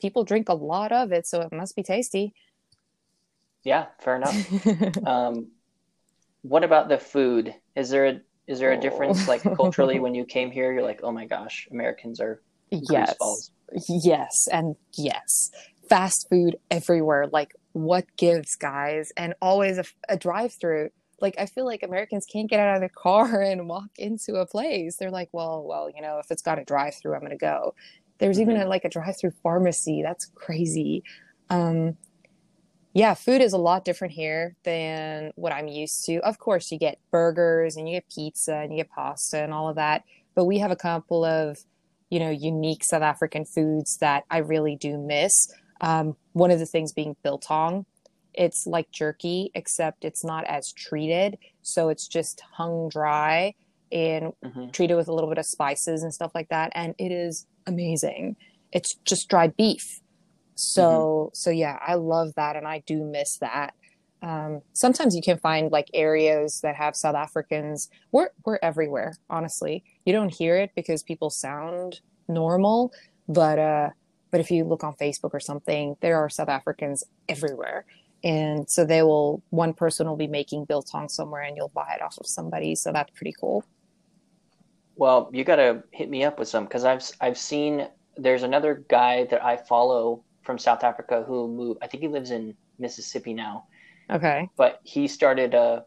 people 0.00 0.24
drink 0.24 0.48
a 0.48 0.54
lot 0.54 0.92
of 0.92 1.12
it, 1.12 1.26
so 1.26 1.40
it 1.40 1.52
must 1.52 1.76
be 1.76 1.82
tasty. 1.82 2.34
Yeah, 3.64 3.86
fair 4.00 4.16
enough. 4.16 5.06
um, 5.06 5.48
what 6.42 6.64
about 6.64 6.88
the 6.88 6.98
food? 6.98 7.54
Is 7.76 7.90
there 7.90 8.06
a 8.06 8.20
is 8.46 8.60
there 8.60 8.72
a 8.72 8.80
difference 8.80 9.28
like 9.28 9.42
culturally 9.42 10.00
when 10.00 10.14
you 10.14 10.24
came 10.36 10.50
here? 10.50 10.72
You're 10.72 10.82
like, 10.82 11.00
oh 11.02 11.12
my 11.12 11.26
gosh, 11.26 11.68
Americans 11.70 12.20
are 12.20 12.40
yes, 12.70 13.16
yes, 13.88 14.48
and 14.50 14.76
yes. 14.96 15.50
Fast 15.88 16.28
food 16.28 16.56
everywhere. 16.70 17.28
Like, 17.32 17.54
what 17.72 18.04
gives, 18.18 18.56
guys? 18.56 19.10
And 19.16 19.34
always 19.40 19.78
a, 19.78 19.84
a 20.06 20.18
drive 20.18 20.52
through 20.52 20.90
like 21.20 21.34
I 21.38 21.46
feel 21.46 21.64
like 21.64 21.82
Americans 21.82 22.26
can't 22.26 22.48
get 22.48 22.60
out 22.60 22.74
of 22.74 22.80
their 22.80 22.88
car 22.94 23.42
and 23.42 23.68
walk 23.68 23.90
into 23.96 24.36
a 24.36 24.46
place. 24.46 24.96
They're 24.96 25.10
like, 25.10 25.28
well, 25.32 25.64
well, 25.66 25.90
you 25.94 26.02
know, 26.02 26.18
if 26.18 26.30
it's 26.30 26.42
got 26.42 26.58
a 26.58 26.64
drive 26.64 26.94
through, 26.94 27.14
I'm 27.14 27.20
going 27.20 27.30
to 27.30 27.36
go. 27.36 27.74
There's 28.18 28.40
even 28.40 28.54
mm-hmm. 28.54 28.66
a, 28.66 28.68
like 28.68 28.84
a 28.84 28.88
drive-through 28.88 29.32
pharmacy. 29.42 30.02
That's 30.02 30.26
crazy. 30.34 31.04
Um, 31.50 31.96
yeah, 32.94 33.14
food 33.14 33.42
is 33.42 33.52
a 33.52 33.58
lot 33.58 33.84
different 33.84 34.14
here 34.14 34.56
than 34.64 35.30
what 35.36 35.52
I'm 35.52 35.68
used 35.68 36.04
to. 36.06 36.18
Of 36.18 36.38
course, 36.38 36.72
you 36.72 36.78
get 36.78 36.98
burgers 37.10 37.76
and 37.76 37.88
you 37.88 37.96
get 37.96 38.08
pizza 38.12 38.56
and 38.56 38.72
you 38.72 38.78
get 38.78 38.90
pasta 38.90 39.38
and 39.38 39.52
all 39.52 39.68
of 39.68 39.76
that, 39.76 40.02
but 40.34 40.46
we 40.46 40.58
have 40.58 40.70
a 40.70 40.76
couple 40.76 41.24
of 41.24 41.58
you 42.10 42.18
know 42.18 42.30
unique 42.30 42.82
South 42.82 43.02
African 43.02 43.44
foods 43.44 43.98
that 43.98 44.24
I 44.30 44.38
really 44.38 44.74
do 44.74 44.98
miss. 44.98 45.32
Um, 45.80 46.16
one 46.32 46.50
of 46.50 46.58
the 46.58 46.66
things 46.66 46.92
being 46.92 47.14
biltong. 47.22 47.86
It's 48.38 48.66
like 48.66 48.90
jerky, 48.92 49.50
except 49.54 50.04
it's 50.04 50.24
not 50.24 50.44
as 50.46 50.72
treated, 50.72 51.36
so 51.62 51.88
it's 51.88 52.06
just 52.06 52.40
hung 52.52 52.88
dry 52.88 53.54
and 53.90 54.32
mm-hmm. 54.44 54.70
treated 54.70 54.94
with 54.94 55.08
a 55.08 55.12
little 55.12 55.28
bit 55.28 55.38
of 55.38 55.44
spices 55.46 56.02
and 56.02 56.14
stuff 56.14 56.30
like 56.34 56.48
that, 56.50 56.70
and 56.74 56.94
it 56.98 57.10
is 57.10 57.46
amazing. 57.66 58.36
It's 58.72 58.94
just 59.04 59.28
dried 59.28 59.56
beef. 59.56 60.00
So 60.54 60.82
mm-hmm. 60.82 61.34
so 61.34 61.50
yeah, 61.50 61.78
I 61.84 61.94
love 61.94 62.28
that 62.36 62.56
and 62.56 62.66
I 62.66 62.82
do 62.86 63.04
miss 63.04 63.38
that. 63.38 63.74
Um, 64.22 64.62
sometimes 64.72 65.14
you 65.14 65.22
can 65.22 65.38
find 65.38 65.70
like 65.70 65.88
areas 65.94 66.60
that 66.62 66.74
have 66.76 66.96
South 66.96 67.14
Africans. 67.14 67.88
We're 68.12 68.30
we're 68.44 68.58
everywhere, 68.62 69.14
honestly. 69.28 69.84
You 70.04 70.12
don't 70.12 70.34
hear 70.34 70.56
it 70.56 70.70
because 70.74 71.02
people 71.02 71.30
sound 71.30 72.00
normal, 72.28 72.92
but 73.28 73.58
uh, 73.58 73.90
but 74.30 74.40
if 74.40 74.50
you 74.50 74.64
look 74.64 74.84
on 74.84 74.94
Facebook 74.94 75.30
or 75.32 75.40
something, 75.40 75.96
there 76.00 76.18
are 76.18 76.28
South 76.28 76.48
Africans 76.48 77.04
everywhere. 77.28 77.84
And 78.24 78.68
so 78.68 78.84
they 78.84 79.02
will 79.02 79.42
one 79.50 79.72
person 79.72 80.08
will 80.08 80.16
be 80.16 80.26
making 80.26 80.64
biltong 80.64 81.08
somewhere 81.08 81.42
and 81.42 81.56
you'll 81.56 81.68
buy 81.68 81.92
it 81.94 82.02
off 82.02 82.18
of 82.18 82.26
somebody. 82.26 82.74
So 82.74 82.92
that's 82.92 83.10
pretty 83.12 83.34
cool. 83.38 83.64
Well, 84.96 85.30
you 85.32 85.44
got 85.44 85.56
to 85.56 85.84
hit 85.92 86.10
me 86.10 86.24
up 86.24 86.38
with 86.38 86.48
some 86.48 86.64
because 86.64 86.84
I've 86.84 87.08
I've 87.20 87.38
seen 87.38 87.86
there's 88.16 88.42
another 88.42 88.84
guy 88.88 89.24
that 89.30 89.44
I 89.44 89.56
follow 89.56 90.24
from 90.42 90.58
South 90.58 90.82
Africa 90.82 91.24
who 91.26 91.46
moved. 91.48 91.78
I 91.82 91.86
think 91.86 92.02
he 92.02 92.08
lives 92.08 92.30
in 92.32 92.56
Mississippi 92.80 93.32
now. 93.34 93.66
Okay. 94.10 94.48
But 94.56 94.80
he 94.82 95.06
started 95.06 95.54
a 95.54 95.84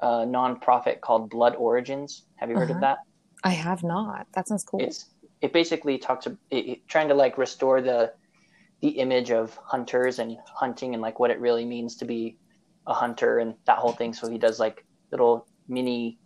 a 0.00 0.06
nonprofit 0.26 1.00
called 1.00 1.30
Blood 1.30 1.56
Origins. 1.56 2.24
Have 2.36 2.50
you 2.50 2.56
heard 2.56 2.70
Uh-huh. 2.70 2.74
of 2.76 2.80
that? 2.82 2.98
I 3.44 3.50
have 3.50 3.82
not. 3.82 4.26
That 4.34 4.48
sounds 4.48 4.64
cool. 4.64 4.80
It's 4.80 5.06
it 5.42 5.52
basically 5.52 5.98
talks 5.98 6.26
it, 6.26 6.36
it, 6.50 6.88
trying 6.88 7.08
to 7.08 7.14
like 7.14 7.36
restore 7.36 7.82
the 7.82 8.12
the 8.80 8.88
image 8.88 9.30
of 9.30 9.58
hunters 9.64 10.18
and 10.18 10.36
hunting 10.46 10.94
and 10.94 11.02
like 11.02 11.18
what 11.18 11.30
it 11.30 11.40
really 11.40 11.64
means 11.64 11.96
to 11.96 12.04
be 12.04 12.36
a 12.86 12.94
hunter 12.94 13.38
and 13.38 13.54
that 13.66 13.78
whole 13.78 13.92
thing. 13.92 14.12
So 14.12 14.28
he 14.28 14.38
does 14.38 14.60
like 14.60 14.84
little 15.10 15.46
mini 15.68 16.18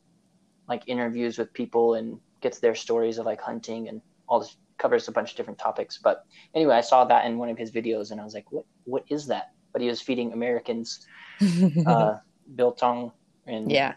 like 0.68 0.82
interviews 0.86 1.38
with 1.38 1.52
people 1.52 1.94
and 1.94 2.18
gets 2.40 2.58
their 2.58 2.74
stories 2.74 3.18
of 3.18 3.26
like 3.26 3.40
hunting 3.40 3.88
and 3.88 4.00
all 4.28 4.40
this 4.40 4.56
covers 4.78 5.08
a 5.08 5.12
bunch 5.12 5.30
of 5.30 5.36
different 5.36 5.58
topics. 5.58 5.98
But 6.02 6.24
anyway, 6.54 6.74
I 6.74 6.80
saw 6.80 7.04
that 7.04 7.24
in 7.26 7.38
one 7.38 7.48
of 7.48 7.58
his 7.58 7.70
videos 7.70 8.10
and 8.10 8.20
I 8.20 8.24
was 8.24 8.34
like, 8.34 8.50
what 8.50 8.64
what 8.84 9.04
is 9.08 9.26
that? 9.26 9.50
But 9.72 9.82
he 9.82 9.88
was 9.88 10.00
feeding 10.00 10.32
Americans 10.32 11.06
uh, 11.86 12.14
biltong 12.54 13.12
and 13.46 13.70
yeah. 13.70 13.94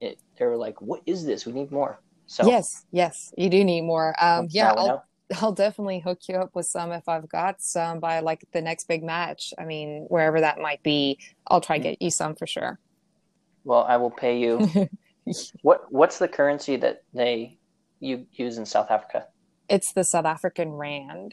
it, 0.00 0.18
they 0.38 0.46
were 0.46 0.56
like, 0.56 0.80
what 0.80 1.02
is 1.06 1.24
this? 1.24 1.46
We 1.46 1.52
need 1.52 1.72
more. 1.72 2.00
So 2.26 2.46
Yes. 2.46 2.86
Yes. 2.92 3.32
You 3.36 3.50
do 3.50 3.64
need 3.64 3.82
more. 3.82 4.14
Um, 4.22 4.48
yeah. 4.50 4.72
I'll. 4.72 5.04
I'll 5.40 5.52
definitely 5.52 6.00
hook 6.00 6.20
you 6.28 6.36
up 6.36 6.54
with 6.54 6.66
some 6.66 6.92
if 6.92 7.08
I've 7.08 7.28
got 7.28 7.60
some 7.62 8.00
by 8.00 8.20
like 8.20 8.44
the 8.52 8.60
next 8.60 8.88
big 8.88 9.02
match. 9.02 9.52
I 9.58 9.64
mean, 9.64 10.06
wherever 10.08 10.40
that 10.40 10.58
might 10.58 10.82
be, 10.82 11.18
I'll 11.46 11.60
try 11.60 11.78
to 11.78 11.82
get 11.82 12.02
you 12.02 12.10
some 12.10 12.34
for 12.34 12.46
sure. 12.46 12.78
Well, 13.64 13.84
I 13.84 13.96
will 13.96 14.10
pay 14.10 14.38
you. 14.38 14.68
what 15.62 15.82
What's 15.90 16.18
the 16.18 16.28
currency 16.28 16.76
that 16.76 17.02
they 17.14 17.58
you 18.00 18.26
use 18.32 18.58
in 18.58 18.66
South 18.66 18.90
Africa? 18.90 19.26
It's 19.68 19.92
the 19.92 20.04
South 20.04 20.24
African 20.24 20.70
rand, 20.72 21.32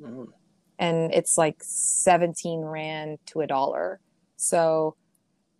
Mm. 0.00 0.28
and 0.78 1.12
it's 1.12 1.36
like 1.36 1.56
17 1.60 2.60
rand 2.62 3.18
to 3.26 3.42
a 3.42 3.46
dollar. 3.46 4.00
So, 4.36 4.96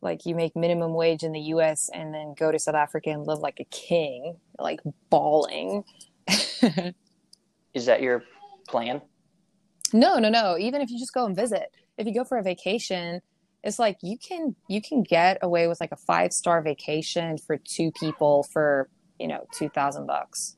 like, 0.00 0.24
you 0.24 0.34
make 0.34 0.56
minimum 0.56 0.94
wage 0.94 1.22
in 1.22 1.32
the 1.32 1.40
US 1.54 1.90
and 1.92 2.14
then 2.14 2.32
go 2.38 2.50
to 2.50 2.58
South 2.58 2.74
Africa 2.74 3.10
and 3.10 3.26
live 3.26 3.40
like 3.40 3.60
a 3.60 3.64
king, 3.64 4.38
like 4.58 4.80
bawling. 5.10 5.84
Is 7.74 7.86
that 7.86 8.02
your 8.02 8.24
plan? 8.68 9.00
No, 9.92 10.18
no, 10.18 10.28
no. 10.28 10.56
Even 10.58 10.80
if 10.80 10.90
you 10.90 10.98
just 10.98 11.14
go 11.14 11.26
and 11.26 11.34
visit, 11.34 11.74
if 11.98 12.06
you 12.06 12.14
go 12.14 12.24
for 12.24 12.38
a 12.38 12.42
vacation, 12.42 13.20
it's 13.62 13.78
like 13.78 13.98
you 14.02 14.16
can 14.18 14.54
you 14.68 14.80
can 14.80 15.02
get 15.02 15.38
away 15.42 15.66
with 15.68 15.80
like 15.80 15.92
a 15.92 15.96
five 15.96 16.32
star 16.32 16.62
vacation 16.62 17.38
for 17.38 17.58
two 17.58 17.92
people 17.92 18.44
for 18.44 18.88
you 19.18 19.28
know 19.28 19.46
two 19.54 19.68
thousand 19.68 20.06
bucks, 20.06 20.56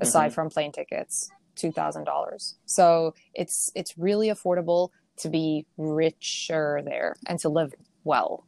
aside 0.00 0.28
mm-hmm. 0.28 0.34
from 0.34 0.50
plane 0.50 0.72
tickets, 0.72 1.30
two 1.54 1.72
thousand 1.72 2.04
dollars. 2.04 2.56
So 2.66 3.14
it's 3.34 3.70
it's 3.74 3.96
really 3.96 4.28
affordable 4.28 4.90
to 5.18 5.28
be 5.28 5.66
richer 5.76 6.82
there 6.84 7.16
and 7.26 7.38
to 7.40 7.48
live 7.48 7.74
well. 8.04 8.46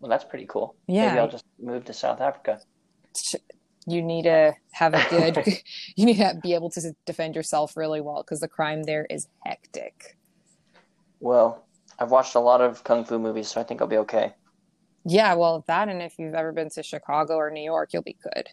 Well, 0.00 0.10
that's 0.10 0.24
pretty 0.24 0.46
cool. 0.46 0.76
Yeah. 0.86 1.08
Maybe 1.08 1.20
I'll 1.20 1.30
just 1.30 1.46
move 1.58 1.84
to 1.86 1.94
South 1.94 2.20
Africa. 2.20 2.60
You 3.86 4.02
need 4.02 4.22
to 4.22 4.54
have 4.72 4.94
a 4.94 5.04
good. 5.10 5.46
you 5.96 6.06
need 6.06 6.16
to 6.16 6.38
be 6.42 6.54
able 6.54 6.70
to 6.70 6.94
defend 7.06 7.36
yourself 7.36 7.76
really 7.76 8.00
well 8.00 8.22
because 8.22 8.40
the 8.40 8.48
crime 8.48 8.84
there 8.84 9.06
is 9.10 9.28
hectic. 9.44 10.16
Well, 11.20 11.66
I've 11.98 12.10
watched 12.10 12.34
a 12.34 12.40
lot 12.40 12.60
of 12.60 12.82
kung 12.84 13.04
fu 13.04 13.18
movies, 13.18 13.48
so 13.48 13.60
I 13.60 13.64
think 13.64 13.80
I'll 13.80 13.88
be 13.88 13.98
okay. 13.98 14.34
Yeah, 15.04 15.34
well, 15.34 15.64
that 15.66 15.88
and 15.88 16.00
if 16.00 16.18
you've 16.18 16.34
ever 16.34 16.52
been 16.52 16.70
to 16.70 16.82
Chicago 16.82 17.36
or 17.36 17.50
New 17.50 17.62
York, 17.62 17.92
you'll 17.92 18.02
be 18.02 18.16
good. 18.22 18.48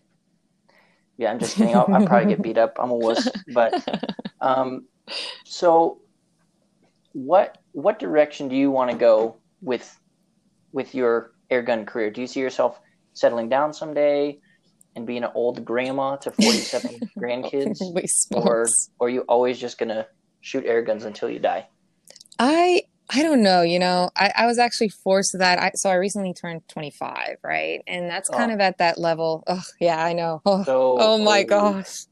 Yeah, 1.17 1.31
I'm 1.31 1.39
just 1.39 1.55
kidding. 1.55 1.75
I'll, 1.75 1.87
I'll 1.93 2.05
probably 2.05 2.29
get 2.33 2.41
beat 2.41 2.57
up. 2.57 2.77
I'm 2.79 2.91
a 2.91 2.95
wuss. 2.95 3.27
But 3.53 3.85
um, 4.41 4.85
so, 5.45 5.99
what 7.13 7.57
what 7.73 7.99
direction 7.99 8.47
do 8.47 8.55
you 8.55 8.71
want 8.71 8.91
to 8.91 8.97
go 8.97 9.37
with 9.61 9.97
with 10.71 10.93
your 10.93 11.31
airgun 11.49 11.85
career? 11.85 12.09
Do 12.11 12.21
you 12.21 12.27
see 12.27 12.39
yourself 12.39 12.79
settling 13.13 13.49
down 13.49 13.73
someday 13.73 14.39
and 14.95 15.07
being 15.07 15.23
an 15.23 15.31
old 15.35 15.63
grandma 15.65 16.17
to 16.17 16.31
47 16.31 17.01
grandkids, 17.21 17.79
or 18.33 18.77
or 18.99 19.07
are 19.07 19.09
you 19.09 19.21
always 19.21 19.59
just 19.59 19.77
gonna 19.77 20.07
shoot 20.41 20.65
air 20.65 20.81
guns 20.81 21.05
until 21.05 21.29
you 21.29 21.39
die? 21.39 21.67
I 22.39 22.83
I 23.13 23.23
don't 23.23 23.43
know, 23.43 23.61
you 23.61 23.77
know, 23.77 24.09
I, 24.15 24.31
I 24.37 24.45
was 24.45 24.57
actually 24.57 24.89
forced 24.89 25.31
to 25.31 25.39
that. 25.39 25.59
I 25.59 25.71
so 25.75 25.89
I 25.89 25.95
recently 25.95 26.33
turned 26.33 26.61
25, 26.69 27.37
right? 27.43 27.81
And 27.87 28.09
that's 28.09 28.29
kind 28.29 28.51
Oh. 28.51 28.55
of 28.55 28.61
at 28.61 28.77
that 28.77 28.97
level. 28.97 29.43
Oh, 29.47 29.61
yeah, 29.81 30.03
I 30.03 30.13
know. 30.13 30.41
Oh, 30.45 30.63
So 30.63 30.97
oh 30.97 31.17
my 31.17 31.39
old. 31.39 31.47
gosh. 31.49 32.05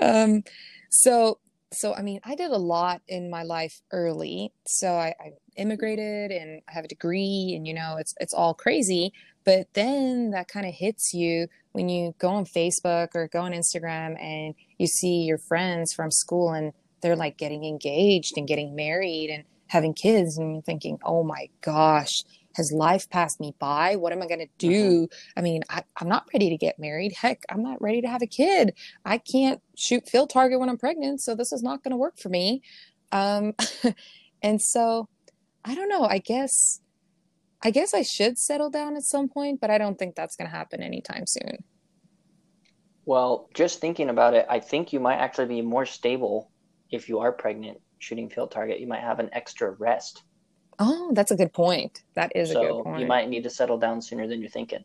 Um, 0.00 0.42
so 0.90 1.38
so 1.72 1.94
I 1.94 2.02
mean, 2.02 2.20
I 2.24 2.34
did 2.34 2.50
a 2.50 2.58
lot 2.58 3.00
in 3.08 3.30
my 3.30 3.42
life 3.42 3.80
early. 3.92 4.52
So 4.66 4.92
I, 4.92 5.14
I 5.20 5.30
immigrated 5.56 6.30
and 6.30 6.62
I 6.68 6.72
have 6.72 6.84
a 6.84 6.88
degree, 6.88 7.54
and 7.56 7.66
you 7.66 7.74
know, 7.74 7.96
it's 7.98 8.14
it's 8.20 8.34
all 8.34 8.54
crazy. 8.54 9.12
But 9.48 9.72
then 9.72 10.32
that 10.32 10.48
kind 10.48 10.66
of 10.66 10.74
hits 10.74 11.14
you 11.14 11.46
when 11.72 11.88
you 11.88 12.14
go 12.18 12.28
on 12.28 12.44
Facebook 12.44 13.14
or 13.14 13.28
go 13.28 13.40
on 13.40 13.52
Instagram 13.52 14.22
and 14.22 14.54
you 14.76 14.86
see 14.86 15.22
your 15.22 15.38
friends 15.38 15.94
from 15.94 16.10
school 16.10 16.52
and 16.52 16.74
they're 17.00 17.16
like 17.16 17.38
getting 17.38 17.64
engaged 17.64 18.36
and 18.36 18.46
getting 18.46 18.76
married 18.76 19.30
and 19.30 19.44
having 19.68 19.94
kids, 19.94 20.36
and 20.36 20.52
you're 20.52 20.62
thinking, 20.62 20.98
oh 21.02 21.24
my 21.24 21.48
gosh, 21.62 22.24
has 22.56 22.72
life 22.72 23.08
passed 23.08 23.40
me 23.40 23.54
by? 23.58 23.96
What 23.96 24.12
am 24.12 24.20
I 24.20 24.26
going 24.26 24.40
to 24.40 24.48
do? 24.58 25.08
I 25.34 25.40
mean, 25.40 25.62
I, 25.70 25.82
I'm 25.98 26.10
not 26.10 26.26
ready 26.34 26.50
to 26.50 26.58
get 26.58 26.78
married. 26.78 27.14
Heck, 27.14 27.44
I'm 27.48 27.62
not 27.62 27.80
ready 27.80 28.02
to 28.02 28.08
have 28.08 28.20
a 28.20 28.26
kid. 28.26 28.74
I 29.06 29.16
can't 29.16 29.62
shoot 29.78 30.06
field 30.10 30.28
target 30.28 30.60
when 30.60 30.68
I'm 30.68 30.76
pregnant, 30.76 31.22
so 31.22 31.34
this 31.34 31.54
is 31.54 31.62
not 31.62 31.82
going 31.82 31.92
to 31.92 31.96
work 31.96 32.18
for 32.18 32.28
me. 32.28 32.60
Um, 33.12 33.54
and 34.42 34.60
so, 34.60 35.08
I 35.64 35.74
don't 35.74 35.88
know. 35.88 36.04
I 36.04 36.18
guess, 36.18 36.82
I 37.62 37.70
guess 37.70 37.92
I 37.92 38.02
should 38.02 38.38
settle 38.38 38.70
down 38.70 38.96
at 38.96 39.02
some 39.02 39.28
point, 39.28 39.60
but 39.60 39.70
I 39.70 39.78
don't 39.78 39.98
think 39.98 40.14
that's 40.14 40.36
going 40.36 40.48
to 40.48 40.56
happen 40.56 40.82
anytime 40.82 41.26
soon. 41.26 41.64
Well, 43.04 43.48
just 43.54 43.80
thinking 43.80 44.10
about 44.10 44.34
it, 44.34 44.46
I 44.48 44.60
think 44.60 44.92
you 44.92 45.00
might 45.00 45.16
actually 45.16 45.46
be 45.46 45.62
more 45.62 45.86
stable 45.86 46.50
if 46.90 47.08
you 47.08 47.20
are 47.20 47.32
pregnant 47.32 47.78
shooting 47.98 48.28
field 48.28 48.50
target. 48.50 48.80
You 48.80 48.86
might 48.86 49.00
have 49.00 49.18
an 49.18 49.30
extra 49.32 49.72
rest. 49.72 50.22
Oh, 50.78 51.10
that's 51.14 51.30
a 51.30 51.36
good 51.36 51.52
point. 51.52 52.02
That 52.14 52.32
is 52.36 52.50
a 52.50 52.54
good 52.54 52.68
So 52.68 52.82
point. 52.84 53.00
you 53.00 53.06
might 53.06 53.28
need 53.28 53.42
to 53.44 53.50
settle 53.50 53.78
down 53.78 54.00
sooner 54.00 54.28
than 54.28 54.40
you're 54.40 54.50
thinking. 54.50 54.84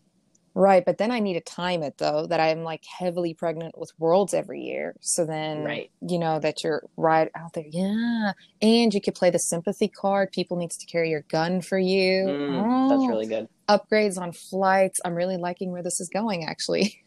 Right, 0.56 0.86
but 0.86 1.00
then 1.00 1.10
I 1.10 1.20
need 1.20 1.34
to 1.34 1.42
time 1.42 1.82
it 1.82 1.98
though, 1.98 2.28
that 2.28 2.40
I'm 2.40 2.64
like 2.64 2.84
heavily 2.86 3.34
pregnant 3.34 3.76
with 3.78 3.92
worlds 3.98 4.36
every 4.36 4.62
year. 4.62 4.96
So 5.02 5.26
then, 5.26 5.64
Right. 5.64 5.90
you 6.08 6.20
know, 6.20 6.40
that 6.40 6.64
you're 6.64 6.84
right 6.96 7.30
out 7.36 7.54
there. 7.54 7.66
Yeah. 7.68 8.34
And 8.62 8.94
you 8.94 9.02
could 9.02 9.16
play 9.16 9.32
the 9.32 9.40
sympathy 9.40 9.88
card. 9.88 10.32
People 10.32 10.58
needs 10.58 10.78
to 10.78 10.86
carry 10.86 11.10
your 11.10 11.22
gun 11.30 11.62
for 11.62 11.80
you. 11.80 12.26
Mm, 12.26 12.90
that's 12.90 13.02
Oh, 13.02 13.08
really 13.08 13.26
good. 13.26 13.48
upgrades 13.68 14.20
on 14.20 14.32
flights. 14.32 15.00
I'm 15.04 15.16
really 15.16 15.38
liking 15.38 15.72
where 15.72 15.82
this 15.84 16.00
is 16.00 16.08
going 16.10 16.46
actually. 16.46 17.02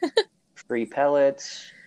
Free 0.69 0.87
pellets. 0.87 1.71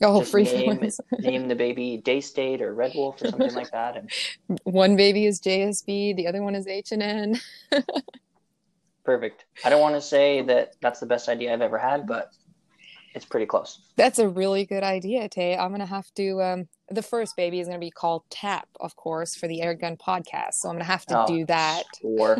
Oh, 0.00 0.20
Just 0.20 0.30
free 0.30 0.44
name, 0.44 0.76
ones. 0.78 1.00
name 1.18 1.48
the 1.48 1.56
baby 1.56 2.00
Daystate 2.04 2.60
or 2.60 2.72
Red 2.72 2.92
Wolf 2.94 3.20
or 3.20 3.30
something 3.30 3.52
like 3.52 3.68
that. 3.72 3.96
And 3.96 4.60
One 4.62 4.94
baby 4.94 5.26
is 5.26 5.40
JSB, 5.40 6.14
the 6.14 6.28
other 6.28 6.40
one 6.40 6.54
is 6.54 6.68
H&N. 6.68 7.40
perfect. 9.08 9.46
I 9.64 9.70
don't 9.70 9.80
want 9.80 9.94
to 9.94 10.02
say 10.02 10.42
that 10.42 10.74
that's 10.82 11.00
the 11.00 11.06
best 11.06 11.30
idea 11.30 11.50
I've 11.50 11.62
ever 11.62 11.78
had, 11.78 12.06
but 12.06 12.30
it's 13.14 13.24
pretty 13.24 13.46
close. 13.46 13.80
That's 13.96 14.18
a 14.18 14.28
really 14.28 14.66
good 14.66 14.82
idea, 14.82 15.30
Tay. 15.30 15.56
I'm 15.56 15.70
gonna 15.70 15.86
have 15.86 16.12
to. 16.16 16.42
Um, 16.42 16.68
the 16.90 17.00
first 17.00 17.34
baby 17.34 17.58
is 17.58 17.66
gonna 17.68 17.78
be 17.78 17.90
called 17.90 18.24
Tap, 18.28 18.68
of 18.80 18.96
course, 18.96 19.34
for 19.34 19.48
the 19.48 19.60
Airgun 19.60 19.98
podcast. 19.98 20.54
So 20.60 20.68
I'm 20.68 20.74
gonna 20.74 20.84
have 20.84 21.06
to 21.06 21.22
Oh, 21.22 21.26
do 21.26 21.46
that. 21.46 21.84
Or 22.02 22.36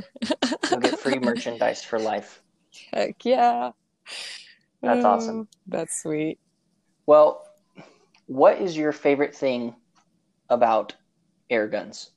you'll 0.71 0.81
get 0.89 1.01
free 1.01 1.19
merchandise 1.19 1.83
for 1.83 1.99
life. 1.99 2.43
Heck 2.93 3.25
yeah. 3.25 3.71
That's 4.83 5.05
Oh, 5.07 5.09
awesome. 5.09 5.49
That's 5.67 6.03
sweet. 6.03 6.39
Well, 7.07 7.47
what 8.27 8.61
is 8.61 8.77
your 8.77 8.93
favorite 8.93 9.35
thing 9.35 9.75
about 10.51 10.95
air 11.49 11.67
guns? 11.67 12.11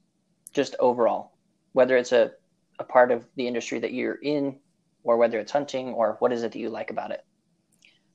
Just 0.51 0.75
overall, 0.79 1.31
whether 1.71 1.95
it's 1.95 2.11
a, 2.11 2.33
a 2.81 2.83
part 2.83 3.11
of 3.11 3.25
the 3.35 3.47
industry 3.47 3.79
that 3.79 3.93
you're 3.93 4.15
in, 4.21 4.57
or 5.03 5.15
whether 5.17 5.39
it's 5.39 5.51
hunting, 5.51 5.93
or 5.93 6.17
what 6.19 6.33
is 6.33 6.43
it 6.43 6.51
that 6.51 6.59
you 6.59 6.69
like 6.69 6.89
about 6.91 7.11
it? 7.11 7.23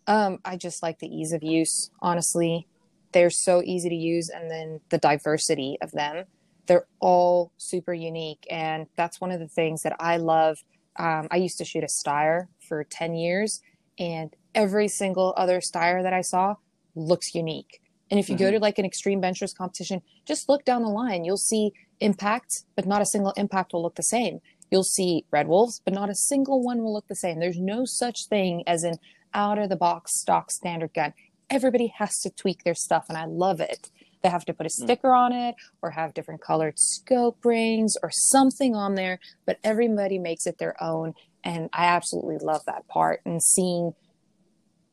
Um, 0.07 0.39
I 0.45 0.57
just 0.57 0.83
like 0.83 0.99
the 0.99 1.09
ease 1.09 1.33
of 1.33 1.43
use, 1.43 1.91
honestly. 2.03 2.67
They're 3.13 3.31
so 3.31 3.63
easy 3.65 3.89
to 3.89 3.95
use, 3.95 4.29
and 4.29 4.51
then 4.51 4.81
the 4.91 4.99
diversity 4.99 5.79
of 5.81 5.93
them. 5.93 6.27
They're 6.67 6.87
all 7.01 7.53
super 7.57 7.95
unique, 7.95 8.45
and 8.51 8.89
that's 8.97 9.21
one 9.21 9.31
of 9.31 9.41
the 9.41 9.49
things 9.49 9.83
that 9.83 9.97
I 10.01 10.19
love. 10.19 10.59
Um, 10.97 11.29
I 11.31 11.37
used 11.37 11.59
to 11.59 11.65
shoot 11.65 11.85
a 11.85 11.87
Steyr 11.87 12.49
for 12.69 12.85
10 12.85 13.15
years, 13.15 13.63
and 13.99 14.35
every 14.55 14.89
single 14.89 15.33
other 15.37 15.61
Steyr 15.61 16.03
that 16.03 16.13
I 16.13 16.23
saw 16.23 16.57
looks 16.95 17.35
unique. 17.35 17.81
And 18.11 18.21
if 18.21 18.29
you 18.29 18.37
go 18.37 18.47
Mhm. 18.47 18.53
to 18.53 18.59
like 18.61 18.79
an 18.79 18.85
Extreme 18.85 19.21
Benchrest 19.21 19.57
competition, 19.57 20.03
just 20.25 20.49
look 20.49 20.65
down 20.65 20.83
the 20.83 20.89
line. 20.89 21.25
You'll 21.25 21.37
see 21.37 21.73
impact, 22.01 22.65
but 22.77 22.87
not 22.87 23.03
a 23.03 23.07
single 23.07 23.33
impact 23.33 23.73
will 23.73 23.83
look 23.83 23.97
the 23.97 24.03
same. 24.03 24.41
You'll 24.71 24.85
see 24.85 25.25
red 25.31 25.49
wolves, 25.49 25.81
but 25.85 25.95
not 25.95 26.11
a 26.11 26.15
single 26.15 26.63
one 26.63 26.83
will 26.83 26.93
look 26.93 27.09
the 27.09 27.17
same. 27.17 27.39
There's 27.39 27.59
no 27.59 27.85
such 27.85 28.27
thing 28.29 28.65
as 28.67 28.83
an 28.83 28.97
out 29.35 29.59
of 29.59 29.69
the 29.69 29.77
box 29.77 30.19
stock 30.21 30.51
standard 30.51 30.93
gun. 30.95 31.13
Everybody 31.51 31.93
has 31.99 32.19
to 32.21 32.31
tweak 32.31 32.65
their 32.65 32.75
stuff, 32.75 33.07
and 33.09 33.17
I 33.17 33.27
love 33.27 33.61
it 33.61 33.91
They 34.23 34.29
have 34.29 34.45
to 34.47 34.55
put 34.55 34.67
a 34.67 34.71
hmm. 34.77 34.85
sticker 34.85 35.15
on 35.15 35.33
it 35.33 35.55
or 35.83 35.91
have 35.91 36.15
different 36.15 36.41
colored 36.41 36.79
scope 36.79 37.45
rings 37.45 37.95
or 38.03 38.11
something 38.13 38.75
on 38.75 38.95
there, 38.95 39.21
but 39.45 39.59
everybody 39.63 40.19
makes 40.19 40.47
it 40.47 40.59
their 40.59 40.83
own. 40.83 41.15
And 41.45 41.69
I 41.73 41.87
absolutely 41.87 42.39
love 42.39 42.63
that 42.67 42.89
part 42.89 43.21
and 43.25 43.41
seeing 43.43 43.93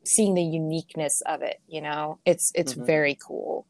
seeing 0.05 0.33
the 0.35 0.43
uniqueness 0.43 1.21
of 1.25 1.41
it, 1.41 1.61
you 1.67 1.81
know. 1.81 2.19
It's 2.25 2.51
it's 2.53 2.73
mm-hmm. 2.73 2.85
very 2.85 3.17
cool. 3.25 3.65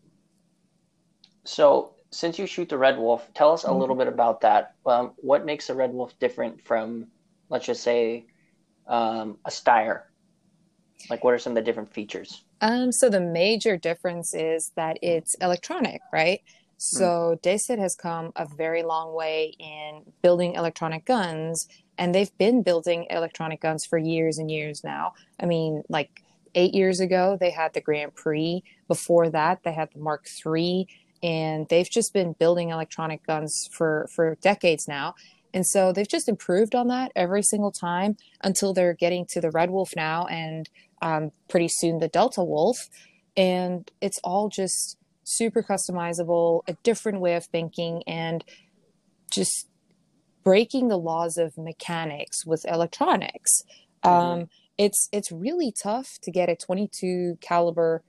So 1.45 1.92
since 2.13 2.37
you 2.37 2.45
shoot 2.45 2.69
the 2.69 2.77
red 2.77 2.97
wolf, 2.97 3.27
tell 3.33 3.51
us 3.51 3.63
a 3.63 3.67
mm-hmm. 3.67 3.79
little 3.79 3.95
bit 3.95 4.07
about 4.07 4.41
that. 4.41 4.75
Um, 4.85 5.11
what 5.17 5.45
makes 5.45 5.69
a 5.69 5.73
red 5.73 5.91
wolf 5.91 6.17
different 6.19 6.61
from, 6.61 7.07
let's 7.49 7.65
just 7.65 7.83
say, 7.83 8.25
um, 8.87 9.37
a 9.45 9.49
Steyr? 9.49 10.03
Like, 11.09 11.23
what 11.23 11.33
are 11.33 11.39
some 11.39 11.51
of 11.51 11.55
the 11.55 11.61
different 11.61 11.91
features? 11.91 12.43
Um, 12.61 12.91
so 12.91 13.09
the 13.09 13.19
major 13.19 13.77
difference 13.77 14.33
is 14.33 14.71
that 14.75 14.97
it's 15.01 15.35
electronic, 15.41 16.01
right? 16.13 16.39
So 16.77 17.35
mm. 17.35 17.41
Daystate 17.41 17.79
has 17.79 17.95
come 17.95 18.31
a 18.35 18.45
very 18.45 18.83
long 18.83 19.13
way 19.13 19.53
in 19.59 20.03
building 20.21 20.53
electronic 20.53 21.05
guns, 21.05 21.67
and 21.97 22.13
they've 22.13 22.35
been 22.37 22.61
building 22.63 23.07
electronic 23.09 23.61
guns 23.61 23.85
for 23.85 23.97
years 23.97 24.37
and 24.37 24.49
years 24.49 24.83
now. 24.83 25.13
I 25.39 25.45
mean, 25.45 25.83
like 25.89 26.23
eight 26.55 26.73
years 26.73 26.99
ago, 26.99 27.37
they 27.39 27.51
had 27.51 27.73
the 27.73 27.81
Grand 27.81 28.15
Prix. 28.15 28.63
Before 28.87 29.29
that, 29.29 29.63
they 29.63 29.71
had 29.73 29.89
the 29.93 29.99
Mark 29.99 30.25
III, 30.45 30.87
and 31.23 31.67
they've 31.69 31.89
just 31.89 32.13
been 32.13 32.33
building 32.33 32.69
electronic 32.69 33.25
guns 33.25 33.69
for 33.71 34.07
for 34.13 34.35
decades 34.41 34.87
now. 34.87 35.15
And 35.53 35.65
so 35.65 35.93
they've 35.93 36.07
just 36.07 36.27
improved 36.27 36.75
on 36.75 36.87
that 36.87 37.11
every 37.15 37.43
single 37.43 37.71
time 37.71 38.17
until 38.43 38.73
they're 38.73 38.95
getting 38.95 39.25
to 39.29 39.39
the 39.39 39.51
Red 39.51 39.69
Wolf 39.69 39.91
now, 39.95 40.25
and 40.25 40.69
um, 41.01 41.31
pretty 41.47 41.69
soon 41.69 41.99
the 41.99 42.07
Delta 42.07 42.43
Wolf. 42.43 42.89
And 43.37 43.89
it's 44.01 44.19
all 44.23 44.49
just 44.49 44.97
super 45.23 45.63
customizable, 45.63 46.61
a 46.67 46.73
different 46.83 47.21
way 47.21 47.35
of 47.35 47.45
thinking, 47.45 48.03
and 48.07 48.43
just 49.31 49.67
breaking 50.43 50.89
the 50.89 50.97
laws 50.97 51.37
of 51.37 51.57
mechanics 51.57 52.45
with 52.45 52.65
electronics. 52.67 53.63
Mm-hmm. 54.03 54.09
Um, 54.09 54.49
it's 54.77 55.07
it's 55.11 55.31
really 55.31 55.71
tough 55.71 56.17
to 56.23 56.31
get 56.31 56.49
a 56.49 56.55
22 56.55 57.37
caliber 57.41 58.03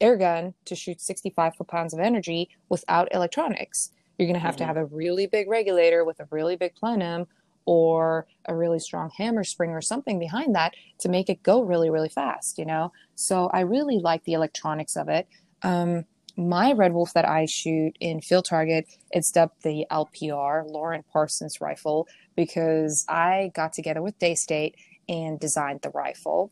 air 0.00 0.16
gun 0.16 0.54
to 0.64 0.74
shoot 0.74 1.00
65 1.00 1.56
foot 1.56 1.68
pounds 1.68 1.94
of 1.94 2.00
energy 2.00 2.50
without 2.68 3.08
electronics. 3.12 3.90
You're 4.18 4.26
going 4.26 4.34
to 4.34 4.40
have 4.40 4.54
mm-hmm. 4.54 4.58
to 4.58 4.66
have 4.66 4.76
a 4.76 4.86
really 4.86 5.26
big 5.26 5.48
regulator 5.48 6.04
with 6.04 6.20
a 6.20 6.28
really 6.30 6.56
big 6.56 6.74
plenum 6.74 7.26
or 7.66 8.26
a 8.46 8.54
really 8.54 8.78
strong 8.78 9.10
hammer 9.16 9.44
spring 9.44 9.70
or 9.70 9.80
something 9.80 10.18
behind 10.18 10.54
that 10.54 10.74
to 10.98 11.08
make 11.08 11.28
it 11.28 11.42
go 11.42 11.62
really, 11.62 11.90
really 11.90 12.08
fast, 12.08 12.58
you 12.58 12.64
know? 12.64 12.92
So 13.14 13.48
I 13.52 13.60
really 13.60 13.98
like 13.98 14.24
the 14.24 14.34
electronics 14.34 14.96
of 14.96 15.08
it. 15.08 15.26
Um, 15.62 16.04
my 16.36 16.72
Red 16.72 16.92
Wolf 16.92 17.12
that 17.14 17.28
I 17.28 17.46
shoot 17.46 17.96
in 18.00 18.20
field 18.20 18.44
target, 18.44 18.86
it's 19.12 19.30
dubbed 19.30 19.62
the 19.62 19.86
LPR, 19.90 20.68
Lauren 20.68 21.04
Parsons 21.12 21.60
rifle, 21.60 22.08
because 22.36 23.04
I 23.08 23.52
got 23.54 23.72
together 23.72 24.02
with 24.02 24.18
Daystate 24.18 24.74
and 25.08 25.38
designed 25.38 25.80
the 25.82 25.90
rifle. 25.90 26.50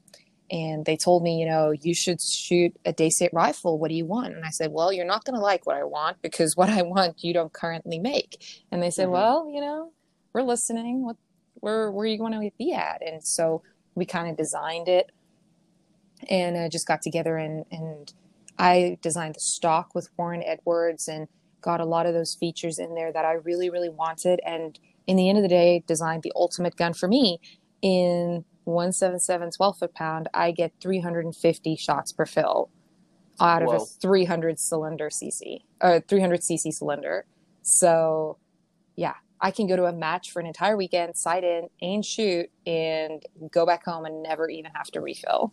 And 0.52 0.84
they 0.84 0.98
told 0.98 1.22
me, 1.22 1.40
you 1.40 1.46
know, 1.46 1.70
you 1.70 1.94
should 1.94 2.20
shoot 2.20 2.76
a 2.84 2.92
Daystate 2.92 3.32
rifle. 3.32 3.78
What 3.78 3.88
do 3.88 3.94
you 3.94 4.04
want? 4.04 4.34
And 4.34 4.44
I 4.44 4.50
said, 4.50 4.70
well, 4.70 4.92
you're 4.92 5.06
not 5.06 5.24
going 5.24 5.34
to 5.34 5.40
like 5.40 5.66
what 5.66 5.76
I 5.76 5.84
want 5.84 6.20
because 6.20 6.56
what 6.56 6.68
I 6.68 6.82
want 6.82 7.24
you 7.24 7.32
don't 7.32 7.52
currently 7.52 7.98
make. 7.98 8.64
And 8.70 8.82
they 8.82 8.90
said, 8.90 9.04
mm-hmm. 9.04 9.14
well, 9.14 9.50
you 9.50 9.62
know, 9.62 9.92
we're 10.34 10.42
listening. 10.42 11.06
What, 11.06 11.16
where, 11.54 11.90
where 11.90 12.04
are 12.04 12.06
you 12.06 12.18
going 12.18 12.32
to 12.32 12.50
be 12.58 12.74
at? 12.74 13.00
And 13.04 13.24
so 13.24 13.62
we 13.94 14.04
kind 14.04 14.28
of 14.28 14.36
designed 14.36 14.88
it 14.88 15.10
and 16.28 16.56
uh, 16.56 16.68
just 16.68 16.86
got 16.86 17.00
together 17.02 17.36
and, 17.36 17.64
and 17.72 18.12
I 18.58 18.98
designed 19.00 19.34
the 19.34 19.40
stock 19.40 19.94
with 19.94 20.10
Warren 20.16 20.42
Edwards 20.44 21.08
and 21.08 21.28
got 21.62 21.80
a 21.80 21.84
lot 21.84 22.06
of 22.06 22.12
those 22.12 22.34
features 22.34 22.78
in 22.78 22.94
there 22.94 23.12
that 23.12 23.24
I 23.24 23.32
really, 23.32 23.70
really 23.70 23.88
wanted. 23.88 24.40
And 24.44 24.78
in 25.06 25.16
the 25.16 25.28
end 25.28 25.38
of 25.38 25.42
the 25.42 25.48
day, 25.48 25.82
designed 25.86 26.22
the 26.22 26.32
ultimate 26.36 26.76
gun 26.76 26.92
for 26.92 27.08
me 27.08 27.40
in 27.80 28.44
177 28.64 29.50
12 29.50 29.78
foot 29.78 29.94
pound. 29.94 30.28
I 30.34 30.50
get 30.50 30.72
350 30.80 31.76
shots 31.76 32.12
per 32.12 32.26
fill 32.26 32.70
out 33.40 33.62
Whoa. 33.62 33.76
of 33.76 33.82
a 33.82 33.84
300 33.84 34.58
cylinder 34.58 35.08
CC, 35.08 35.62
uh, 35.80 36.00
300 36.06 36.40
CC 36.40 36.72
cylinder. 36.72 37.24
So, 37.62 38.38
yeah, 38.96 39.14
I 39.40 39.50
can 39.50 39.66
go 39.66 39.76
to 39.76 39.86
a 39.86 39.92
match 39.92 40.30
for 40.30 40.40
an 40.40 40.46
entire 40.46 40.76
weekend, 40.76 41.16
sight 41.16 41.44
in, 41.44 41.68
and 41.80 42.04
shoot, 42.04 42.50
and 42.66 43.22
go 43.50 43.66
back 43.66 43.84
home 43.84 44.04
and 44.04 44.22
never 44.22 44.48
even 44.48 44.70
have 44.74 44.86
to 44.92 45.00
refill. 45.00 45.52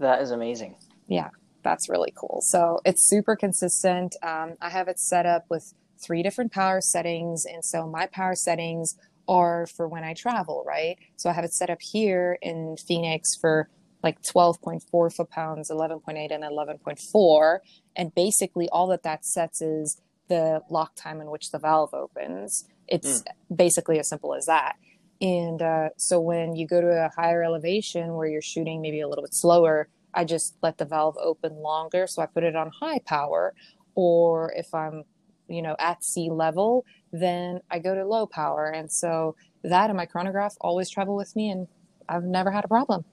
That 0.00 0.20
is 0.22 0.32
amazing. 0.32 0.76
Yeah, 1.06 1.30
that's 1.62 1.88
really 1.88 2.12
cool. 2.16 2.40
So 2.42 2.80
it's 2.84 3.06
super 3.06 3.36
consistent. 3.36 4.16
Um, 4.22 4.54
I 4.60 4.70
have 4.70 4.88
it 4.88 4.98
set 4.98 5.26
up 5.26 5.44
with 5.48 5.74
three 5.98 6.22
different 6.22 6.52
power 6.52 6.80
settings. 6.80 7.44
And 7.44 7.64
so 7.64 7.86
my 7.86 8.06
power 8.06 8.34
settings 8.34 8.96
are 9.28 9.66
for 9.66 9.88
when 9.88 10.04
I 10.04 10.14
travel, 10.14 10.64
right? 10.66 10.96
So 11.16 11.30
I 11.30 11.32
have 11.32 11.44
it 11.44 11.52
set 11.52 11.70
up 11.70 11.80
here 11.80 12.38
in 12.42 12.76
Phoenix 12.76 13.36
for 13.40 13.68
like 14.02 14.20
12.4 14.22 15.14
foot 15.14 15.30
pounds, 15.30 15.70
11.8 15.70 16.30
and 16.30 16.44
11.4. 16.44 17.58
And 17.96 18.14
basically 18.14 18.68
all 18.68 18.86
that 18.88 19.02
that 19.02 19.24
sets 19.24 19.62
is 19.62 20.00
the 20.28 20.60
lock 20.70 20.94
time 20.94 21.20
in 21.20 21.30
which 21.30 21.50
the 21.50 21.58
valve 21.58 21.94
opens. 21.94 22.64
It's 22.86 23.22
mm. 23.22 23.56
basically 23.56 23.98
as 23.98 24.08
simple 24.08 24.34
as 24.34 24.46
that. 24.46 24.76
And 25.20 25.62
uh, 25.62 25.88
so 25.96 26.20
when 26.20 26.54
you 26.54 26.66
go 26.66 26.80
to 26.80 26.86
a 26.86 27.10
higher 27.16 27.42
elevation 27.42 28.14
where 28.14 28.26
you're 28.26 28.42
shooting 28.42 28.82
maybe 28.82 29.00
a 29.00 29.08
little 29.08 29.24
bit 29.24 29.34
slower, 29.34 29.88
I 30.12 30.24
just 30.24 30.56
let 30.62 30.78
the 30.78 30.84
valve 30.84 31.16
open 31.22 31.56
longer. 31.56 32.06
So 32.06 32.22
I 32.22 32.26
put 32.26 32.44
it 32.44 32.54
on 32.54 32.70
high 32.80 33.00
power. 33.06 33.54
Or 33.94 34.52
if 34.56 34.74
I'm, 34.74 35.04
you 35.48 35.62
know, 35.62 35.76
at 35.78 36.04
sea 36.04 36.28
level, 36.30 36.84
then 37.20 37.60
I 37.70 37.78
go 37.78 37.94
to 37.94 38.04
low 38.04 38.26
power. 38.26 38.66
And 38.66 38.90
so 38.90 39.36
that 39.62 39.88
and 39.88 39.96
my 39.96 40.06
chronograph 40.06 40.56
always 40.60 40.90
travel 40.90 41.16
with 41.16 41.34
me, 41.36 41.50
and 41.50 41.68
I've 42.08 42.24
never 42.24 42.50
had 42.50 42.64
a 42.64 42.68
problem. 42.68 43.04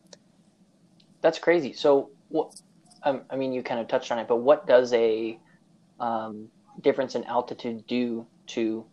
That's 1.21 1.37
crazy. 1.37 1.73
So, 1.73 2.09
what, 2.29 2.59
um, 3.03 3.21
I 3.29 3.35
mean, 3.35 3.53
you 3.53 3.61
kind 3.61 3.79
of 3.79 3.87
touched 3.87 4.11
on 4.11 4.19
it, 4.19 4.27
but 4.27 4.37
what 4.37 4.65
does 4.67 4.91
a 4.93 5.39
um, 5.99 6.47
difference 6.81 7.15
in 7.15 7.23
altitude 7.25 7.85
do 7.87 8.25
to 8.47 8.85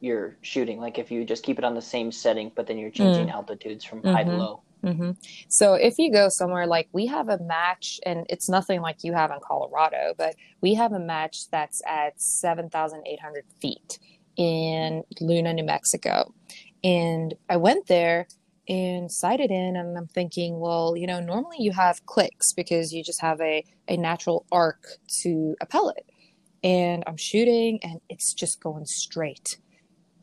your 0.00 0.36
shooting? 0.40 0.80
Like 0.80 0.98
if 0.98 1.10
you 1.10 1.24
just 1.24 1.42
keep 1.42 1.58
it 1.58 1.64
on 1.64 1.74
the 1.74 1.82
same 1.82 2.10
setting, 2.10 2.50
but 2.54 2.66
then 2.66 2.78
you're 2.78 2.90
changing 2.90 3.26
mm. 3.26 3.32
altitudes 3.32 3.84
from 3.84 4.00
mm-hmm. 4.00 4.14
high 4.14 4.24
to 4.24 4.30
mm-hmm. 4.30 4.38
low. 4.38 4.62
Mm-hmm. 4.84 5.10
So 5.48 5.74
if 5.74 5.98
you 5.98 6.12
go 6.12 6.28
somewhere 6.28 6.66
like 6.66 6.88
we 6.92 7.06
have 7.06 7.28
a 7.28 7.38
match, 7.38 8.00
and 8.06 8.24
it's 8.28 8.48
nothing 8.48 8.80
like 8.80 9.04
you 9.04 9.12
have 9.12 9.30
in 9.30 9.38
Colorado, 9.40 10.14
but 10.16 10.34
we 10.60 10.74
have 10.74 10.92
a 10.92 10.98
match 10.98 11.50
that's 11.50 11.82
at 11.86 12.20
7,800 12.20 13.44
feet 13.60 13.98
in 14.36 15.02
Luna, 15.20 15.52
New 15.52 15.64
Mexico. 15.64 16.32
And 16.84 17.34
I 17.48 17.56
went 17.56 17.86
there 17.86 18.26
and 18.68 19.12
sighted 19.12 19.52
in 19.52 19.76
and 19.76 19.96
i'm 19.96 20.08
thinking 20.08 20.58
well 20.58 20.96
you 20.96 21.06
know 21.06 21.20
normally 21.20 21.54
you 21.60 21.70
have 21.70 22.04
clicks 22.04 22.52
because 22.52 22.92
you 22.92 23.00
just 23.00 23.20
have 23.20 23.40
a, 23.40 23.64
a 23.86 23.96
natural 23.96 24.44
arc 24.50 24.84
to 25.06 25.54
a 25.60 25.66
pellet 25.66 26.04
and 26.66 27.04
I'm 27.06 27.16
shooting 27.16 27.78
and 27.82 28.00
it's 28.08 28.34
just 28.34 28.60
going 28.60 28.86
straight. 28.86 29.58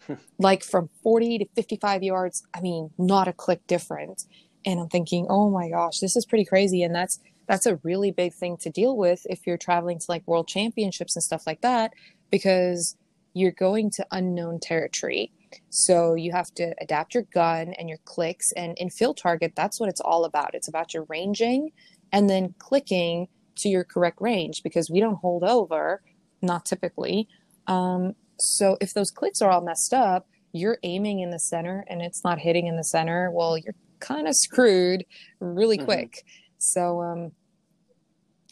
like 0.38 0.62
from 0.62 0.90
40 1.02 1.40
to 1.40 1.46
55 1.56 2.04
yards, 2.04 2.44
I 2.54 2.60
mean, 2.60 2.90
not 2.98 3.30
a 3.30 3.34
click 3.34 3.66
different. 3.66 4.24
And 4.66 4.80
I'm 4.80 4.90
thinking, 4.90 5.28
"Oh 5.30 5.50
my 5.50 5.70
gosh, 5.70 6.00
this 6.00 6.16
is 6.16 6.26
pretty 6.26 6.46
crazy." 6.46 6.84
And 6.84 6.94
that's 6.94 7.20
that's 7.48 7.66
a 7.66 7.78
really 7.84 8.12
big 8.12 8.34
thing 8.34 8.58
to 8.62 8.70
deal 8.70 8.98
with 8.98 9.22
if 9.30 9.46
you're 9.46 9.58
traveling 9.58 10.00
to 10.00 10.06
like 10.10 10.28
world 10.28 10.48
championships 10.48 11.16
and 11.16 11.24
stuff 11.24 11.46
like 11.46 11.62
that 11.62 11.92
because 12.30 12.96
you're 13.34 13.52
going 13.52 13.90
to 13.92 14.06
unknown 14.12 14.60
territory. 14.60 15.32
So 15.70 16.16
you 16.16 16.32
have 16.32 16.54
to 16.56 16.74
adapt 16.82 17.14
your 17.14 17.24
gun 17.34 17.74
and 17.78 17.88
your 17.90 18.00
clicks. 18.06 18.52
And 18.54 18.78
in 18.78 18.90
field 18.90 19.18
target, 19.18 19.54
that's 19.56 19.80
what 19.80 19.90
it's 19.90 20.02
all 20.02 20.26
about. 20.26 20.56
It's 20.56 20.68
about 20.68 20.94
your 20.94 21.06
ranging 21.10 21.72
and 22.12 22.30
then 22.30 22.56
clicking 22.60 23.28
to 23.58 23.70
your 23.70 23.84
correct 23.84 24.20
range 24.20 24.64
because 24.64 24.90
we 24.90 25.00
don't 25.00 25.16
hold 25.16 25.44
over 25.44 26.02
not 26.44 26.66
typically. 26.66 27.28
Um, 27.68 28.14
so 28.38 28.78
if 28.82 28.94
those 28.94 29.10
clicks 29.10 29.42
are 29.42 29.50
all 29.50 29.62
messed 29.62 29.94
up, 29.94 30.28
you're 30.52 30.78
aiming 30.84 31.22
in 31.22 31.32
the 31.32 31.40
center 31.40 31.86
and 31.90 32.02
it's 32.02 32.24
not 32.24 32.38
hitting 32.38 32.68
in 32.68 32.76
the 32.76 32.84
center. 32.84 33.32
Well, 33.32 33.58
you're 33.58 33.76
kind 34.00 34.28
of 34.28 34.36
screwed 34.36 35.06
really 35.40 35.78
mm-hmm. 35.78 35.86
quick. 35.86 36.24
So, 36.60 37.02
um, 37.02 37.32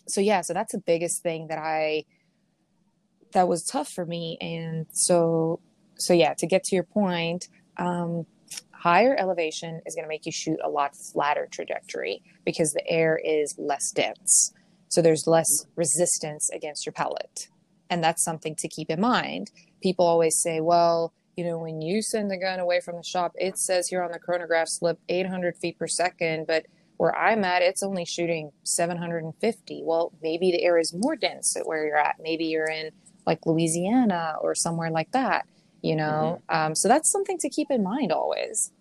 so 0.07 0.21
yeah, 0.21 0.41
so 0.41 0.53
that's 0.53 0.71
the 0.71 0.79
biggest 0.79 1.21
thing 1.21 1.47
that 1.47 1.59
I 1.59 2.05
that 3.33 3.47
was 3.47 3.63
tough 3.63 3.89
for 3.89 4.05
me. 4.05 4.37
And 4.41 4.87
so, 4.91 5.59
so 5.95 6.13
yeah, 6.13 6.33
to 6.37 6.47
get 6.47 6.63
to 6.65 6.75
your 6.75 6.83
point, 6.83 7.47
um, 7.77 8.25
higher 8.71 9.15
elevation 9.17 9.81
is 9.85 9.95
going 9.95 10.03
to 10.03 10.09
make 10.09 10.25
you 10.25 10.31
shoot 10.31 10.57
a 10.63 10.69
lot 10.69 10.95
flatter 10.95 11.47
trajectory 11.51 12.23
because 12.45 12.73
the 12.73 12.87
air 12.87 13.19
is 13.23 13.55
less 13.57 13.91
dense. 13.91 14.53
So 14.87 15.01
there's 15.01 15.27
less 15.27 15.65
resistance 15.75 16.49
against 16.49 16.85
your 16.85 16.93
pellet. 16.93 17.47
And 17.89 18.03
that's 18.03 18.23
something 18.23 18.55
to 18.55 18.67
keep 18.67 18.89
in 18.89 18.99
mind. 18.99 19.51
People 19.81 20.05
always 20.05 20.41
say, 20.41 20.61
well, 20.61 21.13
you 21.37 21.45
know, 21.45 21.57
when 21.57 21.81
you 21.81 22.01
send 22.01 22.29
the 22.29 22.37
gun 22.37 22.59
away 22.59 22.81
from 22.81 22.97
the 22.97 23.03
shop, 23.03 23.33
it 23.35 23.57
says 23.57 23.87
here 23.87 24.03
on 24.03 24.11
the 24.11 24.19
chronograph 24.19 24.67
slip 24.67 24.99
800 25.09 25.57
feet 25.57 25.77
per 25.77 25.87
second, 25.87 26.45
but 26.47 26.65
where 26.97 27.15
I'm 27.15 27.43
at, 27.43 27.61
it's 27.61 27.83
only 27.83 28.05
shooting 28.05 28.51
750. 28.63 29.81
Well, 29.83 30.11
maybe 30.21 30.51
the 30.51 30.63
air 30.63 30.77
is 30.77 30.93
more 30.95 31.15
dense 31.15 31.55
at 31.57 31.65
where 31.65 31.85
you're 31.85 31.97
at. 31.97 32.17
Maybe 32.19 32.45
you're 32.45 32.69
in 32.69 32.91
like 33.25 33.45
Louisiana 33.45 34.35
or 34.41 34.55
somewhere 34.55 34.91
like 34.91 35.11
that, 35.11 35.45
you 35.81 35.95
know? 35.95 36.41
Mm-hmm. 36.49 36.65
Um, 36.67 36.75
so 36.75 36.87
that's 36.87 37.09
something 37.09 37.37
to 37.39 37.49
keep 37.49 37.69
in 37.71 37.83
mind 37.83 38.11
always. 38.11 38.71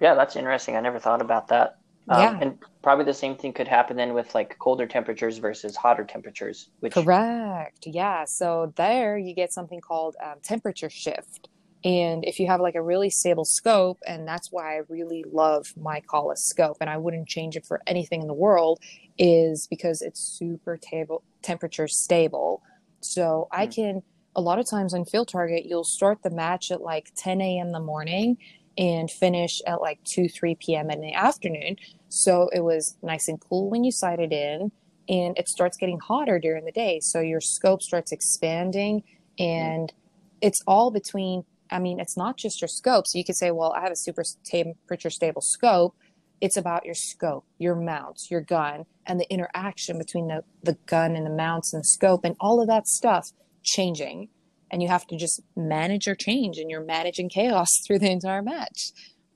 Yeah, 0.00 0.14
that's 0.14 0.36
interesting. 0.36 0.76
I 0.76 0.80
never 0.80 0.98
thought 0.98 1.20
about 1.20 1.48
that. 1.48 1.76
Um, 2.08 2.20
yeah. 2.20 2.38
And 2.40 2.58
probably 2.82 3.04
the 3.04 3.14
same 3.14 3.36
thing 3.36 3.52
could 3.52 3.68
happen 3.68 3.96
then 3.96 4.14
with 4.14 4.34
like 4.34 4.58
colder 4.58 4.86
temperatures 4.86 5.38
versus 5.38 5.76
hotter 5.76 6.04
temperatures. 6.04 6.70
Which... 6.80 6.94
Correct. 6.94 7.86
Yeah. 7.86 8.24
So 8.24 8.72
there 8.76 9.18
you 9.18 9.34
get 9.34 9.52
something 9.52 9.80
called 9.80 10.16
um, 10.22 10.36
temperature 10.42 10.90
shift. 10.90 11.48
And 11.82 12.24
if 12.24 12.38
you 12.38 12.46
have 12.46 12.60
like 12.60 12.74
a 12.74 12.82
really 12.82 13.08
stable 13.08 13.44
scope, 13.44 13.98
and 14.06 14.28
that's 14.28 14.52
why 14.52 14.76
I 14.76 14.80
really 14.88 15.24
love 15.32 15.72
my 15.80 16.02
Kahles 16.02 16.38
scope, 16.38 16.76
and 16.80 16.90
I 16.90 16.98
wouldn't 16.98 17.26
change 17.26 17.56
it 17.56 17.64
for 17.64 17.80
anything 17.86 18.20
in 18.20 18.26
the 18.26 18.34
world, 18.34 18.80
is 19.16 19.66
because 19.66 20.02
it's 20.02 20.20
super 20.20 20.76
table 20.76 21.22
temperature 21.42 21.88
stable. 21.88 22.62
So 23.00 23.48
mm. 23.52 23.58
I 23.58 23.66
can 23.66 24.02
a 24.36 24.40
lot 24.40 24.58
of 24.58 24.68
times 24.68 24.94
on 24.94 25.04
field 25.04 25.28
target, 25.28 25.66
you'll 25.66 25.84
start 25.84 26.22
the 26.22 26.30
match 26.30 26.70
at 26.70 26.80
like 26.80 27.10
10 27.16 27.40
a.m. 27.40 27.66
in 27.66 27.72
the 27.72 27.80
morning 27.80 28.38
and 28.78 29.10
finish 29.10 29.60
at 29.66 29.80
like 29.80 30.02
2 30.04 30.28
3 30.28 30.54
p.m. 30.56 30.90
in 30.90 31.00
the 31.00 31.12
afternoon. 31.12 31.76
So 32.08 32.48
it 32.52 32.60
was 32.60 32.96
nice 33.02 33.28
and 33.28 33.40
cool 33.40 33.70
when 33.70 33.84
you 33.84 33.92
sighted 33.92 34.32
in, 34.32 34.70
and 35.08 35.36
it 35.38 35.48
starts 35.48 35.76
getting 35.76 35.98
hotter 35.98 36.38
during 36.38 36.64
the 36.64 36.72
day. 36.72 37.00
So 37.00 37.20
your 37.20 37.40
scope 37.40 37.82
starts 37.82 38.12
expanding, 38.12 39.02
and 39.38 39.90
mm. 39.90 39.94
it's 40.40 40.62
all 40.66 40.90
between 40.90 41.44
I 41.72 41.78
mean, 41.78 42.00
it's 42.00 42.16
not 42.16 42.36
just 42.36 42.60
your 42.60 42.68
scope. 42.68 43.06
So 43.06 43.16
you 43.16 43.24
could 43.24 43.36
say, 43.36 43.52
well, 43.52 43.72
I 43.72 43.80
have 43.80 43.92
a 43.92 43.96
super 43.96 44.24
temperature 44.44 45.10
stable 45.10 45.40
scope. 45.40 45.94
It's 46.40 46.56
about 46.56 46.84
your 46.84 46.94
scope, 46.94 47.44
your 47.58 47.74
mounts, 47.74 48.30
your 48.30 48.40
gun, 48.40 48.86
and 49.06 49.20
the 49.20 49.30
interaction 49.30 49.98
between 49.98 50.28
the, 50.28 50.44
the 50.62 50.78
gun 50.86 51.14
and 51.14 51.26
the 51.26 51.30
mounts 51.30 51.72
and 51.72 51.80
the 51.80 51.86
scope 51.86 52.24
and 52.24 52.36
all 52.40 52.60
of 52.60 52.68
that 52.68 52.86
stuff 52.86 53.30
changing. 53.62 54.28
And 54.70 54.82
you 54.82 54.88
have 54.88 55.06
to 55.08 55.16
just 55.16 55.42
manage 55.56 56.06
your 56.06 56.14
change 56.14 56.58
and 56.58 56.70
you're 56.70 56.84
managing 56.84 57.28
chaos 57.28 57.68
through 57.86 57.98
the 57.98 58.10
entire 58.10 58.42
match, 58.42 58.92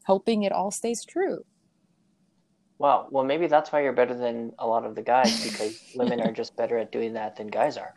hoping 0.07 0.43
it 0.43 0.53
all 0.53 0.71
stays 0.71 1.05
true. 1.05 1.45
Wow. 2.79 3.09
Well, 3.11 3.25
maybe 3.25 3.47
that's 3.47 3.71
why 3.71 3.83
you're 3.83 3.93
better 3.93 4.15
than 4.15 4.53
a 4.59 4.67
lot 4.67 4.85
of 4.85 4.95
the 4.95 5.03
guys 5.03 5.45
because 5.45 5.81
women 5.95 6.21
are 6.21 6.33
just 6.33 6.57
better 6.57 6.79
at 6.79 6.91
doing 6.91 7.15
that 7.15 7.37
than 7.37 7.47
guys 7.47 7.77
are. 7.77 7.95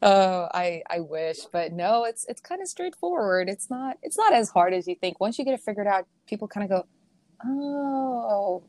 Oh, 0.00 0.48
I 0.54 0.82
I 0.88 1.00
wish, 1.00 1.38
but 1.52 1.72
no, 1.72 2.04
it's 2.04 2.24
it's 2.28 2.40
kind 2.40 2.62
of 2.62 2.68
straightforward. 2.68 3.48
It's 3.48 3.68
not 3.68 3.96
it's 4.02 4.16
not 4.16 4.32
as 4.32 4.48
hard 4.50 4.72
as 4.72 4.86
you 4.86 4.94
think. 4.94 5.18
Once 5.18 5.38
you 5.38 5.44
get 5.44 5.54
it 5.54 5.60
figured 5.64 5.88
out, 5.88 6.06
people 6.26 6.46
kind 6.46 6.64
of 6.64 6.70
go, 6.70 6.86
"Oh, 7.44 8.62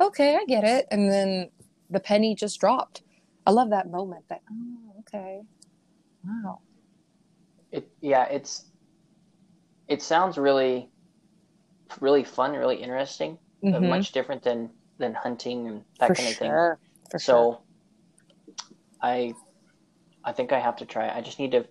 okay, 0.00 0.36
I 0.36 0.44
get 0.46 0.64
it." 0.64 0.86
And 0.90 1.10
then 1.10 1.50
the 1.90 2.00
penny 2.00 2.34
just 2.34 2.60
dropped. 2.60 3.02
I 3.46 3.50
love 3.50 3.70
that 3.70 3.90
moment 3.90 4.24
that, 4.28 4.42
"Oh, 4.50 4.94
okay. 5.00 5.42
Wow." 6.24 6.60
It 7.70 7.88
yeah, 8.00 8.24
it's 8.24 8.64
it 9.88 10.02
sounds 10.02 10.38
really 10.38 10.88
really 12.00 12.24
fun, 12.24 12.52
really 12.52 12.76
interesting. 12.76 13.38
Mm-hmm. 13.64 13.88
Much 13.88 14.12
different 14.12 14.42
than 14.42 14.70
than 14.98 15.14
hunting 15.14 15.66
and 15.68 15.84
that 15.98 16.08
For 16.08 16.14
kind 16.14 16.28
of 16.28 16.36
sure. 16.36 16.78
thing. 16.80 17.10
For 17.10 17.18
so 17.18 17.34
sure. 17.34 17.58
I 19.02 19.34
I 20.24 20.32
think 20.32 20.52
I 20.52 20.60
have 20.60 20.76
to 20.76 20.86
try. 20.86 21.08
I 21.14 21.20
just 21.20 21.38
need 21.38 21.52
to 21.52 21.66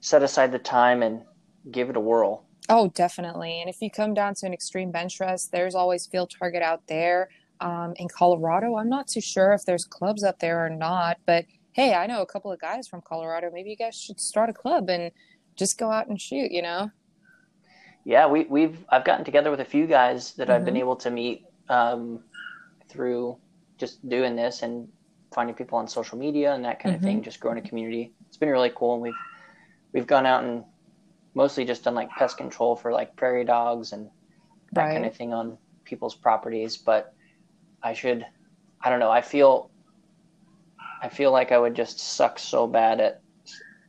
set 0.00 0.22
aside 0.22 0.52
the 0.52 0.58
time 0.58 1.02
and 1.02 1.22
give 1.70 1.90
it 1.90 1.96
a 1.96 2.00
whirl. 2.00 2.44
Oh, 2.68 2.88
definitely. 2.88 3.60
And 3.60 3.68
if 3.68 3.82
you 3.82 3.90
come 3.90 4.14
down 4.14 4.34
to 4.36 4.46
an 4.46 4.52
extreme 4.52 4.90
bench 4.90 5.20
rest, 5.20 5.52
there's 5.52 5.74
always 5.74 6.06
field 6.06 6.32
target 6.38 6.62
out 6.62 6.82
there. 6.86 7.28
Um, 7.60 7.92
in 7.96 8.08
Colorado, 8.08 8.76
I'm 8.76 8.88
not 8.88 9.06
too 9.06 9.20
sure 9.20 9.52
if 9.52 9.64
there's 9.64 9.84
clubs 9.84 10.24
up 10.24 10.38
there 10.38 10.64
or 10.64 10.70
not, 10.70 11.18
but 11.26 11.44
hey, 11.72 11.94
I 11.94 12.06
know 12.06 12.22
a 12.22 12.26
couple 12.26 12.50
of 12.50 12.60
guys 12.60 12.88
from 12.88 13.00
Colorado. 13.02 13.50
Maybe 13.52 13.70
you 13.70 13.76
guys 13.76 13.94
should 13.94 14.20
start 14.20 14.50
a 14.50 14.52
club 14.52 14.88
and 14.88 15.10
just 15.56 15.78
go 15.78 15.90
out 15.90 16.08
and 16.08 16.20
shoot, 16.20 16.50
you 16.50 16.62
know? 16.62 16.90
Yeah, 18.04 18.26
we, 18.26 18.44
we've 18.44 18.84
I've 18.90 19.04
gotten 19.04 19.24
together 19.24 19.50
with 19.50 19.60
a 19.60 19.64
few 19.64 19.86
guys 19.86 20.32
that 20.34 20.44
mm-hmm. 20.44 20.52
I've 20.52 20.64
been 20.64 20.74
mm-hmm. 20.74 20.80
able 20.80 20.96
to 20.96 21.10
meet 21.10 21.46
um, 21.68 22.20
through 22.88 23.38
just 23.78 24.06
doing 24.08 24.36
this, 24.36 24.62
and 24.62 24.88
finding 25.34 25.54
people 25.54 25.78
on 25.78 25.88
social 25.88 26.16
media 26.16 26.54
and 26.54 26.64
that 26.64 26.80
kind 26.80 26.94
mm-hmm. 26.94 27.04
of 27.04 27.08
thing, 27.08 27.22
just 27.22 27.40
growing 27.40 27.58
a 27.58 27.62
community. 27.62 28.12
It's 28.28 28.36
been 28.36 28.48
really 28.48 28.72
cool. 28.74 28.94
And 28.94 29.02
we've 29.02 29.14
we've 29.92 30.06
gone 30.06 30.26
out 30.26 30.44
and 30.44 30.64
mostly 31.34 31.64
just 31.64 31.84
done 31.84 31.94
like 31.94 32.10
pest 32.10 32.36
control 32.36 32.76
for 32.76 32.92
like 32.92 33.14
prairie 33.16 33.44
dogs 33.44 33.92
and 33.92 34.08
that 34.72 34.82
right. 34.82 34.92
kind 34.92 35.04
of 35.04 35.14
thing 35.14 35.32
on 35.32 35.58
people's 35.84 36.14
properties. 36.14 36.76
But 36.76 37.14
I 37.82 37.92
should, 37.92 38.24
I 38.80 38.90
don't 38.90 39.00
know. 39.00 39.10
I 39.10 39.20
feel, 39.20 39.70
I 41.02 41.08
feel 41.08 41.32
like 41.32 41.52
I 41.52 41.58
would 41.58 41.74
just 41.74 41.98
suck 41.98 42.38
so 42.38 42.66
bad 42.66 43.00
at 43.00 43.20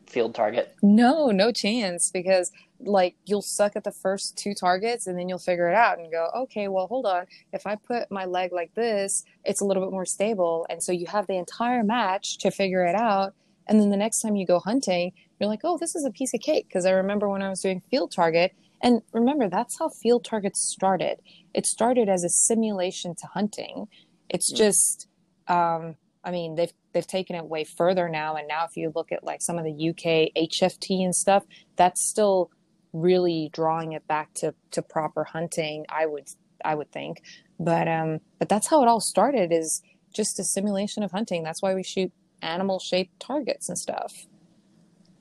field 0.08 0.36
target. 0.36 0.76
No, 0.82 1.32
no 1.32 1.52
chance 1.52 2.12
because 2.12 2.52
like 2.80 3.16
you'll 3.26 3.42
suck 3.42 3.76
at 3.76 3.84
the 3.84 3.92
first 3.92 4.38
two 4.38 4.54
targets 4.54 5.08
and 5.08 5.18
then 5.18 5.30
you'll 5.30 5.40
figure 5.40 5.70
it 5.70 5.76
out 5.76 6.00
and 6.00 6.12
go, 6.12 6.30
okay, 6.36 6.68
well, 6.68 6.88
hold 6.88 7.06
on. 7.06 7.26
If 7.54 7.66
I 7.66 7.76
put 7.76 8.12
my 8.12 8.26
leg 8.26 8.52
like 8.52 8.74
this, 8.76 9.24
it's 9.44 9.62
a 9.62 9.66
little 9.66 9.84
bit 9.84 9.92
more 9.92 10.06
stable. 10.06 10.66
And 10.70 10.82
so 10.82 10.92
you 10.92 11.06
have 11.08 11.28
the 11.28 11.38
entire 11.38 11.84
match 11.84 12.38
to 12.40 12.52
figure 12.52 12.86
it 12.86 12.96
out. 12.96 13.34
And 13.68 13.80
then 13.80 13.90
the 13.90 13.98
next 13.98 14.22
time 14.22 14.36
you 14.36 14.46
go 14.46 14.60
hunting, 14.60 15.14
you're 15.40 15.50
like, 15.50 15.62
oh, 15.64 15.78
this 15.80 15.96
is 15.96 16.06
a 16.06 16.12
piece 16.12 16.34
of 16.34 16.42
cake. 16.42 16.68
Because 16.68 16.86
I 16.86 16.92
remember 16.92 17.30
when 17.30 17.42
I 17.42 17.50
was 17.50 17.62
doing 17.62 17.82
field 17.90 18.12
target, 18.12 18.54
and 18.82 19.02
remember, 19.14 19.50
that's 19.50 19.80
how 19.80 19.90
field 19.90 20.26
targets 20.26 20.62
started. 20.62 21.20
It 21.54 21.66
started 21.66 22.10
as 22.10 22.24
a 22.24 22.30
simulation 22.30 23.16
to 23.16 23.28
hunting. 23.28 23.88
It's 24.30 24.52
mm. 24.54 24.58
just, 24.58 25.08
um, 25.48 25.96
I 26.24 26.32
mean, 26.32 26.56
they've 26.56 26.74
they've 26.94 27.08
taken 27.08 27.36
it 27.36 27.46
way 27.46 27.64
further 27.64 28.10
now. 28.10 28.36
And 28.36 28.48
now, 28.48 28.66
if 28.66 28.76
you 28.76 28.92
look 28.96 29.12
at 29.12 29.24
like 29.24 29.42
some 29.42 29.58
of 29.58 29.66
the 29.66 29.90
UK 29.90 30.32
HFT 30.36 31.04
and 31.04 31.16
stuff, 31.16 31.44
that's 31.76 32.08
still 32.08 32.52
really 32.96 33.50
drawing 33.52 33.92
it 33.92 34.08
back 34.08 34.34
to 34.34 34.54
to 34.72 34.82
proper 34.82 35.26
hunting 35.26 35.86
i 35.90 36.06
would 36.06 36.30
i 36.64 36.74
would 36.74 36.90
think 36.92 37.22
but 37.60 37.90
um 37.90 38.20
but 38.40 38.48
that's 38.48 38.70
how 38.70 38.82
it 38.82 38.88
all 38.88 39.02
started 39.02 39.52
is 39.52 39.84
just 40.14 40.40
a 40.40 40.44
simulation 40.46 41.04
of 41.04 41.12
hunting 41.12 41.44
that's 41.44 41.62
why 41.62 41.76
we 41.76 41.84
shoot 41.84 42.10
animal 42.42 42.80
shaped 42.80 43.20
targets 43.20 43.68
and 43.68 43.78
stuff 43.78 44.28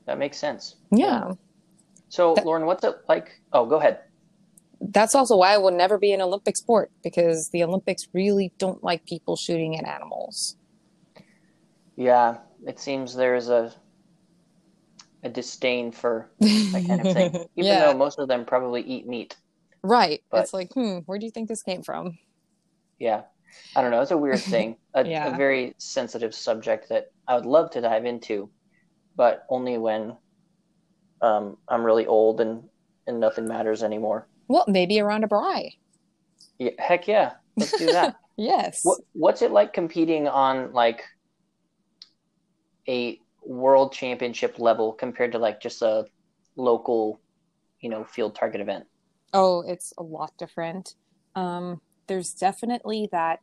that 0.05 0.17
makes 0.17 0.37
sense 0.37 0.75
yeah 0.91 1.31
so 2.09 2.35
that, 2.35 2.45
lauren 2.45 2.65
what's 2.65 2.83
it 2.83 2.95
like 3.07 3.41
oh 3.53 3.65
go 3.65 3.77
ahead 3.77 3.99
that's 4.89 5.15
also 5.15 5.37
why 5.37 5.53
it 5.53 5.61
will 5.61 5.71
never 5.71 5.97
be 5.97 6.11
an 6.11 6.21
olympic 6.21 6.57
sport 6.57 6.91
because 7.03 7.49
the 7.49 7.63
olympics 7.63 8.07
really 8.13 8.51
don't 8.57 8.83
like 8.83 9.05
people 9.05 9.35
shooting 9.35 9.77
at 9.77 9.85
animals 9.85 10.57
yeah 11.95 12.37
it 12.65 12.79
seems 12.79 13.15
there's 13.15 13.49
a 13.49 13.73
a 15.25 15.29
disdain 15.29 15.91
for 15.91 16.29
that 16.39 16.85
kind 16.87 17.05
of 17.05 17.13
thing, 17.13 17.33
even 17.55 17.71
yeah. 17.71 17.91
though 17.91 17.97
most 17.97 18.19
of 18.19 18.27
them 18.27 18.45
probably 18.45 18.81
eat 18.81 19.07
meat. 19.07 19.35
Right. 19.81 20.21
But, 20.29 20.43
it's 20.43 20.53
like, 20.53 20.71
hmm, 20.73 20.99
where 21.07 21.17
do 21.17 21.25
you 21.25 21.31
think 21.31 21.49
this 21.49 21.63
came 21.63 21.81
from? 21.81 22.17
Yeah. 22.99 23.23
I 23.75 23.81
don't 23.81 23.91
know. 23.91 24.01
It's 24.01 24.11
a 24.11 24.17
weird 24.17 24.39
thing, 24.39 24.77
a, 24.93 25.05
yeah. 25.05 25.33
a 25.33 25.37
very 25.37 25.73
sensitive 25.79 26.35
subject 26.35 26.89
that 26.89 27.11
I 27.27 27.35
would 27.35 27.45
love 27.45 27.71
to 27.71 27.81
dive 27.81 28.05
into, 28.05 28.49
but 29.15 29.45
only 29.49 29.77
when 29.77 30.15
um, 31.21 31.57
I'm 31.67 31.83
really 31.83 32.05
old 32.05 32.41
and, 32.41 32.63
and 33.07 33.19
nothing 33.19 33.47
matters 33.47 33.83
anymore. 33.83 34.27
Well, 34.47 34.65
maybe 34.67 34.99
around 34.99 35.23
a 35.23 35.27
braai. 35.27 35.77
Yeah, 36.59 36.71
heck 36.77 37.07
yeah. 37.07 37.33
Let's 37.57 37.77
do 37.77 37.87
that. 37.87 38.15
yes. 38.37 38.81
What, 38.83 38.99
what's 39.13 39.41
it 39.41 39.51
like 39.51 39.73
competing 39.73 40.27
on 40.27 40.71
like 40.73 41.03
a 42.87 43.19
world 43.43 43.93
championship 43.93 44.59
level 44.59 44.93
compared 44.93 45.31
to 45.31 45.39
like 45.39 45.61
just 45.61 45.81
a 45.81 46.05
local, 46.55 47.19
you 47.79 47.89
know, 47.89 48.03
field 48.03 48.35
target 48.35 48.61
event? 48.61 48.85
Oh, 49.33 49.63
it's 49.67 49.93
a 49.97 50.03
lot 50.03 50.33
different. 50.37 50.95
Um, 51.35 51.81
there's 52.07 52.33
definitely 52.33 53.09
that 53.11 53.39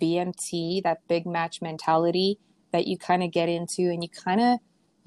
BMT, 0.00 0.82
that 0.84 1.06
big 1.08 1.26
match 1.26 1.60
mentality 1.60 2.38
that 2.72 2.86
you 2.86 2.96
kind 2.96 3.22
of 3.22 3.32
get 3.32 3.48
into, 3.48 3.82
and 3.82 4.02
you 4.02 4.08
kind 4.08 4.40
of 4.40 4.58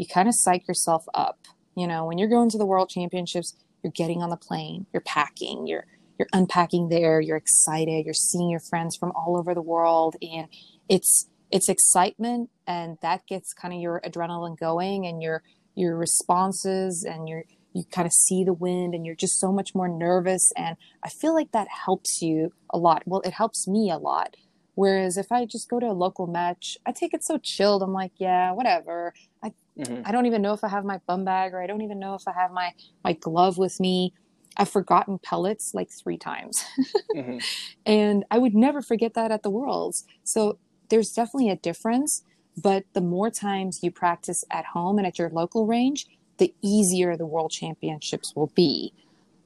you 0.02 0.08
kind 0.08 0.28
of 0.28 0.34
psych 0.36 0.68
yourself 0.68 1.06
up. 1.14 1.38
You 1.76 1.86
know, 1.86 2.06
when 2.06 2.18
you're 2.18 2.28
going 2.28 2.50
to 2.50 2.58
the 2.58 2.66
world 2.66 2.90
championships, 2.90 3.56
you're 3.84 3.94
getting 3.96 4.24
on 4.24 4.32
the 4.32 4.38
plane, 4.38 4.88
you're 4.92 5.02
packing, 5.02 5.68
you're 5.68 5.86
you're 6.18 6.28
unpacking 6.34 6.90
there, 6.90 7.22
you're 7.22 7.38
excited, 7.38 8.06
you're 8.06 8.14
seeing 8.14 8.50
your 8.50 8.60
friends 8.60 8.98
from 8.98 9.12
all 9.12 9.38
over 9.38 9.54
the 9.54 9.62
world, 9.62 10.16
and 10.22 10.48
it's 10.90 11.30
it's 11.52 11.70
excitement 11.70 12.50
and 12.66 12.98
that 13.02 13.28
gets 13.28 13.54
kind 13.54 13.74
of 13.74 13.80
your 13.80 14.02
adrenaline 14.06 14.58
going 14.58 15.06
and 15.06 15.22
your 15.22 15.44
your 15.76 15.96
responses 15.98 17.06
and 17.08 17.28
your 17.28 17.44
you 17.74 17.84
kind 17.92 18.06
of 18.06 18.12
see 18.12 18.44
the 18.44 18.54
wind 18.54 18.94
and 18.96 19.06
you're 19.06 19.16
just 19.16 19.40
so 19.40 19.52
much 19.52 19.76
more 19.76 19.88
nervous 19.88 20.52
and 20.58 20.76
i 21.04 21.10
feel 21.10 21.34
like 21.34 21.52
that 21.52 21.68
helps 21.86 22.22
you 22.22 22.52
a 22.70 22.78
lot. 22.78 23.04
Well 23.06 23.22
it 23.22 23.34
helps 23.34 23.68
me 23.68 23.92
a 23.92 23.98
lot. 23.98 24.36
Whereas 24.76 25.18
if 25.18 25.32
i 25.32 25.46
just 25.46 25.70
go 25.70 25.80
to 25.80 25.88
a 25.88 25.94
local 25.94 26.28
match 26.28 26.78
i 26.86 26.92
take 26.92 27.14
it 27.14 27.24
so 27.24 27.38
chilled. 27.38 27.84
I'm 27.84 27.94
like 27.94 28.14
yeah 28.18 28.52
whatever. 28.52 29.14
I 29.44 29.54
mm-hmm. 29.78 30.02
i 30.06 30.12
don't 30.12 30.26
even 30.26 30.42
know 30.42 30.54
if 30.54 30.64
i 30.64 30.68
have 30.68 30.86
my 30.86 31.00
bum 31.08 31.26
bag 31.26 31.54
or 31.54 31.62
i 31.62 31.68
don't 31.68 31.82
even 31.82 32.00
know 32.00 32.14
if 32.14 32.28
i 32.28 32.32
have 32.32 32.52
my 32.52 32.72
my 33.04 33.14
glove 33.14 33.58
with 33.58 33.80
me 33.80 34.14
I've 34.58 34.70
forgotten 34.70 35.18
pellets 35.18 35.74
like 35.74 35.90
three 35.90 36.18
times. 36.18 36.64
mm-hmm. 37.16 37.38
And 37.86 38.26
I 38.30 38.38
would 38.38 38.54
never 38.54 38.82
forget 38.82 39.14
that 39.14 39.32
at 39.32 39.44
the 39.44 39.50
Worlds. 39.50 40.04
So 40.24 40.60
there's 40.90 41.14
definitely 41.14 41.50
a 41.50 41.56
difference. 41.56 42.24
But 42.62 42.84
the 42.94 43.02
more 43.02 43.30
times 43.30 43.80
you 43.82 43.92
practice 43.92 44.44
at 44.52 44.66
home 44.66 44.98
and 44.98 45.08
at 45.08 45.18
your 45.18 45.30
local 45.30 45.66
range, 45.66 46.06
the 46.38 46.54
easier 46.62 47.16
the 47.16 47.26
World 47.26 47.52
Championships 47.52 48.36
will 48.36 48.52
be 48.56 48.94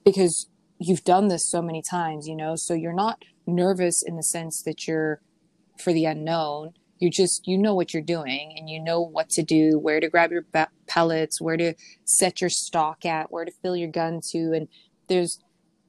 because 0.04 0.48
you've 0.80 1.04
done 1.04 1.28
this 1.28 1.46
so 1.46 1.62
many 1.62 1.82
times, 1.82 2.28
you 2.28 2.36
know, 2.36 2.56
so 2.56 2.74
you're 2.74 2.94
not 2.94 3.24
nervous 3.46 4.02
in 4.02 4.16
the 4.16 4.24
sense 4.24 4.64
that 4.64 4.88
you're 4.88 5.22
for 5.80 5.94
the 5.94 6.06
unknown. 6.06 6.74
You 6.98 7.10
just, 7.10 7.48
you 7.48 7.58
know 7.58 7.76
what 7.76 7.94
you're 7.94 8.04
doing 8.04 8.56
and 8.58 8.70
you 8.70 8.80
know 8.80 9.02
what 9.02 9.30
to 9.32 9.44
do, 9.44 9.78
where 9.78 10.00
to 10.00 10.10
grab 10.10 10.32
your 10.32 10.46
pellets, 10.88 11.42
where 11.42 11.58
to 11.58 11.74
set 12.06 12.42
your 12.42 12.50
stock 12.50 13.06
at, 13.06 13.32
where 13.32 13.46
to 13.46 13.52
fill 13.62 13.76
your 13.76 13.90
gun 13.90 14.22
to. 14.32 14.54
And 14.54 14.68
there's, 15.08 15.40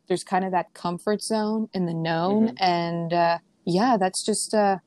there's 0.09 0.25
kind 0.25 0.45
of 0.45 0.53
that 0.53 0.75
comfort 0.75 1.23
zone 1.23 1.69
in 1.73 1.87
the 1.87 1.95
known. 1.95 2.49
Mm-hmm. 2.49 2.57
And, 2.59 3.13
uh, 3.13 3.39
yeah, 3.65 3.97
that's 3.97 4.25
just, 4.25 4.53
uh, 4.53 4.79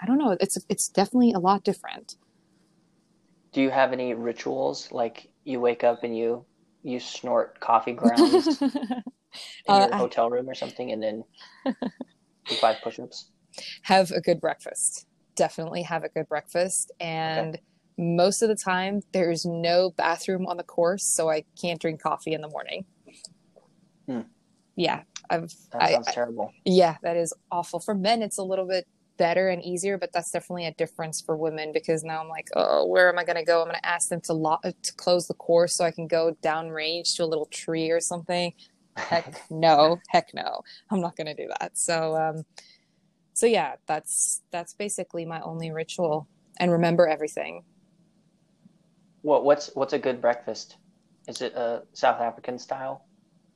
I 0.00 0.06
don't 0.06 0.18
know. 0.18 0.36
It's, 0.40 0.58
it's 0.68 0.88
definitely 0.88 1.32
a 1.32 1.38
lot 1.38 1.64
different. 1.64 2.16
Do 3.52 3.62
you 3.62 3.70
have 3.70 3.92
any 3.92 4.14
rituals? 4.14 4.90
Like 4.92 5.30
you 5.44 5.60
wake 5.60 5.84
up 5.84 6.04
and 6.04 6.16
you, 6.16 6.44
you 6.82 7.00
snort 7.00 7.60
coffee 7.60 7.92
grounds 7.94 8.60
in 8.60 8.70
uh, 9.68 9.88
your 9.88 9.96
hotel 9.96 10.30
room 10.30 10.48
or 10.48 10.54
something, 10.54 10.92
and 10.92 11.02
then 11.02 11.24
do 11.66 12.54
five 12.56 12.76
push-ups. 12.82 13.30
Have 13.82 14.10
a 14.10 14.20
good 14.20 14.40
breakfast. 14.40 15.06
Definitely 15.38 15.82
have 15.82 16.04
a 16.04 16.08
good 16.08 16.28
breakfast, 16.28 16.92
and 17.00 17.54
okay. 17.54 17.62
most 17.96 18.42
of 18.42 18.48
the 18.48 18.56
time 18.56 19.00
there's 19.12 19.44
no 19.46 19.90
bathroom 19.96 20.46
on 20.46 20.56
the 20.56 20.64
course, 20.64 21.04
so 21.04 21.30
I 21.30 21.44
can't 21.60 21.80
drink 21.80 22.02
coffee 22.02 22.34
in 22.34 22.40
the 22.40 22.48
morning. 22.48 22.84
Hmm. 24.06 24.22
Yeah, 24.76 25.02
I've. 25.30 25.52
That 25.72 25.90
sounds 25.90 26.08
I, 26.08 26.12
terrible. 26.12 26.52
Yeah, 26.64 26.96
that 27.02 27.16
is 27.16 27.32
awful. 27.50 27.78
For 27.78 27.94
men, 27.94 28.20
it's 28.20 28.38
a 28.38 28.42
little 28.42 28.66
bit 28.66 28.86
better 29.16 29.48
and 29.48 29.64
easier, 29.64 29.96
but 29.96 30.12
that's 30.12 30.30
definitely 30.30 30.66
a 30.66 30.74
difference 30.74 31.20
for 31.20 31.36
women 31.36 31.72
because 31.72 32.04
now 32.04 32.20
I'm 32.20 32.28
like, 32.28 32.48
oh, 32.54 32.86
where 32.86 33.08
am 33.08 33.18
I 33.18 33.24
going 33.24 33.36
to 33.36 33.44
go? 33.44 33.60
I'm 33.60 33.68
going 33.68 33.80
to 33.80 33.88
ask 33.88 34.08
them 34.08 34.20
to 34.22 34.32
lo- 34.32 34.60
to 34.62 34.94
close 34.96 35.28
the 35.28 35.34
course 35.34 35.76
so 35.76 35.84
I 35.84 35.92
can 35.92 36.08
go 36.08 36.36
downrange 36.42 37.16
to 37.16 37.24
a 37.24 37.26
little 37.26 37.46
tree 37.46 37.90
or 37.90 38.00
something 38.00 38.52
heck 38.98 39.42
no 39.50 39.98
heck 40.08 40.28
no 40.34 40.60
i'm 40.90 41.00
not 41.00 41.16
going 41.16 41.26
to 41.26 41.34
do 41.34 41.48
that 41.60 41.76
so 41.76 42.16
um 42.16 42.44
so 43.38 43.46
yeah 43.46 43.74
that's 43.86 44.42
that's 44.50 44.74
basically 44.74 45.24
my 45.24 45.40
only 45.40 45.70
ritual 45.70 46.26
and 46.58 46.72
remember 46.72 47.06
everything 47.06 47.62
what 49.22 49.44
what's 49.44 49.70
what's 49.74 49.92
a 49.92 49.98
good 49.98 50.20
breakfast 50.20 50.76
is 51.26 51.40
it 51.40 51.52
a 51.54 51.82
south 51.92 52.20
african 52.20 52.58
style 52.58 53.04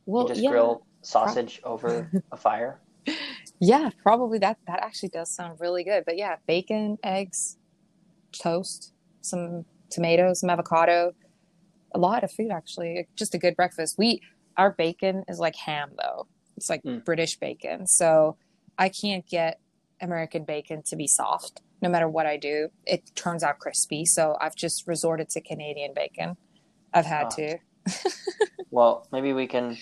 well 0.06 0.24
you 0.24 0.28
just 0.28 0.40
yeah, 0.40 0.50
grill 0.50 0.86
sausage 1.02 1.60
pro- 1.62 1.72
over 1.72 2.10
a 2.32 2.36
fire 2.36 2.80
yeah 3.60 3.90
probably 4.02 4.38
that 4.38 4.56
that 4.66 4.80
actually 4.82 5.08
does 5.08 5.34
sound 5.34 5.58
really 5.60 5.84
good 5.84 6.04
but 6.04 6.16
yeah 6.16 6.36
bacon 6.46 6.96
eggs 7.02 7.56
toast 8.32 8.92
some 9.20 9.64
tomatoes 9.90 10.40
some 10.40 10.50
avocado 10.50 11.12
a 11.94 11.98
lot 11.98 12.24
of 12.24 12.32
food 12.32 12.50
actually 12.50 13.06
just 13.16 13.34
a 13.34 13.38
good 13.38 13.56
breakfast 13.56 13.96
we 13.98 14.20
our 14.56 14.72
bacon 14.72 15.24
is 15.28 15.38
like 15.38 15.56
ham 15.56 15.90
though. 15.98 16.26
It's 16.56 16.68
like 16.68 16.82
mm. 16.82 17.04
British 17.04 17.38
bacon. 17.38 17.86
So 17.86 18.36
I 18.78 18.88
can't 18.88 19.26
get 19.26 19.58
American 20.02 20.44
bacon 20.44 20.82
to 20.86 20.96
be 20.96 21.06
soft. 21.06 21.62
No 21.80 21.88
matter 21.88 22.08
what 22.08 22.26
I 22.26 22.36
do, 22.36 22.68
it 22.84 23.14
turns 23.14 23.42
out 23.42 23.58
crispy. 23.58 24.04
So 24.04 24.36
I've 24.40 24.54
just 24.54 24.86
resorted 24.86 25.30
to 25.30 25.40
Canadian 25.40 25.94
bacon. 25.94 26.36
I've 26.92 27.06
had 27.06 27.26
oh. 27.26 27.36
to. 27.36 27.58
well, 28.70 29.06
maybe 29.12 29.32
we 29.32 29.46
can 29.46 29.78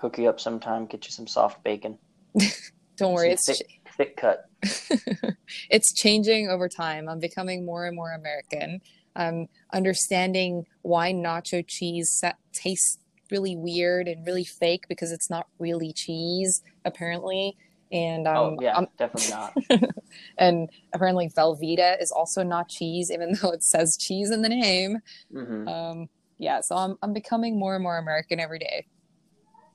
hook 0.00 0.18
you 0.18 0.28
up 0.28 0.40
sometime, 0.40 0.86
get 0.86 1.04
you 1.06 1.12
some 1.12 1.26
soft 1.26 1.62
bacon. 1.62 1.98
Don't 2.96 3.14
worry, 3.14 3.30
it's 3.30 3.46
thick, 3.46 3.56
ch- 3.56 3.94
thick 3.96 4.16
cut. 4.16 4.44
it's 5.70 5.94
changing 5.94 6.48
over 6.48 6.68
time. 6.68 7.08
I'm 7.08 7.20
becoming 7.20 7.64
more 7.64 7.86
and 7.86 7.94
more 7.94 8.12
American. 8.12 8.80
I'm 9.14 9.48
understanding 9.72 10.66
why 10.82 11.12
nacho 11.12 11.64
cheese 11.66 12.22
tastes 12.52 12.98
really 13.30 13.56
weird 13.56 14.08
and 14.08 14.26
really 14.26 14.44
fake 14.44 14.84
because 14.88 15.12
it's 15.12 15.28
not 15.28 15.46
really 15.58 15.92
cheese 15.92 16.62
apparently 16.84 17.56
and 17.92 18.26
oh, 18.26 18.48
um, 18.48 18.56
oh 18.58 18.62
yeah 18.62 18.76
I'm, 18.76 18.86
definitely 18.98 19.30
not 19.30 19.90
and 20.38 20.68
apparently 20.92 21.28
velveeta 21.28 22.00
is 22.00 22.10
also 22.10 22.42
not 22.42 22.68
cheese 22.68 23.10
even 23.10 23.36
though 23.42 23.50
it 23.50 23.62
says 23.62 23.96
cheese 23.96 24.30
in 24.30 24.42
the 24.42 24.48
name 24.48 24.98
mm-hmm. 25.32 25.68
um, 25.68 26.08
yeah 26.38 26.60
so 26.60 26.76
I'm, 26.76 26.96
I'm 27.02 27.12
becoming 27.12 27.58
more 27.58 27.74
and 27.74 27.82
more 27.82 27.98
american 27.98 28.40
every 28.40 28.58
day 28.58 28.86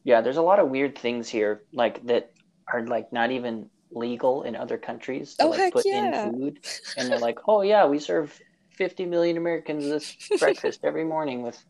yeah 0.04 0.22
there's 0.22 0.38
a 0.38 0.42
lot 0.42 0.60
of 0.60 0.70
weird 0.70 0.98
things 0.98 1.30
here 1.30 1.64
like 1.74 2.06
that 2.06 2.32
are 2.72 2.86
like 2.86 3.12
not 3.12 3.32
even 3.32 3.70
legal 3.92 4.44
in 4.44 4.56
other 4.56 4.78
countries 4.78 5.36
to 5.36 5.46
oh, 5.46 5.50
like 5.50 5.74
put 5.74 5.86
yeah. 5.86 6.26
in 6.28 6.34
food 6.34 6.60
and 6.98 7.10
they're 7.10 7.20
like 7.20 7.40
oh 7.48 7.62
yeah 7.62 7.86
we 7.86 8.00
serve 8.00 8.40
50 8.72 9.06
million 9.06 9.38
americans 9.38 9.86
this 9.86 10.30
breakfast 10.40 10.80
every 10.84 11.06
morning 11.06 11.44
with 11.44 11.64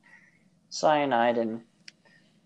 cyanide 0.70 1.38
and 1.38 1.62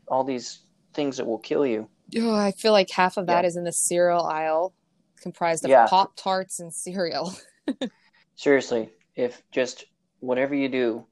all 0.08 0.24
these 0.24 0.60
things 0.93 1.18
that 1.18 1.26
will 1.26 1.39
kill 1.39 1.66
you. 1.66 1.88
Oh, 2.16 2.34
I 2.34 2.51
feel 2.51 2.72
like 2.72 2.89
half 2.89 3.18
of 3.18 3.28
that 3.28 3.43
yeah. 3.43 3.47
is 3.47 3.58
in 3.58 3.64
the 3.64 3.72
cereal 3.72 4.24
aisle, 4.24 4.74
comprised 5.22 5.66
of 5.66 5.72
yeah. 5.72 5.88
Pop 5.88 6.16
Tarts 6.16 6.60
and 6.60 6.74
cereal. 6.74 7.34
Seriously, 8.36 8.89
if 9.16 9.41
just 9.51 9.86
whatever 10.20 10.55
you 10.55 10.70
do, 10.70 11.05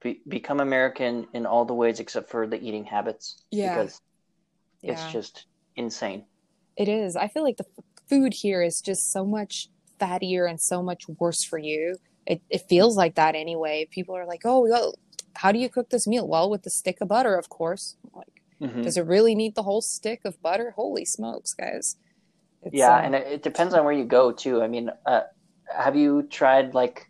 be, 0.00 0.20
become 0.28 0.60
American 0.60 1.26
in 1.34 1.46
all 1.46 1.64
the 1.64 1.74
ways 1.74 2.00
except 2.00 2.30
for 2.30 2.46
the 2.46 2.62
eating 2.62 2.84
habits. 2.84 3.42
Yeah. 3.50 3.74
Because 3.74 4.00
it's 4.82 5.02
yeah. 5.02 5.10
just 5.10 5.46
insane. 5.76 6.24
It 6.76 6.88
is. 6.88 7.16
I 7.16 7.28
feel 7.28 7.42
like 7.42 7.58
the 7.58 7.66
food 8.08 8.32
here 8.32 8.62
is 8.62 8.80
just 8.80 9.12
so 9.12 9.24
much 9.24 9.68
fattier 10.00 10.48
and 10.48 10.60
so 10.60 10.82
much 10.82 11.08
worse 11.08 11.44
for 11.44 11.58
you. 11.58 11.96
It, 12.26 12.40
it 12.50 12.62
feels 12.68 12.96
like 12.96 13.16
that 13.16 13.34
anyway. 13.34 13.86
People 13.90 14.16
are 14.16 14.26
like, 14.26 14.42
oh, 14.44 14.60
well, 14.60 14.94
how 15.34 15.52
do 15.52 15.58
you 15.58 15.68
cook 15.68 15.90
this 15.90 16.06
meal? 16.06 16.26
Well, 16.26 16.50
with 16.50 16.62
the 16.62 16.70
stick 16.70 16.98
of 17.00 17.08
butter, 17.08 17.36
of 17.36 17.48
course. 17.48 17.96
Like, 18.14 18.41
mm-hmm. 18.62 18.82
does 18.82 18.96
it 18.96 19.06
really 19.06 19.34
need 19.34 19.54
the 19.54 19.62
whole 19.62 19.82
stick 19.82 20.20
of 20.24 20.40
butter? 20.42 20.72
Holy 20.76 21.04
smokes, 21.04 21.54
guys! 21.54 21.96
It's, 22.62 22.74
yeah, 22.74 22.96
uh, 22.96 23.00
and 23.00 23.14
it, 23.14 23.26
it, 23.26 23.42
depends 23.42 23.74
on 23.74 23.84
where 23.84 23.92
you 23.92 24.04
go 24.04 24.32
too. 24.32 24.62
I 24.62 24.68
mean, 24.68 24.90
uh, 25.06 25.22
have 25.76 25.96
you 25.96 26.22
tried 26.24 26.74
like? 26.74 27.08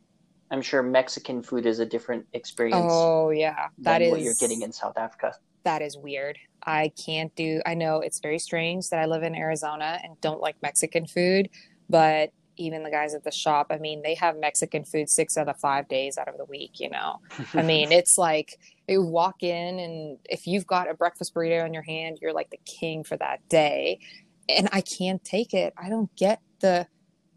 I'm 0.50 0.62
sure 0.62 0.82
Mexican 0.82 1.42
food 1.42 1.64
is 1.64 1.78
a 1.78 1.86
different 1.86 2.26
experience. 2.32 2.90
Oh 2.90 3.30
yeah, 3.30 3.68
that 3.78 4.02
is 4.02 4.10
what 4.10 4.20
you're 4.20 4.34
getting 4.38 4.62
in 4.62 4.72
South 4.72 4.98
Africa. 4.98 5.34
That 5.64 5.82
is 5.82 5.96
weird. 5.96 6.38
I 6.64 6.92
can't 7.04 7.34
do. 7.34 7.60
I 7.64 7.74
know 7.74 8.00
it's 8.00 8.20
very 8.20 8.38
strange 8.38 8.88
that 8.90 8.98
I 8.98 9.06
live 9.06 9.22
in 9.22 9.34
Arizona 9.34 9.98
and 10.02 10.20
don't 10.20 10.40
like 10.40 10.56
Mexican 10.62 11.06
food, 11.06 11.48
but 11.88 12.32
even 12.56 12.82
the 12.82 12.90
guys 12.90 13.14
at 13.14 13.24
the 13.24 13.30
shop, 13.30 13.68
I 13.70 13.78
mean, 13.78 14.02
they 14.02 14.14
have 14.14 14.36
Mexican 14.36 14.84
food 14.84 15.08
six 15.08 15.36
out 15.36 15.48
of 15.48 15.58
five 15.58 15.88
days 15.88 16.18
out 16.18 16.28
of 16.28 16.36
the 16.36 16.44
week, 16.44 16.80
you 16.80 16.90
know? 16.90 17.20
I 17.54 17.62
mean, 17.62 17.92
it's 17.92 18.18
like 18.18 18.58
you 18.86 19.02
walk 19.02 19.42
in 19.42 19.78
and 19.78 20.18
if 20.28 20.46
you've 20.46 20.66
got 20.66 20.90
a 20.90 20.94
breakfast 20.94 21.34
burrito 21.34 21.64
in 21.66 21.72
your 21.72 21.82
hand, 21.82 22.18
you're 22.20 22.32
like 22.32 22.50
the 22.50 22.60
king 22.64 23.04
for 23.04 23.16
that 23.16 23.46
day. 23.48 24.00
And 24.48 24.68
I 24.72 24.82
can't 24.82 25.22
take 25.24 25.54
it. 25.54 25.72
I 25.76 25.88
don't 25.88 26.14
get 26.16 26.40
the 26.60 26.86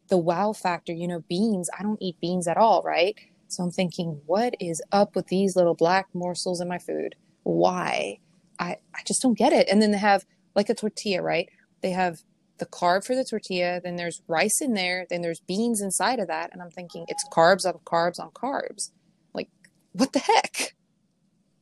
the 0.08 0.18
wow 0.18 0.54
factor, 0.54 0.94
you 0.94 1.08
know, 1.08 1.24
beans. 1.28 1.70
I 1.78 1.82
don't 1.82 2.02
eat 2.02 2.20
beans 2.22 2.48
at 2.48 2.58
all, 2.58 2.84
right? 2.84 3.18
So 3.48 3.64
I'm 3.64 3.72
thinking, 3.72 4.22
what 4.26 4.56
is 4.60 4.82
up 4.92 5.16
with 5.16 5.28
these 5.28 5.56
little 5.56 5.74
black 5.74 6.08
morsels 6.14 6.62
in 6.62 6.68
my 6.68 6.78
food? 6.78 7.16
Why? 7.44 8.20
I, 8.60 8.78
I 8.94 9.02
just 9.06 9.22
don't 9.22 9.38
get 9.38 9.54
it. 9.54 9.68
And 9.70 9.82
then 9.82 9.92
they 9.92 9.98
have 9.98 10.26
like 10.56 10.70
a 10.70 10.76
tortilla, 10.76 11.22
right? 11.22 11.50
They 11.82 11.92
have 11.92 12.20
the 12.58 12.66
carb 12.66 13.06
for 13.06 13.16
the 13.16 13.26
tortilla, 13.26 13.82
then 13.84 13.96
there's 13.96 14.22
rice 14.28 14.62
in 14.62 14.74
there, 14.74 15.06
then 15.10 15.22
there's 15.22 15.40
beans 15.42 15.82
inside 15.82 16.20
of 16.20 16.28
that. 16.28 16.52
And 16.54 16.62
I'm 16.62 16.72
thinking 16.72 17.06
it's 17.08 17.26
carbs 17.32 17.66
on 17.66 17.80
carbs 17.86 18.20
on 18.20 18.32
carbs. 18.32 18.92
Like, 19.34 19.50
what 19.94 20.14
the 20.14 20.20
heck? 20.20 20.76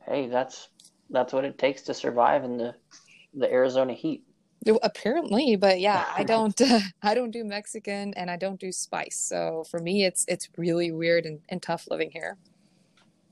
Hey, 0.06 0.28
that's 0.28 0.70
that's 1.10 1.34
what 1.34 1.46
it 1.46 1.58
takes 1.58 1.84
to 1.84 1.94
survive 1.94 2.44
in 2.44 2.58
the 2.58 2.76
the 3.34 3.52
Arizona 3.52 3.94
heat. 3.94 4.24
Apparently, 4.82 5.56
but 5.56 5.80
yeah, 5.80 6.06
I 6.16 6.24
don't 6.34 6.60
uh, 6.62 6.80
I 7.02 7.14
don't 7.14 7.32
do 7.32 7.44
Mexican 7.44 8.14
and 8.16 8.30
I 8.30 8.38
don't 8.38 8.60
do 8.60 8.72
spice. 8.72 9.18
So 9.28 9.64
for 9.70 9.80
me 9.80 10.06
it's 10.06 10.26
it's 10.28 10.50
really 10.58 10.92
weird 10.92 11.26
and, 11.26 11.40
and 11.50 11.62
tough 11.62 11.88
living 11.90 12.12
here. 12.12 12.38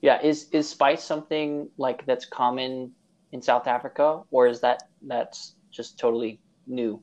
Yeah, 0.01 0.19
is 0.21 0.49
is 0.51 0.67
spice 0.67 1.03
something 1.03 1.69
like 1.77 2.05
that's 2.05 2.25
common 2.25 2.91
in 3.31 3.41
South 3.41 3.67
Africa 3.67 4.21
or 4.31 4.47
is 4.47 4.61
that 4.61 4.83
that's 5.03 5.55
just 5.71 5.99
totally 5.99 6.39
new? 6.67 7.01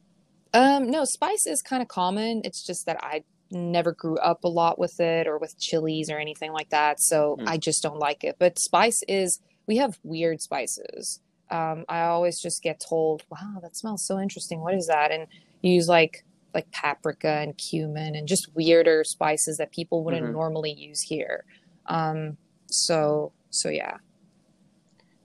Um, 0.55 0.91
no, 0.91 1.05
spice 1.05 1.47
is 1.47 1.63
kind 1.63 1.83
of 1.83 1.89
common. 1.89 2.43
It's 2.45 2.65
just 2.65 2.87
that 2.87 2.99
I 3.03 3.25
never 3.51 3.93
grew 3.93 4.19
up 4.19 4.45
a 4.45 4.49
lot 4.49 4.79
with 4.79 5.01
it 5.01 5.27
or 5.27 5.39
with 5.39 5.59
chilies 5.59 6.11
or 6.11 6.19
anything 6.19 6.53
like 6.53 6.71
that. 6.71 7.01
So 7.01 7.37
mm. 7.41 7.49
I 7.49 7.57
just 7.57 7.83
don't 7.83 7.99
like 7.99 8.25
it. 8.25 8.37
But 8.39 8.59
spice 8.59 9.03
is, 9.09 9.41
we 9.67 9.77
have 9.77 9.99
weird 10.03 10.41
spices. 10.41 11.21
Um, 11.51 11.85
I 11.89 12.03
always 12.03 12.41
just 12.41 12.63
get 12.63 12.81
told, 12.81 13.25
wow, 13.31 13.59
that 13.63 13.77
smells 13.77 14.07
so 14.07 14.19
interesting. 14.19 14.61
What 14.61 14.75
is 14.75 14.87
that? 14.87 15.11
And 15.11 15.27
you 15.63 15.73
use 15.73 15.89
like, 15.89 16.25
like 16.55 16.71
paprika 16.73 17.29
and 17.29 17.57
cumin 17.57 18.15
and 18.15 18.27
just 18.27 18.55
weirder 18.55 19.05
spices 19.05 19.59
that 19.59 19.71
people 19.71 20.05
wouldn't 20.05 20.25
mm-hmm. 20.25 20.33
normally 20.33 20.73
use 20.73 21.01
here. 21.01 21.45
Um, 21.87 22.37
so, 22.67 23.33
so 23.51 23.69
yeah. 23.69 23.97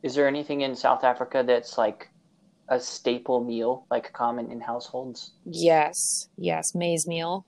Is 0.02 0.16
there 0.16 0.28
anything 0.28 0.62
in 0.62 0.76
South 0.76 1.04
Africa 1.04 1.44
that's 1.46 1.78
like 1.78 2.10
a 2.68 2.80
staple 2.80 3.44
meal, 3.44 3.86
like 3.92 4.14
common 4.14 4.52
in 4.52 4.62
households? 4.62 5.34
Yes, 5.46 6.28
yes, 6.38 6.74
maize 6.76 7.08
meal. 7.08 7.46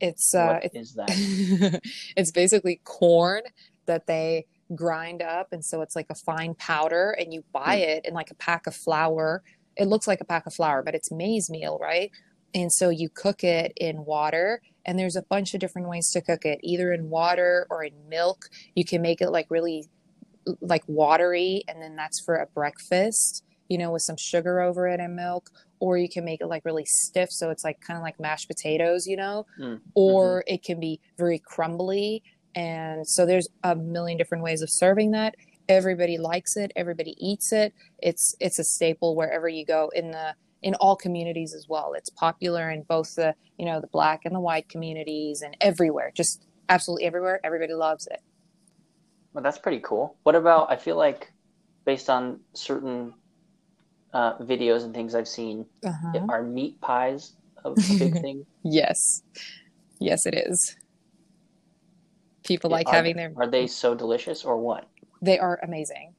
It's 0.00 0.34
uh, 0.34 0.58
What 0.58 0.64
is 0.72 0.94
that? 0.94 1.08
it's 2.16 2.30
basically 2.30 2.80
corn 2.84 3.42
that 3.86 4.06
they 4.06 4.46
grind 4.74 5.22
up, 5.22 5.48
and 5.52 5.64
so 5.64 5.80
it's 5.80 5.96
like 5.96 6.06
a 6.10 6.14
fine 6.14 6.54
powder, 6.54 7.12
and 7.18 7.32
you 7.32 7.44
buy 7.52 7.76
Hmm. 7.76 7.80
it 7.80 8.04
in 8.04 8.14
like 8.14 8.30
a 8.30 8.34
pack 8.36 8.66
of 8.66 8.74
flour. 8.74 9.42
It 9.76 9.86
looks 9.88 10.06
like 10.06 10.20
a 10.20 10.24
pack 10.24 10.46
of 10.46 10.54
flour, 10.54 10.82
but 10.82 10.94
it's 10.94 11.10
maize 11.10 11.48
meal, 11.50 11.78
right? 11.80 12.10
And 12.54 12.72
so 12.72 12.88
you 12.90 13.08
cook 13.14 13.42
it 13.44 13.72
in 13.76 14.04
water, 14.04 14.60
and 14.84 14.98
there's 14.98 15.16
a 15.16 15.22
bunch 15.22 15.54
of 15.54 15.60
different 15.60 15.88
ways 15.88 16.10
to 16.10 16.20
cook 16.20 16.44
it, 16.44 16.58
either 16.62 16.92
in 16.92 17.08
water 17.08 17.66
or 17.70 17.82
in 17.84 18.08
milk. 18.08 18.46
You 18.74 18.84
can 18.84 19.02
make 19.02 19.20
it 19.20 19.30
like 19.30 19.46
really 19.50 19.88
like 20.60 20.82
watery, 20.86 21.64
and 21.68 21.80
then 21.82 21.96
that's 21.96 22.20
for 22.20 22.36
a 22.36 22.46
breakfast, 22.46 23.42
you 23.68 23.78
know, 23.78 23.90
with 23.90 24.02
some 24.02 24.16
sugar 24.16 24.60
over 24.60 24.86
it 24.88 25.00
and 25.00 25.16
milk. 25.16 25.50
Or 25.78 25.98
you 25.98 26.08
can 26.08 26.24
make 26.24 26.40
it 26.40 26.46
like 26.46 26.64
really 26.64 26.86
stiff, 26.86 27.30
so 27.30 27.50
it's 27.50 27.64
like 27.64 27.80
kind 27.80 27.98
of 27.98 28.02
like 28.02 28.18
mashed 28.18 28.48
potatoes, 28.48 29.06
you 29.06 29.16
know. 29.16 29.46
Mm, 29.60 29.80
Or 29.94 30.42
it 30.46 30.62
can 30.62 30.80
be 30.80 31.00
very 31.18 31.38
crumbly, 31.38 32.22
and 32.54 33.06
so 33.06 33.26
there's 33.26 33.48
a 33.62 33.76
million 33.76 34.16
different 34.16 34.42
ways 34.42 34.62
of 34.62 34.70
serving 34.70 35.10
that. 35.10 35.34
Everybody 35.68 36.16
likes 36.16 36.56
it. 36.56 36.72
Everybody 36.76 37.14
eats 37.18 37.52
it. 37.52 37.74
It's 37.98 38.34
it's 38.40 38.58
a 38.58 38.64
staple 38.64 39.16
wherever 39.16 39.48
you 39.48 39.66
go 39.66 39.90
in 39.94 40.12
the 40.12 40.34
in 40.62 40.74
all 40.76 40.96
communities 40.96 41.54
as 41.54 41.66
well. 41.68 41.92
It's 41.94 42.08
popular 42.08 42.70
in 42.70 42.82
both 42.84 43.14
the 43.14 43.34
you 43.58 43.66
know 43.66 43.80
the 43.80 43.88
black 43.88 44.22
and 44.24 44.34
the 44.34 44.40
white 44.40 44.68
communities 44.70 45.42
and 45.42 45.56
everywhere. 45.60 46.10
Just 46.14 46.46
absolutely 46.68 47.04
everywhere. 47.04 47.40
Everybody 47.44 47.74
loves 47.74 48.06
it. 48.06 48.20
Well, 49.32 49.42
that's 49.42 49.58
pretty 49.58 49.80
cool. 49.80 50.16
What 50.22 50.34
about, 50.34 50.72
I 50.72 50.76
feel 50.76 50.96
like 50.96 51.30
based 51.84 52.08
on 52.08 52.40
certain 52.54 53.12
uh, 54.16 54.38
videos 54.38 54.82
and 54.82 54.94
things 54.94 55.14
I've 55.14 55.28
seen, 55.28 55.66
Uh-huh. 55.84 56.26
are 56.30 56.42
meat 56.42 56.80
pies 56.80 57.34
a, 57.64 57.70
big 57.98 58.14
thing? 58.24 58.46
Yes, 58.62 59.22
yes, 60.00 60.24
it 60.24 60.34
is. 60.34 60.74
People 62.44 62.70
like 62.70 62.88
are, 62.88 62.94
having 62.94 63.16
their. 63.16 63.32
Are 63.36 63.46
they 63.46 63.66
so 63.66 63.94
delicious 63.94 64.42
or 64.44 64.56
what? 64.56 64.88
They 65.20 65.38
are 65.38 65.60
amazing. 65.62 66.14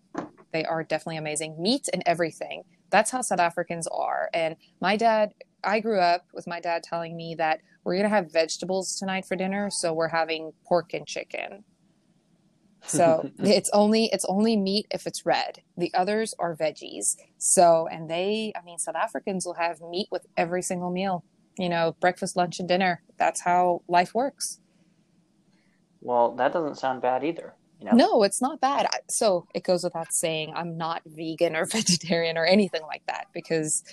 They 0.51 0.63
are 0.63 0.83
definitely 0.83 1.17
amazing. 1.17 1.59
Meat 1.59 1.87
and 1.91 2.03
everything. 2.05 2.63
That's 2.91 3.09
how 3.09 3.21
South 3.21 3.39
Africans 3.39 3.87
are. 3.87 4.29
And 4.33 4.55
my 4.79 4.95
dad, 4.95 5.33
I 5.63 5.79
grew 5.79 5.99
up 5.99 6.25
with 6.33 6.45
my 6.45 6.59
dad 6.59 6.83
telling 6.83 7.17
me 7.17 7.33
that 7.39 7.61
we're 7.83 7.95
going 7.95 8.03
to 8.03 8.09
have 8.09 8.31
vegetables 8.31 8.95
tonight 8.95 9.25
for 9.25 9.35
dinner, 9.35 9.69
so 9.71 9.91
we're 9.93 10.09
having 10.09 10.51
pork 10.67 10.93
and 10.93 11.07
chicken. 11.07 11.63
So 12.87 13.29
it's 13.39 13.69
only 13.73 14.05
it's 14.11 14.25
only 14.25 14.57
meat 14.57 14.87
if 14.91 15.05
it's 15.07 15.25
red. 15.25 15.61
The 15.77 15.93
others 15.93 16.33
are 16.39 16.55
veggies. 16.55 17.15
So 17.37 17.87
and 17.91 18.09
they, 18.09 18.53
I 18.55 18.63
mean, 18.63 18.79
South 18.79 18.95
Africans 18.95 19.45
will 19.45 19.55
have 19.55 19.81
meat 19.81 20.07
with 20.11 20.25
every 20.35 20.61
single 20.61 20.91
meal. 20.91 21.23
You 21.57 21.69
know, 21.69 21.95
breakfast, 21.99 22.35
lunch, 22.35 22.59
and 22.59 22.67
dinner. 22.67 23.01
That's 23.17 23.41
how 23.41 23.81
life 23.87 24.13
works. 24.13 24.59
well, 26.01 26.35
that 26.35 26.53
doesn't 26.53 26.75
sound 26.75 27.01
bad 27.01 27.23
either. 27.23 27.55
You 27.79 27.85
know? 27.85 27.91
No, 27.93 28.23
it's 28.23 28.41
not 28.41 28.59
bad. 28.59 28.87
So 29.09 29.47
it 29.53 29.63
goes 29.63 29.83
without 29.83 30.11
saying, 30.11 30.53
I'm 30.55 30.77
not 30.77 31.01
vegan 31.05 31.55
or 31.55 31.65
vegetarian 31.77 32.37
or 32.37 32.45
anything 32.45 32.81
like 32.83 33.03
that 33.07 33.27
because 33.33 33.83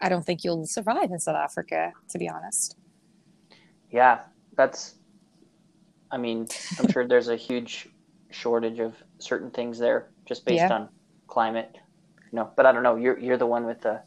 I 0.00 0.08
don't 0.08 0.24
think 0.24 0.44
you'll 0.44 0.66
survive 0.66 1.10
in 1.10 1.20
South 1.20 1.36
Africa, 1.36 1.92
to 2.10 2.18
be 2.18 2.28
honest. 2.28 2.76
Yeah, 3.90 4.20
that's. 4.56 4.94
I 6.10 6.16
mean, 6.16 6.48
I'm 6.78 6.90
sure 6.90 7.06
there's 7.06 7.28
a 7.28 7.36
huge 7.36 7.88
shortage 8.30 8.78
of 8.78 8.94
certain 9.18 9.50
things 9.50 9.78
there 9.78 10.10
just 10.26 10.44
based 10.44 10.58
Yeah. 10.60 10.72
on 10.72 10.88
climate. 11.26 11.76
No, 12.32 12.50
but 12.56 12.66
I 12.66 12.72
don't 12.72 12.82
know. 12.82 12.96
You're 12.96 13.18
you're 13.18 13.36
the 13.38 13.46
one 13.46 13.64
with 13.64 13.80
the 13.80 14.02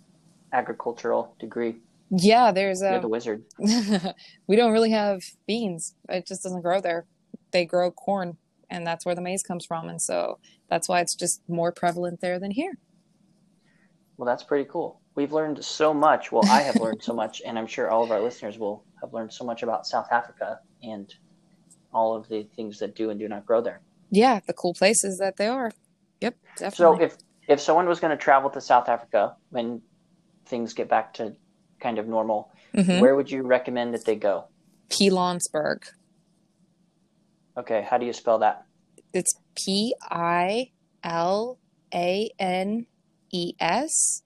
agricultural 0.53 1.35
degree. 1.39 1.77
Yeah, 2.09 2.51
there's 2.51 2.81
You're 2.81 2.95
a. 2.97 3.01
the 3.01 3.07
wizard. 3.07 3.43
we 4.47 4.55
don't 4.55 4.73
really 4.73 4.91
have 4.91 5.21
beans. 5.47 5.95
It 6.09 6.27
just 6.27 6.43
doesn't 6.43 6.61
grow 6.61 6.81
there. 6.81 7.05
They 7.51 7.65
grow 7.65 7.89
corn, 7.89 8.37
and 8.69 8.85
that's 8.85 9.05
where 9.05 9.15
the 9.15 9.21
maize 9.21 9.43
comes 9.43 9.65
from. 9.65 9.87
And 9.89 10.01
so 10.01 10.39
that's 10.69 10.89
why 10.89 10.99
it's 10.99 11.15
just 11.15 11.41
more 11.47 11.71
prevalent 11.71 12.19
there 12.21 12.37
than 12.37 12.51
here. 12.51 12.77
Well, 14.17 14.25
that's 14.25 14.43
pretty 14.43 14.69
cool. 14.69 15.01
We've 15.15 15.31
learned 15.31 15.63
so 15.63 15.93
much. 15.93 16.31
Well, 16.31 16.45
I 16.45 16.61
have 16.61 16.75
learned 16.75 17.01
so 17.01 17.13
much, 17.13 17.41
and 17.45 17.57
I'm 17.57 17.67
sure 17.67 17.89
all 17.89 18.03
of 18.03 18.11
our 18.11 18.19
listeners 18.21 18.57
will 18.59 18.83
have 19.01 19.13
learned 19.13 19.33
so 19.33 19.43
much 19.43 19.63
about 19.63 19.87
South 19.87 20.07
Africa 20.11 20.59
and 20.83 21.13
all 21.93 22.15
of 22.15 22.27
the 22.29 22.43
things 22.55 22.77
that 22.79 22.95
do 22.95 23.09
and 23.09 23.19
do 23.19 23.27
not 23.27 23.45
grow 23.45 23.61
there. 23.61 23.81
Yeah, 24.11 24.41
the 24.45 24.53
cool 24.53 24.73
places 24.73 25.17
that 25.19 25.37
they 25.37 25.47
are. 25.47 25.71
Yep, 26.19 26.35
definitely. 26.57 26.97
So, 26.97 27.03
if 27.03 27.17
if 27.47 27.59
someone 27.61 27.87
was 27.87 27.99
going 27.99 28.11
to 28.11 28.21
travel 28.21 28.49
to 28.51 28.61
South 28.61 28.87
Africa 28.89 29.35
when 29.49 29.81
things 30.45 30.73
get 30.73 30.89
back 30.89 31.13
to 31.15 31.35
kind 31.81 31.97
of 31.97 32.07
normal, 32.07 32.51
Mhm. 32.75 32.99
where 32.99 33.15
would 33.15 33.31
you 33.31 33.41
recommend 33.41 33.93
that 33.93 34.05
they 34.05 34.15
go? 34.15 34.45
Pilanesberg. 34.89 35.83
Okay, 37.57 37.81
how 37.89 37.97
do 37.97 38.05
you 38.05 38.13
spell 38.13 38.39
that? 38.39 38.65
It's 39.13 39.33
P 39.55 39.95
I 40.09 40.71
L 41.03 41.59
A 41.93 42.29
N 42.39 42.85
E 43.31 43.53
S 43.59 44.23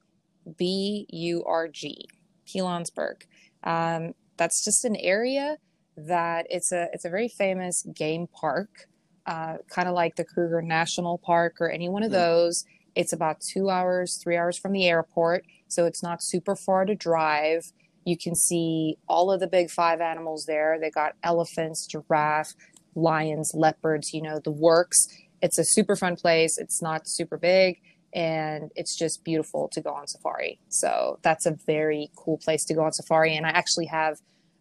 B 0.58 1.08
U 1.10 1.44
R 1.46 1.68
G. 1.68 2.08
Pilanesberg. 2.48 3.24
Um, 3.64 4.14
that's 4.38 4.64
just 4.64 4.86
an 4.86 4.96
area 4.98 5.58
that 5.98 6.46
it's 6.50 6.72
a 6.72 6.90
it's 6.94 7.06
a 7.06 7.10
very 7.10 7.28
famous 7.30 7.84
game 7.96 8.28
park, 8.28 8.88
uh, 9.26 9.58
kind 9.70 9.88
of 9.88 9.94
like 9.96 10.16
the 10.16 10.24
Kruger 10.26 10.62
National 10.62 11.18
Park 11.18 11.56
or 11.60 11.70
any 11.70 11.90
one 11.90 12.04
of 12.04 12.10
Mm. 12.12 12.16
those. 12.16 12.66
It's 12.96 13.12
about 13.14 13.42
two 13.42 13.70
hours, 13.70 14.20
three 14.24 14.38
hours 14.38 14.58
from 14.58 14.72
the 14.72 14.88
airport, 14.88 15.46
so 15.68 15.86
it's 15.86 16.02
not 16.02 16.24
super 16.24 16.56
far 16.56 16.86
to 16.86 16.96
drive. 16.96 17.72
You 18.06 18.18
can 18.18 18.36
see 18.36 18.98
all 19.10 19.32
of 19.32 19.40
the 19.40 19.48
big 19.48 19.70
five 19.72 20.00
animals 20.00 20.46
there. 20.46 20.78
They 20.80 20.92
got 20.92 21.14
elephants, 21.24 21.88
giraffe, 21.88 22.54
lions, 22.94 23.52
leopards, 23.54 24.14
you 24.14 24.22
know, 24.22 24.40
the 24.40 24.52
works. 24.52 25.08
It's 25.42 25.58
a 25.58 25.64
super 25.66 25.96
fun 25.96 26.16
place. 26.16 26.58
It's 26.58 26.82
not 26.82 27.08
super 27.08 27.38
big 27.38 27.82
and 28.14 28.72
it's 28.76 28.96
just 28.96 29.24
beautiful 29.26 29.68
to 29.74 29.82
go 29.82 29.90
on 29.90 30.08
safari. 30.08 30.60
So 30.70 31.20
that's 31.22 31.46
a 31.46 31.58
very 31.66 32.10
cool 32.16 32.38
place 32.38 32.64
to 32.66 32.74
go 32.74 32.84
on 32.86 32.94
safari. 32.94 33.36
And 33.36 33.46
I 33.46 33.50
actually 33.50 33.88
have 33.88 34.20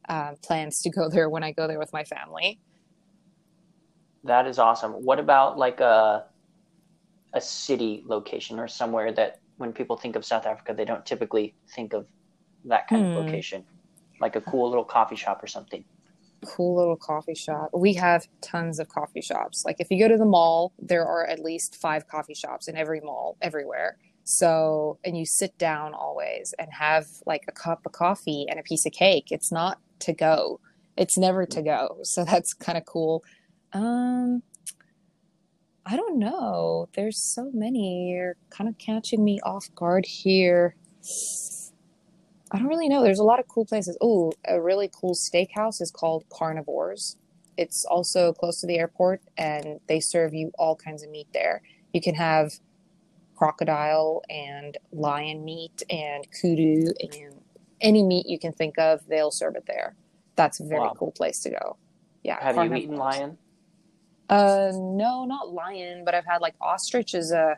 uh, 0.08 0.32
plans 0.42 0.80
to 0.80 0.90
go 0.90 1.08
there 1.08 1.28
when 1.30 1.44
I 1.44 1.52
go 1.52 1.68
there 1.68 1.78
with 1.78 1.92
my 1.92 2.02
family. 2.04 2.58
That 4.24 4.46
is 4.48 4.58
awesome. 4.58 4.92
What 4.92 5.20
about 5.20 5.56
like 5.56 5.78
a 5.80 6.26
a 7.34 7.40
city 7.40 8.02
location 8.06 8.58
or 8.58 8.68
somewhere 8.68 9.12
that 9.12 9.40
when 9.56 9.72
people 9.72 9.96
think 9.96 10.16
of 10.16 10.24
South 10.24 10.46
Africa, 10.46 10.74
they 10.74 10.84
don't 10.84 11.04
typically 11.04 11.54
think 11.74 11.92
of 11.92 12.06
that 12.64 12.88
kind 12.88 13.02
Hmm. 13.02 13.08
of 13.08 13.14
location, 13.14 13.66
like 14.20 14.36
a 14.36 14.40
cool 14.40 14.68
little 14.70 14.84
coffee 14.84 15.16
shop 15.16 15.42
or 15.42 15.46
something. 15.46 15.84
Cool 16.44 16.76
little 16.76 16.96
coffee 16.96 17.34
shop. 17.34 17.70
We 17.72 17.94
have 17.94 18.26
tons 18.42 18.78
of 18.78 18.88
coffee 18.88 19.22
shops. 19.22 19.62
Like 19.64 19.76
if 19.78 19.86
you 19.90 19.98
go 19.98 20.08
to 20.08 20.18
the 20.18 20.26
mall, 20.26 20.74
there 20.78 21.06
are 21.06 21.26
at 21.26 21.38
least 21.40 21.76
five 21.76 22.06
coffee 22.06 22.34
shops 22.34 22.68
in 22.68 22.76
every 22.76 23.00
mall, 23.00 23.38
everywhere. 23.40 23.96
So, 24.24 24.98
and 25.04 25.16
you 25.16 25.24
sit 25.24 25.56
down 25.58 25.94
always 25.94 26.52
and 26.58 26.68
have 26.72 27.06
like 27.24 27.44
a 27.48 27.52
cup 27.52 27.80
of 27.86 27.92
coffee 27.92 28.44
and 28.48 28.60
a 28.60 28.62
piece 28.62 28.84
of 28.84 28.92
cake. 28.92 29.28
It's 29.30 29.50
not 29.50 29.78
to 30.00 30.12
go. 30.12 30.60
It's 30.98 31.16
never 31.16 31.46
to 31.46 31.62
go. 31.62 31.98
So 32.02 32.24
that's 32.26 32.52
kind 32.52 32.76
of 32.76 32.84
cool. 32.84 33.22
Um, 33.74 34.42
I 35.86 35.96
don't 35.96 36.18
know. 36.18 36.88
There's 36.94 37.18
so 37.18 37.50
many. 37.54 38.10
You're 38.12 38.36
kind 38.50 38.68
of 38.68 38.78
catching 38.78 39.24
me 39.24 39.40
off 39.42 39.74
guard 39.74 40.06
here. 40.06 40.76
I 42.52 42.58
don't 42.58 42.68
really 42.68 42.88
know. 42.88 43.02
There's 43.02 43.18
a 43.18 43.24
lot 43.24 43.40
of 43.40 43.48
cool 43.48 43.66
places. 43.66 43.98
Oh, 44.00 44.32
a 44.46 44.60
really 44.60 44.90
cool 44.94 45.14
steakhouse 45.14 45.80
is 45.82 45.90
called 45.90 46.24
Carnivores. 46.30 47.16
It's 47.58 47.84
also 47.84 48.32
close 48.32 48.60
to 48.60 48.66
the 48.66 48.78
airport, 48.78 49.22
and 49.36 49.80
they 49.88 50.00
serve 50.00 50.34
you 50.34 50.52
all 50.58 50.76
kinds 50.76 51.02
of 51.02 51.10
meat 51.10 51.28
there. 51.34 51.62
You 51.92 52.00
can 52.00 52.14
have 52.14 52.52
crocodile 53.36 54.22
and 54.30 54.78
lion 54.92 55.44
meat 55.44 55.82
and 55.90 56.26
kudu 56.40 56.92
and 57.00 57.34
any 57.80 58.02
meat 58.02 58.26
you 58.26 58.38
can 58.38 58.52
think 58.52 58.78
of, 58.78 59.06
they'll 59.08 59.30
serve 59.30 59.56
it 59.56 59.64
there. 59.66 59.94
That's 60.36 60.60
a 60.60 60.64
very 60.64 60.80
Wow. 60.80 60.94
cool 60.98 61.12
place 61.12 61.40
to 61.40 61.50
go. 61.50 61.76
Yeah. 62.22 62.42
Have 62.42 62.56
you 62.56 62.74
eaten 62.74 62.96
lion? 62.96 63.38
Uh, 64.28 64.72
no, 64.74 65.24
not 65.24 65.52
lion, 65.52 66.04
but 66.04 66.14
I've 66.14 66.24
had 66.26 66.40
like 66.40 66.54
ostrich 66.60 67.14
is 67.14 67.30
a 67.32 67.56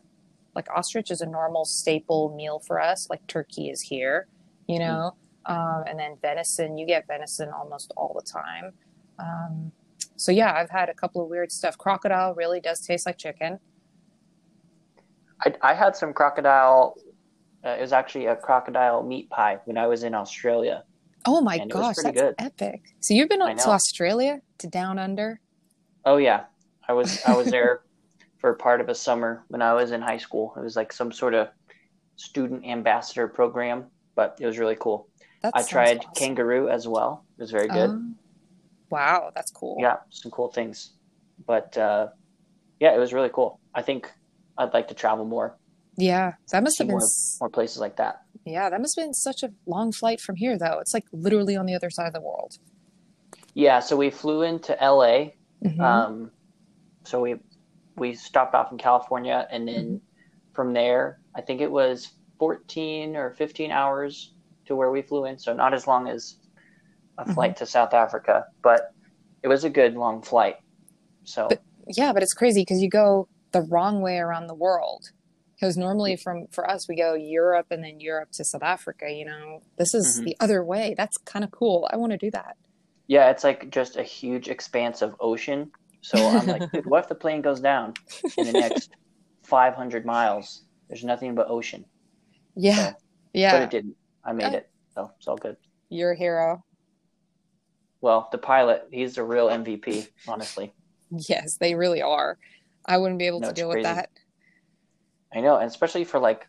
like 0.55 0.69
ostrich 0.75 1.11
is 1.11 1.21
a 1.21 1.27
normal 1.27 1.65
staple 1.65 2.35
meal 2.35 2.61
for 2.67 2.81
us. 2.81 3.09
Like 3.09 3.27
turkey 3.27 3.69
is 3.71 3.81
here, 3.81 4.27
you 4.67 4.79
know. 4.79 5.15
Um, 5.45 5.85
and 5.87 5.99
then 5.99 6.17
venison, 6.21 6.77
you 6.77 6.87
get 6.87 7.07
venison 7.07 7.51
almost 7.51 7.93
all 7.97 8.13
the 8.19 8.29
time. 8.29 8.73
Um, 9.19 9.71
so 10.17 10.33
yeah, 10.33 10.55
I've 10.55 10.71
had 10.71 10.89
a 10.89 10.95
couple 10.95 11.23
of 11.23 11.29
weird 11.29 11.53
stuff. 11.53 11.79
Crocodile 11.79 12.35
really 12.35 12.61
does 12.61 12.81
taste 12.81 13.07
like 13.07 13.19
chicken. 13.19 13.61
I, 15.45 15.55
I 15.63 15.75
had 15.75 15.95
some 15.95 16.13
crocodile. 16.13 16.97
Uh, 17.65 17.71
it 17.71 17.81
was 17.81 17.93
actually 17.93 18.27
a 18.27 18.35
crocodile 18.37 19.03
meat 19.03 19.31
pie 19.31 19.59
when 19.67 19.77
I 19.77 19.87
was 19.87 20.03
in 20.03 20.15
Australia. 20.15 20.85
Oh 21.27 21.41
my 21.41 21.57
And 21.57 21.71
it 21.71 21.75
was 21.75 21.97
gosh, 21.97 22.05
that's 22.05 22.21
good. 22.21 22.35
epic. 22.39 22.83
So 23.01 23.15
you've 23.15 23.29
been 23.29 23.41
to. 23.41 23.69
Australia 23.69 24.41
to 24.59 24.67
down 24.69 24.99
under? 24.99 25.41
Oh 26.05 26.17
yeah, 26.17 26.45
I 26.89 26.93
was 26.93 27.23
I 27.27 27.35
was 27.37 27.51
there 27.51 27.83
for 28.39 28.55
part 28.55 28.81
of 28.81 28.89
a 28.89 28.95
summer 28.95 29.45
when 29.49 29.63
I 29.63 29.75
was 29.75 29.93
in 29.93 30.01
high 30.01 30.19
school. 30.19 30.55
It 30.57 30.61
was 30.61 30.77
like 30.77 30.93
some 30.93 31.13
sort 31.13 31.35
of 31.35 31.49
student 32.17 32.65
ambassador 32.67 33.29
program, 33.29 33.87
but 34.15 34.37
it 34.41 34.47
was 34.47 34.59
really 34.59 34.77
cool. 34.79 35.09
That 35.43 35.53
I 35.55 35.63
tried 35.63 35.99
awesome. 35.99 36.11
kangaroo 36.17 36.69
as 36.69 36.89
well. 36.89 37.25
It 37.39 37.43
was 37.43 37.51
very 37.51 37.69
good. 37.69 37.91
Oh, 37.91 38.15
wow, 38.91 39.31
that's 39.35 39.51
cool. 39.51 39.77
Yeah, 39.81 39.97
some 40.11 40.31
cool 40.31 40.49
things. 40.49 40.93
But 41.47 41.77
uh, 41.77 42.09
yeah, 42.81 42.95
it 42.95 42.99
was 42.99 43.13
really 43.13 43.31
cool. 43.33 43.61
I 43.75 43.83
think 43.83 44.11
I'd 44.57 44.73
like 44.73 44.89
to 44.89 44.95
travel 44.95 45.25
more, 45.27 45.59
Yeah, 45.99 46.33
that 46.53 46.63
must 46.63 46.79
have 46.79 46.87
been. 46.87 46.97
more, 46.97 47.07
more 47.41 47.51
places 47.51 47.79
like 47.79 47.97
that. 47.97 48.23
Yeah, 48.47 48.71
that 48.71 48.81
must 48.81 48.97
have 48.97 49.05
been 49.07 49.13
such 49.15 49.43
a 49.43 49.51
long 49.67 49.93
flight 49.93 50.21
from 50.21 50.37
here, 50.37 50.57
though. 50.57 50.79
It's 50.81 50.95
like 50.95 51.05
literally 51.13 51.57
on 51.57 51.67
the 51.67 51.75
other 51.75 51.91
side 51.91 52.07
of 52.07 52.15
the 52.15 52.21
world. 52.23 52.57
Yeah, 53.55 53.81
so 53.81 53.97
we 53.97 54.09
flew 54.11 54.43
into 54.43 54.73
LA. 54.81 55.33
Mhm. 55.65 55.81
Um, 55.81 56.31
so 57.07 57.21
we 57.21 57.37
we 57.97 58.15
stopped 58.15 58.55
off 58.55 58.73
in 58.73 58.79
California, 58.79 59.47
and 59.51 59.67
then 59.67 59.85
Mm-hmm. 59.85 59.97
from 60.55 60.73
there, 60.75 61.19
I 61.35 61.41
think 61.41 61.61
it 61.61 61.71
was 61.71 62.11
14 62.39 63.17
or 63.17 63.33
15 63.35 63.71
hours 63.71 64.35
to 64.67 64.77
where 64.77 64.91
we 64.91 65.01
flew 65.03 65.25
in. 65.25 65.39
So 65.39 65.55
not 65.55 65.73
as 65.75 65.87
long 65.87 66.09
as 66.09 66.37
a 67.19 67.23
Mm-hmm. 67.23 67.33
flight 67.33 67.57
to 67.59 67.67
South 67.67 67.95
Africa, 67.95 68.45
but 68.63 68.83
it 69.43 69.49
was 69.49 69.65
a 69.65 69.71
good 69.71 69.95
long 69.95 70.21
flight. 70.23 70.57
So 71.25 71.49
But- 71.49 71.63
yeah, 71.89 72.13
but 72.13 72.23
it's 72.23 72.35
crazy 72.35 72.61
because 72.63 72.83
you 72.83 72.91
go 72.91 73.29
the 73.53 73.63
wrong 73.63 74.03
way 74.03 74.19
around 74.19 74.49
the 74.49 74.55
world. 74.55 75.05
Because 75.55 75.79
normally, 75.79 76.17
from 76.17 76.49
for 76.53 76.69
us, 76.69 76.87
we 76.87 76.97
go 76.97 77.15
Europe 77.15 77.69
and 77.71 77.83
then 77.83 77.99
Europe 77.99 78.31
to 78.33 78.45
South 78.45 78.63
Africa. 78.63 79.11
You 79.11 79.25
know, 79.25 79.63
this 79.79 79.95
is 79.95 80.21
Mhm. 80.21 80.25
the 80.25 80.37
other 80.41 80.63
way. 80.63 80.95
That's 80.95 81.17
kind 81.17 81.43
of 81.45 81.51
cool. 81.51 81.89
I 81.91 81.97
want 81.97 82.13
to 82.13 82.19
do 82.19 82.31
that. 82.33 82.57
yeah, 83.09 83.31
it's 83.31 83.45
like 83.45 83.71
just 83.71 83.97
a 83.97 84.03
huge 84.03 84.49
expanse 84.49 85.01
of 85.01 85.15
ocean. 85.21 85.71
So 86.07 86.25
I'm 86.25 86.47
like, 86.47 86.71
dude, 86.73 86.87
what 86.87 87.03
if 87.03 87.09
the 87.09 87.17
plane 87.17 87.43
goes 87.43 87.61
down 87.61 87.95
in 88.39 88.47
the 88.47 88.53
next 88.53 88.91
500 89.43 90.07
miles? 90.07 90.63
There's 90.89 91.03
nothing 91.03 91.35
but 91.35 91.49
ocean. 91.51 91.85
Yeah, 92.55 92.93
So- 92.93 92.97
But 93.35 93.63
it 93.63 93.71
didn't. 93.71 93.97
I 94.25 94.33
made 94.33 94.55
Uh, 94.55 94.59
it. 94.59 94.71
So 94.95 95.11
it's 95.19 95.27
all 95.27 95.37
good. 95.37 95.57
You're 95.89 96.13
a 96.13 96.17
hero. 96.17 96.65
Well, 98.01 98.29
the 98.31 98.39
pilot, 98.39 98.87
he's 98.93 99.17
the 99.17 99.25
real 99.25 99.49
MVP, 99.49 100.07
honestly. 100.29 100.73
Yes, 101.11 101.57
they 101.59 101.75
really 101.75 102.03
are. 102.03 102.39
I 102.85 102.99
wouldn't 102.99 103.19
be 103.19 103.27
able 103.27 103.41
No, 103.41 103.49
to 103.49 103.53
deal 103.55 103.71
crazy. 103.71 103.87
with 103.89 103.97
that. 103.97 104.11
I 105.35 105.41
know, 105.41 105.57
and 105.57 105.67
especially 105.67 106.05
for 106.05 106.21
like 106.21 106.47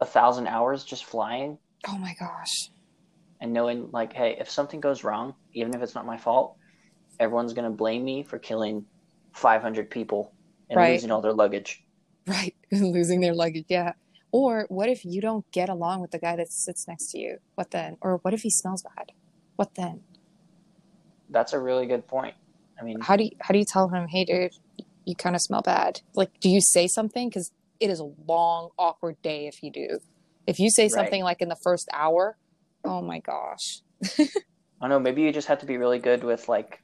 a 0.00 0.06
thousand 0.06 0.46
hours 0.46 0.84
just 0.84 1.04
flying 1.04 1.58
Oh 1.86 1.98
my 1.98 2.14
gosh. 2.18 2.70
and 3.40 3.52
knowing, 3.52 3.90
like, 3.92 4.12
hey, 4.14 4.36
if 4.40 4.48
something 4.50 4.80
goes 4.80 5.04
wrong, 5.04 5.34
even 5.52 5.74
if 5.74 5.82
it's 5.82 5.94
not 5.94 6.06
my 6.06 6.16
fault, 6.16 6.56
everyone's 7.20 7.52
gonna 7.52 7.70
blame 7.70 8.04
me 8.04 8.22
for 8.24 8.38
killing 8.38 8.86
500 9.34 9.90
people 9.90 10.32
and 10.68 10.78
Right. 10.78 10.92
losing 10.94 11.10
all 11.12 11.20
their 11.20 11.32
luggage. 11.34 11.84
Right. 12.26 12.54
Losing 12.72 13.20
their 13.20 13.34
luggage. 13.34 13.66
Yeah. 13.68 13.92
Or 14.32 14.66
what 14.68 14.88
if 14.88 15.04
you 15.04 15.20
don't 15.20 15.44
get 15.52 15.68
along 15.68 16.00
with 16.00 16.10
the 16.12 16.18
guy 16.18 16.36
that 16.36 16.52
sits 16.52 16.86
next 16.86 17.10
to 17.12 17.18
you? 17.18 17.38
What 17.56 17.70
then? 17.70 17.96
Or 18.00 18.18
what 18.18 18.34
if 18.34 18.42
he 18.42 18.50
smells 18.50 18.82
bad? 18.82 19.12
What 19.56 19.74
then? 19.74 20.02
That's 21.28 21.52
a 21.52 21.58
really 21.58 21.86
good 21.86 22.06
point. 22.06 22.34
I 22.80 22.84
mean, 22.84 23.00
How 23.00 23.16
do 23.16 23.24
you, 23.24 23.30
how 23.40 23.52
do 23.52 23.58
you 23.58 23.64
tell 23.64 23.88
him, 23.88 24.06
hey, 24.08 24.24
dude, 24.24 24.52
you 25.04 25.14
kind 25.16 25.34
of 25.34 25.42
smell 25.42 25.62
bad? 25.62 26.00
Like, 26.14 26.30
do 26.40 26.48
you 26.48 26.60
say 26.60 26.86
something? 26.86 27.28
Because 27.28 27.52
it 27.80 27.90
is 27.90 28.00
a 28.00 28.10
long, 28.26 28.70
awkward 28.78 29.20
day 29.22 29.46
if 29.46 29.62
you 29.62 29.70
do. 29.72 29.98
If 30.46 30.58
you 30.58 30.70
say 30.70 30.84
Right. 30.84 30.92
something 30.92 31.22
like 31.24 31.40
in 31.40 31.48
the 31.48 31.56
first 31.56 31.88
hour, 31.92 32.36
oh 32.84 33.00
my 33.02 33.18
gosh. 33.20 33.82
I 34.18 34.28
don't 34.82 34.90
know. 34.90 35.00
Maybe 35.00 35.22
you 35.22 35.32
just 35.32 35.48
have 35.48 35.58
to 35.60 35.66
be 35.66 35.76
really 35.76 35.98
good 35.98 36.22
with 36.24 36.48
like 36.48 36.82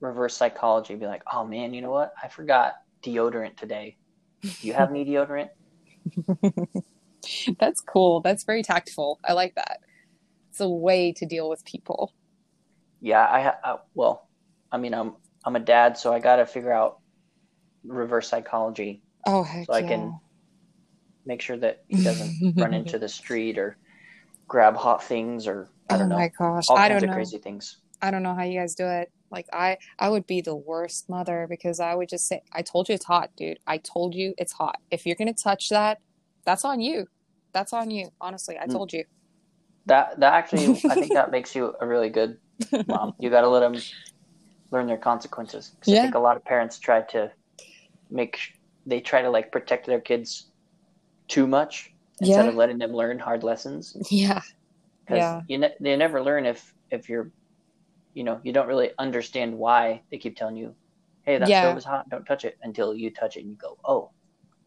reverse 0.00 0.36
psychology. 0.36 0.94
Be 0.96 1.06
like, 1.06 1.22
oh 1.32 1.44
man, 1.46 1.74
you 1.74 1.82
know 1.82 1.90
what? 1.90 2.12
I 2.22 2.28
forgot 2.28 2.74
deodorant 3.02 3.56
today. 3.56 3.96
Do 4.60 4.66
you 4.68 4.74
have 4.74 4.90
any 4.90 5.04
deodorant? 5.04 5.50
That's 7.58 7.80
cool. 7.80 8.20
That's 8.20 8.44
very 8.44 8.62
tactful. 8.62 9.20
I 9.24 9.32
like 9.32 9.54
that. 9.56 9.80
It's 10.50 10.60
a 10.60 10.68
way 10.68 11.12
to 11.14 11.26
deal 11.26 11.48
with 11.48 11.64
people. 11.64 12.12
Yeah, 13.00 13.22
I, 13.24 13.54
I 13.72 13.78
well, 13.94 14.28
I 14.72 14.78
mean, 14.78 14.94
I'm 14.94 15.14
I'm 15.44 15.56
a 15.56 15.60
dad, 15.60 15.98
so 15.98 16.12
I 16.12 16.20
got 16.20 16.36
to 16.36 16.46
figure 16.46 16.72
out 16.72 17.00
reverse 17.84 18.28
psychology. 18.28 19.02
Oh, 19.26 19.42
heck 19.42 19.68
So 19.68 19.72
I 19.72 19.80
yeah. 19.80 19.88
can 19.88 20.20
make 21.26 21.42
sure 21.42 21.56
that 21.58 21.84
he 21.88 22.02
doesn't 22.02 22.36
run 22.56 22.74
into 22.74 22.98
the 22.98 23.08
street 23.08 23.58
or 23.58 23.78
grab 24.48 24.76
hot 24.76 25.02
things 25.02 25.46
or 25.46 25.70
I 25.88 25.96
oh 25.96 25.98
don't 25.98 26.08
know 26.08 26.18
my 26.18 26.30
gosh. 26.38 26.70
all 26.70 26.78
I 26.78 26.88
kinds 26.88 27.02
don't 27.02 27.04
of 27.04 27.10
know. 27.10 27.14
crazy 27.14 27.38
things. 27.38 27.78
I 28.02 28.10
don't 28.10 28.22
know 28.22 28.34
how 28.34 28.44
you 28.44 28.58
guys 28.58 28.74
do 28.74 28.86
it. 28.86 29.10
Like 29.34 29.48
I 29.52 29.76
I 29.98 30.08
would 30.08 30.26
be 30.26 30.40
the 30.40 30.54
worst 30.54 31.10
mother 31.10 31.46
because 31.50 31.80
I 31.80 31.94
would 31.94 32.08
just 32.08 32.28
say, 32.28 32.40
I 32.52 32.62
told 32.62 32.88
you 32.88 32.94
it's 32.94 33.04
hot, 33.04 33.30
dude. 33.36 33.58
I 33.66 33.78
told 33.78 34.14
you 34.14 34.32
it's 34.38 34.52
hot. 34.52 34.76
If 34.92 35.04
you're 35.04 35.16
gonna 35.16 35.34
touch 35.34 35.68
that, 35.70 35.98
that's 36.46 36.64
on 36.64 36.80
you. 36.80 37.08
That's 37.52 37.72
on 37.72 37.90
you. 37.90 38.10
Honestly, 38.20 38.56
I 38.58 38.66
Mm. 38.66 38.72
told 38.72 38.92
you. 38.92 39.04
That 39.86 40.20
that 40.20 40.32
actually 40.34 40.66
I 40.88 40.94
think 40.94 41.12
that 41.12 41.30
makes 41.36 41.54
you 41.54 41.74
a 41.80 41.86
really 41.86 42.08
good 42.10 42.38
mom. 42.86 43.14
You 43.18 43.28
got 43.28 43.40
to 43.42 43.48
let 43.48 43.60
them 43.60 43.74
learn 44.70 44.86
their 44.86 44.96
consequences. 45.10 45.72
'Cause 45.80 45.92
I 45.94 45.98
think 46.02 46.14
a 46.14 46.18
lot 46.20 46.36
of 46.36 46.44
parents 46.44 46.78
try 46.78 47.02
to 47.14 47.32
make 48.10 48.38
they 48.86 49.00
try 49.00 49.22
to 49.22 49.30
like 49.30 49.50
protect 49.50 49.86
their 49.86 50.00
kids 50.00 50.50
too 51.28 51.46
much 51.46 51.90
instead 52.20 52.44
Yeah. 52.44 52.50
of 52.50 52.54
letting 52.54 52.78
them 52.78 52.92
learn 52.92 53.18
hard 53.18 53.42
lessons. 53.42 53.96
Yeah. 54.10 54.42
because 55.06 55.18
Yeah. 55.18 55.42
you 55.48 55.58
ne- 55.58 55.76
they 55.80 55.96
never 55.96 56.22
learn 56.22 56.46
if 56.46 56.72
if 56.90 57.08
you're 57.10 57.30
you 58.14 58.24
know 58.24 58.40
you 58.42 58.52
don't 58.52 58.66
really 58.68 58.90
understand 58.98 59.56
why 59.58 60.00
they 60.10 60.18
keep 60.18 60.36
telling 60.36 60.56
you 60.56 60.74
hey 61.22 61.38
that 61.38 61.48
Yeah. 61.48 61.62
stove 61.62 61.76
is 61.78 61.84
hot 61.84 62.08
don't 62.08 62.24
touch 62.24 62.44
it 62.44 62.56
until 62.62 62.94
you 62.94 63.10
touch 63.10 63.36
it 63.36 63.40
and 63.40 63.50
you 63.50 63.56
go 63.56 63.76
oh 63.84 64.10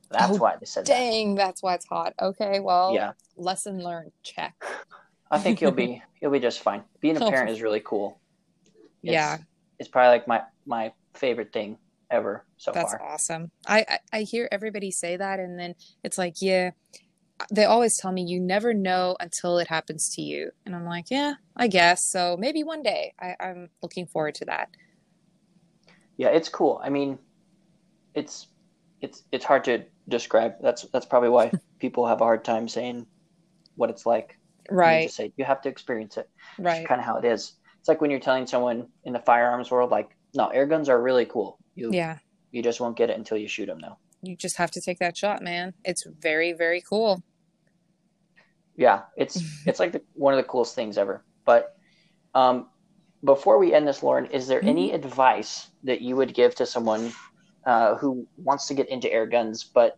that's 0.10 0.38
Oh, 0.38 0.42
why 0.42 0.56
they 0.58 0.66
said 0.66 0.86
Dang, 0.86 1.36
that's 1.36 1.62
why 1.62 1.74
it's 1.76 1.86
hot. 1.86 2.14
Okay, 2.22 2.62
well, 2.62 2.94
yeah 2.94 3.12
lesson 3.36 3.84
learned. 3.84 4.12
Check. 4.24 4.54
i 5.32 5.38
think 5.38 5.60
you'll 5.62 5.72
be 5.72 6.02
you'll 6.22 6.32
be 6.32 6.40
just 6.40 6.60
fine 6.62 6.84
being 7.02 7.18
a 7.18 7.26
Oh. 7.26 7.30
parent 7.30 7.50
is 7.50 7.62
really 7.62 7.82
cool 7.82 8.20
It's- 9.04 9.14
Yeah. 9.14 9.38
it's 9.80 9.90
probably 9.90 10.10
like 10.10 10.28
my 10.28 10.44
my 10.66 10.94
favorite 11.14 11.52
thing 11.52 11.78
ever 12.10 12.46
so 12.58 12.72
That's 12.72 12.94
far 12.94 13.02
awesome. 13.02 13.52
I, 13.68 13.86
I 13.90 14.00
I 14.14 14.22
hear 14.22 14.48
everybody 14.52 14.92
say 14.92 15.18
that, 15.18 15.40
and 15.42 15.60
then 15.60 15.76
it's 16.06 16.18
like, 16.18 16.36
yeah, 16.42 16.72
they 17.52 17.66
always 17.66 17.98
tell 17.98 18.12
me 18.12 18.24
you 18.24 18.40
never 18.40 18.74
know 18.74 19.16
until 19.20 19.58
it 19.60 19.68
happens 19.68 20.10
to 20.16 20.22
you, 20.22 20.52
and 20.66 20.76
I'm 20.76 20.86
like, 20.86 21.06
yeah, 21.12 21.36
I 21.56 21.68
guess. 21.68 22.06
So 22.06 22.36
maybe 22.40 22.64
one 22.64 22.84
day. 22.84 23.14
I, 23.20 23.36
I'm 23.40 23.70
looking 23.82 24.08
forward 24.08 24.36
to 24.36 24.46
that. 24.46 24.70
yeah 26.18 26.30
it's 26.30 26.50
cool 26.50 26.82
i 26.84 26.90
mean 26.90 27.18
it's 28.16 28.48
it's 29.02 29.24
it's 29.32 29.46
hard 29.46 29.64
to 29.66 29.84
describe 30.10 30.54
that's 30.62 30.86
that's 30.94 31.06
probably 31.06 31.30
why 31.30 31.54
people 31.80 32.08
have 32.08 32.22
a 32.22 32.26
hard 32.26 32.44
time 32.44 32.68
saying 32.68 33.06
what 33.76 33.90
it's 33.90 34.06
like 34.06 34.38
You 34.70 34.76
Right, 34.76 35.04
just 35.04 35.16
say 35.16 35.34
you 35.38 35.46
have 35.46 35.62
to 35.62 35.70
experience 35.70 36.18
it 36.18 36.28
right. 36.60 36.88
kind 36.88 37.00
of 37.02 37.06
how 37.06 37.18
it 37.20 37.26
is. 37.26 37.54
It's 37.80 37.88
like 37.88 38.02
when 38.02 38.12
you're 38.12 38.20
telling 38.20 38.48
someone 38.48 38.88
in 39.06 39.14
the 39.14 39.20
firearms 39.20 39.72
world, 39.72 39.92
like, 39.92 40.10
no, 40.36 40.48
air 40.50 40.66
guns 40.66 40.90
are 40.90 41.02
really 41.02 41.26
cool. 41.26 41.60
You 41.76 41.92
Yeah, 41.94 42.18
you 42.52 42.62
just 42.64 42.82
won't 42.82 42.98
get 42.98 43.10
it 43.10 43.18
until 43.18 43.38
you 43.38 43.48
shoot 43.48 43.68
them, 43.68 43.80
though. 43.82 43.98
you 44.22 44.36
just 44.36 44.58
have 44.58 44.72
to 44.72 44.82
take 44.82 45.00
that 45.00 45.16
shot, 45.18 45.42
man. 45.42 45.74
It's 45.86 46.06
very, 46.20 46.54
very 46.54 46.82
cool. 46.82 47.24
Yeah, 48.78 49.02
it's 49.18 49.44
it's 49.66 49.80
like 49.80 49.92
the, 49.92 50.02
one 50.14 50.34
of 50.34 50.38
the 50.38 50.50
coolest 50.50 50.76
things 50.76 50.98
ever. 50.98 51.26
But 51.46 51.76
um, 52.34 52.70
before 53.24 53.58
we 53.58 53.74
end 53.74 53.88
this, 53.88 54.04
Lauren, 54.04 54.28
is 54.28 54.48
there 54.48 54.64
any 54.64 54.92
advice 54.92 55.68
that 55.84 56.02
you 56.02 56.16
would 56.16 56.34
give 56.34 56.56
to 56.56 56.66
someone 56.66 57.12
uh, 57.66 57.96
who 57.96 58.28
wants 58.38 58.68
to 58.68 58.74
get 58.74 58.90
into 58.90 59.12
air 59.12 59.26
guns, 59.26 59.70
but 59.74 59.98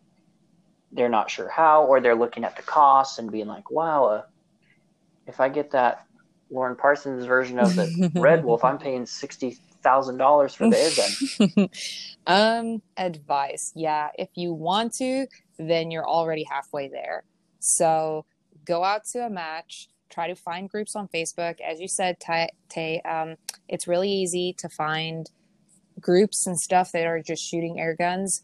they're 0.91 1.09
not 1.09 1.29
sure 1.29 1.49
how, 1.49 1.85
or 1.85 2.01
they're 2.01 2.15
looking 2.15 2.43
at 2.43 2.55
the 2.55 2.63
costs 2.63 3.19
and 3.19 3.31
being 3.31 3.45
like, 3.45 3.69
wow, 3.69 4.05
uh, 4.05 4.21
if 5.27 5.39
I 5.39 5.49
get 5.49 5.71
that 5.71 6.05
Lauren 6.49 6.75
Parsons 6.75 7.25
version 7.25 7.59
of 7.59 7.75
the 7.75 8.11
Red 8.15 8.43
Wolf, 8.43 8.63
I'm 8.63 8.79
paying 8.79 9.05
sixty 9.05 9.57
thousand 9.83 10.17
dollars 10.17 10.55
for 10.55 10.67
the 10.69 10.77
air 10.77 10.89
gun. 10.97 11.69
um, 12.27 12.81
advice. 12.97 13.71
Yeah, 13.75 14.09
if 14.17 14.29
you 14.35 14.53
want 14.53 14.93
to, 14.95 15.27
then 15.59 15.91
you're 15.91 16.07
already 16.07 16.45
halfway 16.49 16.87
there. 16.87 17.23
So 17.59 18.25
go 18.65 18.83
out 18.83 19.05
to 19.11 19.25
a 19.25 19.29
match. 19.29 19.87
Try 20.09 20.27
to 20.27 20.35
find 20.35 20.69
groups 20.69 20.95
on 20.95 21.07
Facebook. 21.07 21.59
As 21.61 21.79
you 21.79 21.87
said, 21.87 22.17
Tay, 22.19 23.01
um, 23.01 23.35
it's 23.67 23.87
really 23.87 24.09
easy 24.09 24.53
to 24.57 24.69
find 24.69 25.29
groups 25.99 26.47
and 26.47 26.59
stuff 26.59 26.91
that 26.93 27.05
are 27.05 27.21
just 27.21 27.43
shooting 27.43 27.79
air 27.79 27.95
guns. 27.95 28.41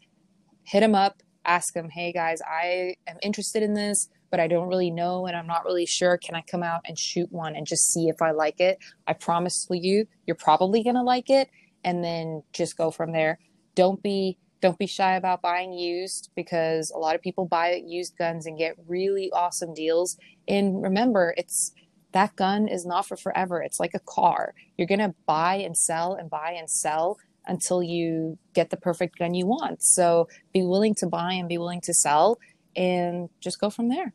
Hit 0.64 0.80
them 0.80 0.94
up. 0.94 1.22
Ask 1.44 1.74
them, 1.74 1.88
hey 1.88 2.12
guys, 2.12 2.40
I 2.42 2.96
am 3.06 3.18
interested 3.22 3.62
in 3.62 3.74
this, 3.74 4.08
but 4.32 4.40
I 4.40 4.48
don't 4.48 4.68
really 4.68 4.90
know 4.90 5.26
and 5.26 5.36
I'm 5.36 5.46
not 5.46 5.64
really 5.64 5.86
sure. 5.86 6.18
Can 6.18 6.34
I 6.34 6.42
come 6.42 6.64
out 6.64 6.80
and 6.86 6.98
shoot 6.98 7.30
one 7.30 7.54
and 7.54 7.64
just 7.64 7.92
see 7.92 8.08
if 8.08 8.20
I 8.20 8.32
like 8.32 8.58
it? 8.58 8.78
I 9.06 9.12
promise 9.12 9.64
you, 9.70 10.08
you're 10.26 10.34
probably 10.34 10.82
gonna 10.82 11.04
like 11.04 11.30
it, 11.30 11.48
and 11.84 12.02
then 12.02 12.42
just 12.52 12.76
go 12.76 12.90
from 12.90 13.12
there. 13.12 13.38
Don't 13.76 14.02
be 14.02 14.38
don't 14.66 14.78
be 14.78 14.86
shy 14.86 15.14
about 15.14 15.42
buying 15.42 15.72
used 15.72 16.30
because 16.34 16.90
a 16.90 16.98
lot 16.98 17.14
of 17.14 17.22
people 17.22 17.46
buy 17.46 17.80
used 17.86 18.18
guns 18.18 18.46
and 18.46 18.58
get 18.58 18.74
really 18.88 19.30
awesome 19.30 19.72
deals. 19.72 20.16
And 20.48 20.82
remember, 20.82 21.34
it's 21.36 21.72
that 22.10 22.34
gun 22.34 22.66
is 22.66 22.84
not 22.84 23.06
for 23.06 23.16
forever. 23.16 23.62
It's 23.62 23.78
like 23.78 23.94
a 23.94 24.00
car. 24.00 24.54
You're 24.76 24.88
gonna 24.88 25.14
buy 25.24 25.54
and 25.54 25.76
sell 25.76 26.14
and 26.14 26.28
buy 26.28 26.56
and 26.58 26.68
sell 26.68 27.16
until 27.46 27.80
you 27.80 28.38
get 28.54 28.70
the 28.70 28.76
perfect 28.76 29.18
gun 29.18 29.34
you 29.34 29.46
want. 29.46 29.84
So 29.84 30.26
be 30.52 30.64
willing 30.64 30.96
to 30.96 31.06
buy 31.06 31.34
and 31.34 31.48
be 31.48 31.58
willing 31.58 31.82
to 31.82 31.94
sell 31.94 32.38
and 32.74 33.28
just 33.40 33.60
go 33.60 33.70
from 33.70 33.88
there. 33.88 34.14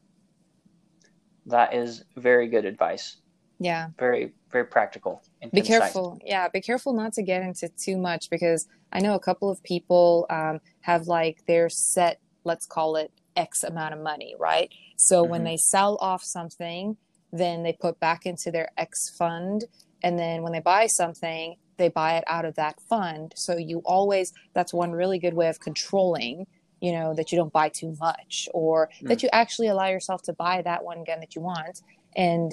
That 1.46 1.74
is 1.74 2.04
very 2.18 2.50
good 2.50 2.66
advice. 2.66 3.21
Yeah. 3.62 3.90
Very, 4.00 4.34
very 4.52 4.66
practical. 4.66 5.22
be 5.54 5.62
careful. 5.62 6.20
Yeah. 6.26 6.48
Be 6.48 6.62
careful 6.62 6.94
not 6.94 7.14
to 7.14 7.22
get 7.22 7.44
into 7.44 7.70
too 7.70 7.96
much 7.96 8.28
because 8.32 8.68
I 8.92 9.00
know 9.02 9.14
a 9.14 9.20
couple 9.20 9.52
of 9.52 9.62
people 9.62 10.26
um, 10.32 10.62
have 10.82 11.08
like 11.08 11.46
their 11.46 11.70
set, 11.70 12.20
let's 12.44 12.66
call 12.66 12.96
it 12.96 13.12
X 13.36 13.64
amount 13.64 13.94
of 13.94 14.00
money, 14.00 14.36
right? 14.40 14.72
So 14.98 15.22
mm-hmm. 15.22 15.32
when 15.32 15.44
they 15.44 15.58
sell 15.58 16.00
off 16.02 16.24
something, 16.24 16.98
then 17.32 17.62
they 17.62 17.74
put 17.74 18.00
back 18.00 18.26
into 18.26 18.50
their 18.50 18.70
X 18.78 19.16
fund. 19.16 19.66
And 20.02 20.18
then 20.18 20.42
when 20.42 20.54
they 20.54 20.60
buy 20.60 20.88
something, 20.88 21.56
they 21.78 21.90
buy 21.90 22.18
it 22.18 22.24
out 22.26 22.46
of 22.46 22.56
that 22.56 22.82
fund. 22.90 23.34
So 23.36 23.58
you 23.58 23.84
always, 23.86 24.34
that's 24.56 24.74
one 24.74 24.92
really 24.92 25.20
good 25.20 25.36
way 25.36 25.50
of 25.50 25.60
controlling, 25.60 26.48
you 26.80 26.94
know, 26.94 27.14
that 27.14 27.32
you 27.32 27.38
don't 27.38 27.54
buy 27.54 27.70
too 27.70 27.96
much 28.00 28.50
or 28.56 28.90
mm. 29.04 29.08
that 29.08 29.22
you 29.22 29.30
actually 29.32 29.68
allow 29.68 29.88
yourself 29.88 30.24
to 30.24 30.34
buy 30.34 30.64
that 30.64 30.84
one 30.84 31.04
gun 31.04 31.20
that 31.20 31.36
you 31.36 31.42
want. 31.42 31.82
And 32.16 32.52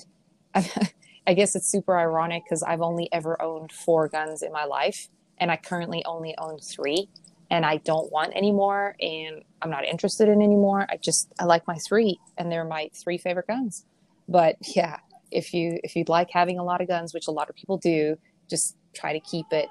I, 1.27 1.35
guess 1.35 1.55
it's 1.55 1.71
super 1.71 1.99
ironic 1.99 2.45
because 2.45 2.63
I've 2.63 2.81
only 2.81 3.09
ever 3.13 3.41
owned 3.41 3.73
four 3.73 4.09
guns 4.09 4.43
in 4.43 4.53
my 4.53 4.65
life 4.65 5.09
and 5.39 5.51
I 5.51 5.57
currently 5.57 6.05
only 6.05 6.35
own 6.39 6.59
three 6.59 7.09
and 7.51 7.65
I 7.65 7.79
don't 7.79 8.11
want 8.11 8.35
anymore 8.35 8.97
and 9.01 9.43
I'm 9.63 9.71
not 9.71 9.85
interested 9.85 10.29
in 10.29 10.43
anymore. 10.43 10.87
I 10.89 10.97
just 10.97 11.33
I 11.39 11.45
like 11.45 11.67
my 11.67 11.77
three 11.77 12.19
and 12.37 12.51
they're 12.51 12.65
my 12.65 12.91
three 12.95 13.19
favorite 13.19 13.47
guns. 13.47 13.85
But 14.29 14.57
yeah, 14.75 14.99
if 15.31 15.55
you 15.55 15.79
if 15.85 15.97
you'd 15.97 16.09
like 16.09 16.31
having 16.31 16.59
a 16.59 16.65
lot 16.65 16.81
of 16.81 16.89
guns, 16.89 17.15
which 17.15 17.29
a 17.29 17.31
lot 17.33 17.49
of 17.49 17.57
people 17.57 17.77
do, 17.77 18.17
just 18.49 18.77
try 18.95 19.13
to 19.13 19.21
keep 19.21 19.47
it 19.53 19.69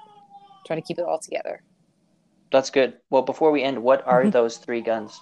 try 0.66 0.76
to 0.76 0.82
keep 0.82 0.98
it 0.98 1.04
all 1.04 1.18
together. 1.18 1.62
That's 2.50 2.70
good. 2.70 2.94
Well, 3.10 3.22
before 3.22 3.50
we 3.50 3.62
end, 3.62 3.82
what 3.82 4.06
are 4.06 4.22
mm-hmm. 4.22 4.30
those 4.30 4.56
three 4.56 4.80
guns? 4.80 5.20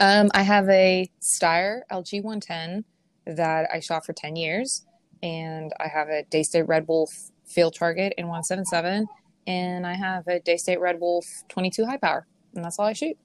Um, 0.00 0.30
I 0.32 0.42
have 0.42 0.68
a 0.68 1.10
Steyr 1.20 1.82
LG 1.92 2.22
110 2.22 2.84
that 3.26 3.68
I 3.72 3.80
shot 3.80 4.04
for 4.04 4.12
10 4.12 4.36
years, 4.36 4.86
and 5.22 5.72
I 5.78 5.88
have 5.88 6.08
a 6.08 6.24
Daystate 6.30 6.68
Red 6.68 6.86
Wolf 6.88 7.10
field 7.46 7.74
target 7.74 8.14
in 8.16 8.26
177, 8.26 9.06
and 9.46 9.86
I 9.86 9.94
have 9.94 10.26
a 10.28 10.40
Daystate 10.40 10.80
Red 10.80 11.00
Wolf 11.00 11.26
22 11.48 11.84
high 11.86 11.96
power, 11.96 12.26
and 12.54 12.64
that's 12.64 12.78
all 12.78 12.86
I 12.86 12.92
shoot. 12.92 13.16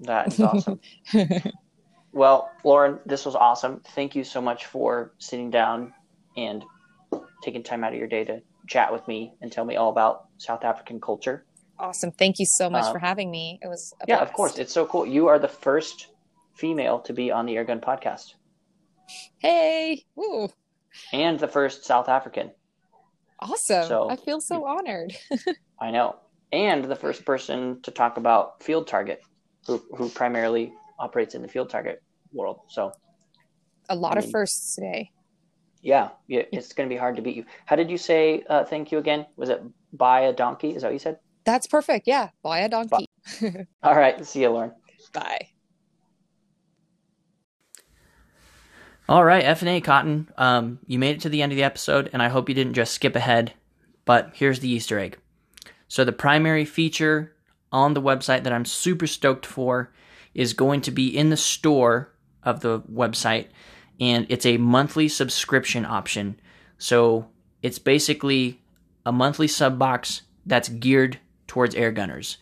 That 0.00 0.28
is 0.28 0.40
awesome. 0.40 0.80
well, 2.12 2.50
Lauren, 2.64 2.98
this 3.06 3.24
was 3.24 3.34
awesome. 3.36 3.80
Thank 3.94 4.16
you 4.16 4.24
so 4.24 4.40
much 4.40 4.66
for 4.66 5.12
sitting 5.18 5.50
down 5.50 5.92
and 6.36 6.64
taking 7.42 7.62
time 7.62 7.84
out 7.84 7.92
of 7.92 7.98
your 7.98 8.08
day 8.08 8.24
to 8.24 8.42
chat 8.66 8.92
with 8.92 9.06
me 9.06 9.34
and 9.40 9.52
tell 9.52 9.64
me 9.64 9.76
all 9.76 9.90
about 9.90 10.26
South 10.38 10.64
African 10.64 11.00
culture. 11.00 11.44
Awesome. 11.78 12.12
Thank 12.12 12.38
you 12.38 12.46
so 12.46 12.70
much 12.70 12.84
um, 12.84 12.92
for 12.92 12.98
having 12.98 13.30
me. 13.30 13.58
It 13.62 13.68
was 13.68 13.94
Yeah, 14.06 14.16
blast. 14.16 14.30
of 14.30 14.32
course. 14.34 14.58
It's 14.58 14.72
so 14.72 14.86
cool. 14.86 15.06
You 15.06 15.28
are 15.28 15.38
the 15.38 15.48
first 15.48 16.08
female 16.54 17.00
to 17.00 17.12
be 17.12 17.30
on 17.30 17.46
the 17.46 17.54
Airgun 17.54 17.80
podcast. 17.80 18.34
Hey. 19.38 20.04
Woo. 20.14 20.48
And 21.12 21.38
the 21.38 21.48
first 21.48 21.84
South 21.84 22.08
African. 22.08 22.50
Awesome. 23.40 23.86
So, 23.86 24.10
I 24.10 24.16
feel 24.16 24.40
so 24.40 24.66
honored. 24.66 25.16
I 25.80 25.90
know. 25.90 26.16
And 26.52 26.84
the 26.84 26.96
first 26.96 27.24
person 27.24 27.80
to 27.82 27.90
talk 27.90 28.16
about 28.16 28.62
Field 28.62 28.86
Target, 28.86 29.22
who, 29.66 29.82
who 29.96 30.08
primarily 30.10 30.72
operates 30.98 31.34
in 31.34 31.42
the 31.42 31.48
Field 31.48 31.70
Target 31.70 32.02
world. 32.32 32.60
So 32.68 32.92
a 33.88 33.96
lot 33.96 34.12
I 34.12 34.20
mean, 34.20 34.24
of 34.24 34.30
firsts 34.30 34.74
today. 34.74 35.10
Yeah, 35.82 36.10
yeah 36.28 36.42
it's 36.52 36.72
going 36.72 36.88
to 36.88 36.94
be 36.94 36.98
hard 36.98 37.16
to 37.16 37.22
beat 37.22 37.36
you. 37.36 37.44
How 37.66 37.76
did 37.76 37.90
you 37.90 37.98
say 37.98 38.44
uh, 38.48 38.64
thank 38.64 38.92
you 38.92 38.98
again? 38.98 39.26
Was 39.36 39.48
it 39.48 39.62
buy 39.92 40.20
a 40.22 40.32
donkey? 40.32 40.70
Is 40.70 40.82
that 40.82 40.88
what 40.88 40.94
you 40.94 40.98
said? 40.98 41.18
That's 41.44 41.66
perfect. 41.66 42.06
Yeah, 42.06 42.30
buy 42.42 42.60
a 42.60 42.68
donkey. 42.68 43.08
All 43.82 43.96
right. 43.96 44.24
See 44.24 44.42
you, 44.42 44.50
Lauren. 44.50 44.72
Bye. 45.12 45.48
All 49.12 49.26
right, 49.26 49.44
F 49.44 49.60
and 49.60 49.68
A 49.68 49.82
Cotton. 49.82 50.26
Um, 50.38 50.78
you 50.86 50.98
made 50.98 51.16
it 51.16 51.20
to 51.20 51.28
the 51.28 51.42
end 51.42 51.52
of 51.52 51.56
the 51.56 51.64
episode, 51.64 52.08
and 52.14 52.22
I 52.22 52.30
hope 52.30 52.48
you 52.48 52.54
didn't 52.54 52.72
just 52.72 52.94
skip 52.94 53.14
ahead. 53.14 53.52
But 54.06 54.30
here's 54.32 54.60
the 54.60 54.70
Easter 54.70 54.98
egg. 54.98 55.18
So 55.86 56.02
the 56.02 56.12
primary 56.12 56.64
feature 56.64 57.36
on 57.70 57.92
the 57.92 58.00
website 58.00 58.44
that 58.44 58.54
I'm 58.54 58.64
super 58.64 59.06
stoked 59.06 59.44
for 59.44 59.92
is 60.32 60.54
going 60.54 60.80
to 60.80 60.90
be 60.90 61.14
in 61.14 61.28
the 61.28 61.36
store 61.36 62.14
of 62.42 62.60
the 62.60 62.80
website, 62.90 63.48
and 64.00 64.24
it's 64.30 64.46
a 64.46 64.56
monthly 64.56 65.08
subscription 65.08 65.84
option. 65.84 66.40
So 66.78 67.28
it's 67.60 67.78
basically 67.78 68.62
a 69.04 69.12
monthly 69.12 69.46
sub 69.46 69.78
box 69.78 70.22
that's 70.46 70.70
geared 70.70 71.18
towards 71.46 71.74
air 71.74 71.92
gunners. 71.92 72.38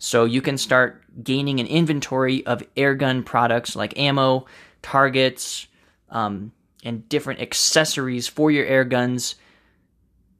So 0.00 0.24
you 0.24 0.42
can 0.42 0.58
start 0.58 1.00
gaining 1.22 1.60
an 1.60 1.68
inventory 1.68 2.44
of 2.44 2.64
airgun 2.76 3.24
products 3.24 3.76
like 3.76 3.96
ammo, 3.96 4.46
targets, 4.82 5.68
um, 6.10 6.52
and 6.84 7.08
different 7.08 7.40
accessories 7.40 8.28
for 8.28 8.50
your 8.50 8.66
air 8.66 8.84
guns 8.84 9.36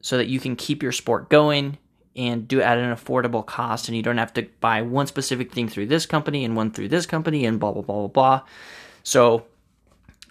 so 0.01 0.17
that 0.17 0.29
you 0.29 0.41
can 0.41 0.57
keep 0.57 0.83
your 0.83 0.93
sport 0.93 1.29
going 1.29 1.79
and 2.17 2.49
do 2.49 2.61
it 2.61 2.65
at 2.65 2.79
an 2.79 2.95
affordable 2.95 3.47
cost 3.47 3.89
and 3.89 3.97
you 3.97 4.03
don't 4.03 4.19
have 4.19 4.33
to 4.35 4.47
buy 4.61 4.83
one 4.83 5.07
specific 5.07 5.53
thing 5.53 5.69
through 5.69 5.87
this 5.87 6.07
company 6.07 6.45
and 6.45 6.57
one 6.57 6.71
through 6.71 6.89
this 6.89 7.07
company 7.07 7.45
and 7.45 7.61
blah 7.61 7.73
blah 7.73 7.83
blah 7.83 7.97
blah 7.97 8.09
blah. 8.09 8.43
So 9.03 9.47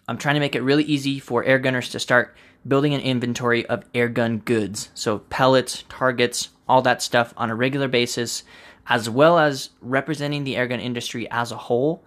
I'm 0.08 0.18
trying 0.18 0.36
to 0.36 0.40
make 0.40 0.56
it 0.56 0.62
really 0.62 0.84
easy 0.84 1.20
for 1.20 1.44
air 1.44 1.60
gunners 1.60 1.90
to 1.90 2.00
start 2.00 2.36
building 2.68 2.94
an 2.94 3.02
inventory 3.02 3.66
of 3.66 3.92
airgun 3.94 4.44
goods. 4.44 4.90
So 4.94 5.20
pellets, 5.20 5.84
targets, 5.90 6.50
all 6.68 6.82
that 6.82 7.02
stuff 7.02 7.34
on 7.38 7.50
a 7.50 7.56
regular 7.56 7.88
basis, 7.88 8.44
as 8.88 9.10
well 9.10 9.40
as 9.40 9.70
representing 9.82 10.44
the 10.44 10.56
airgun 10.56 10.82
industry 10.82 11.30
as 11.30 11.52
a 11.52 11.58
whole. 11.58 12.04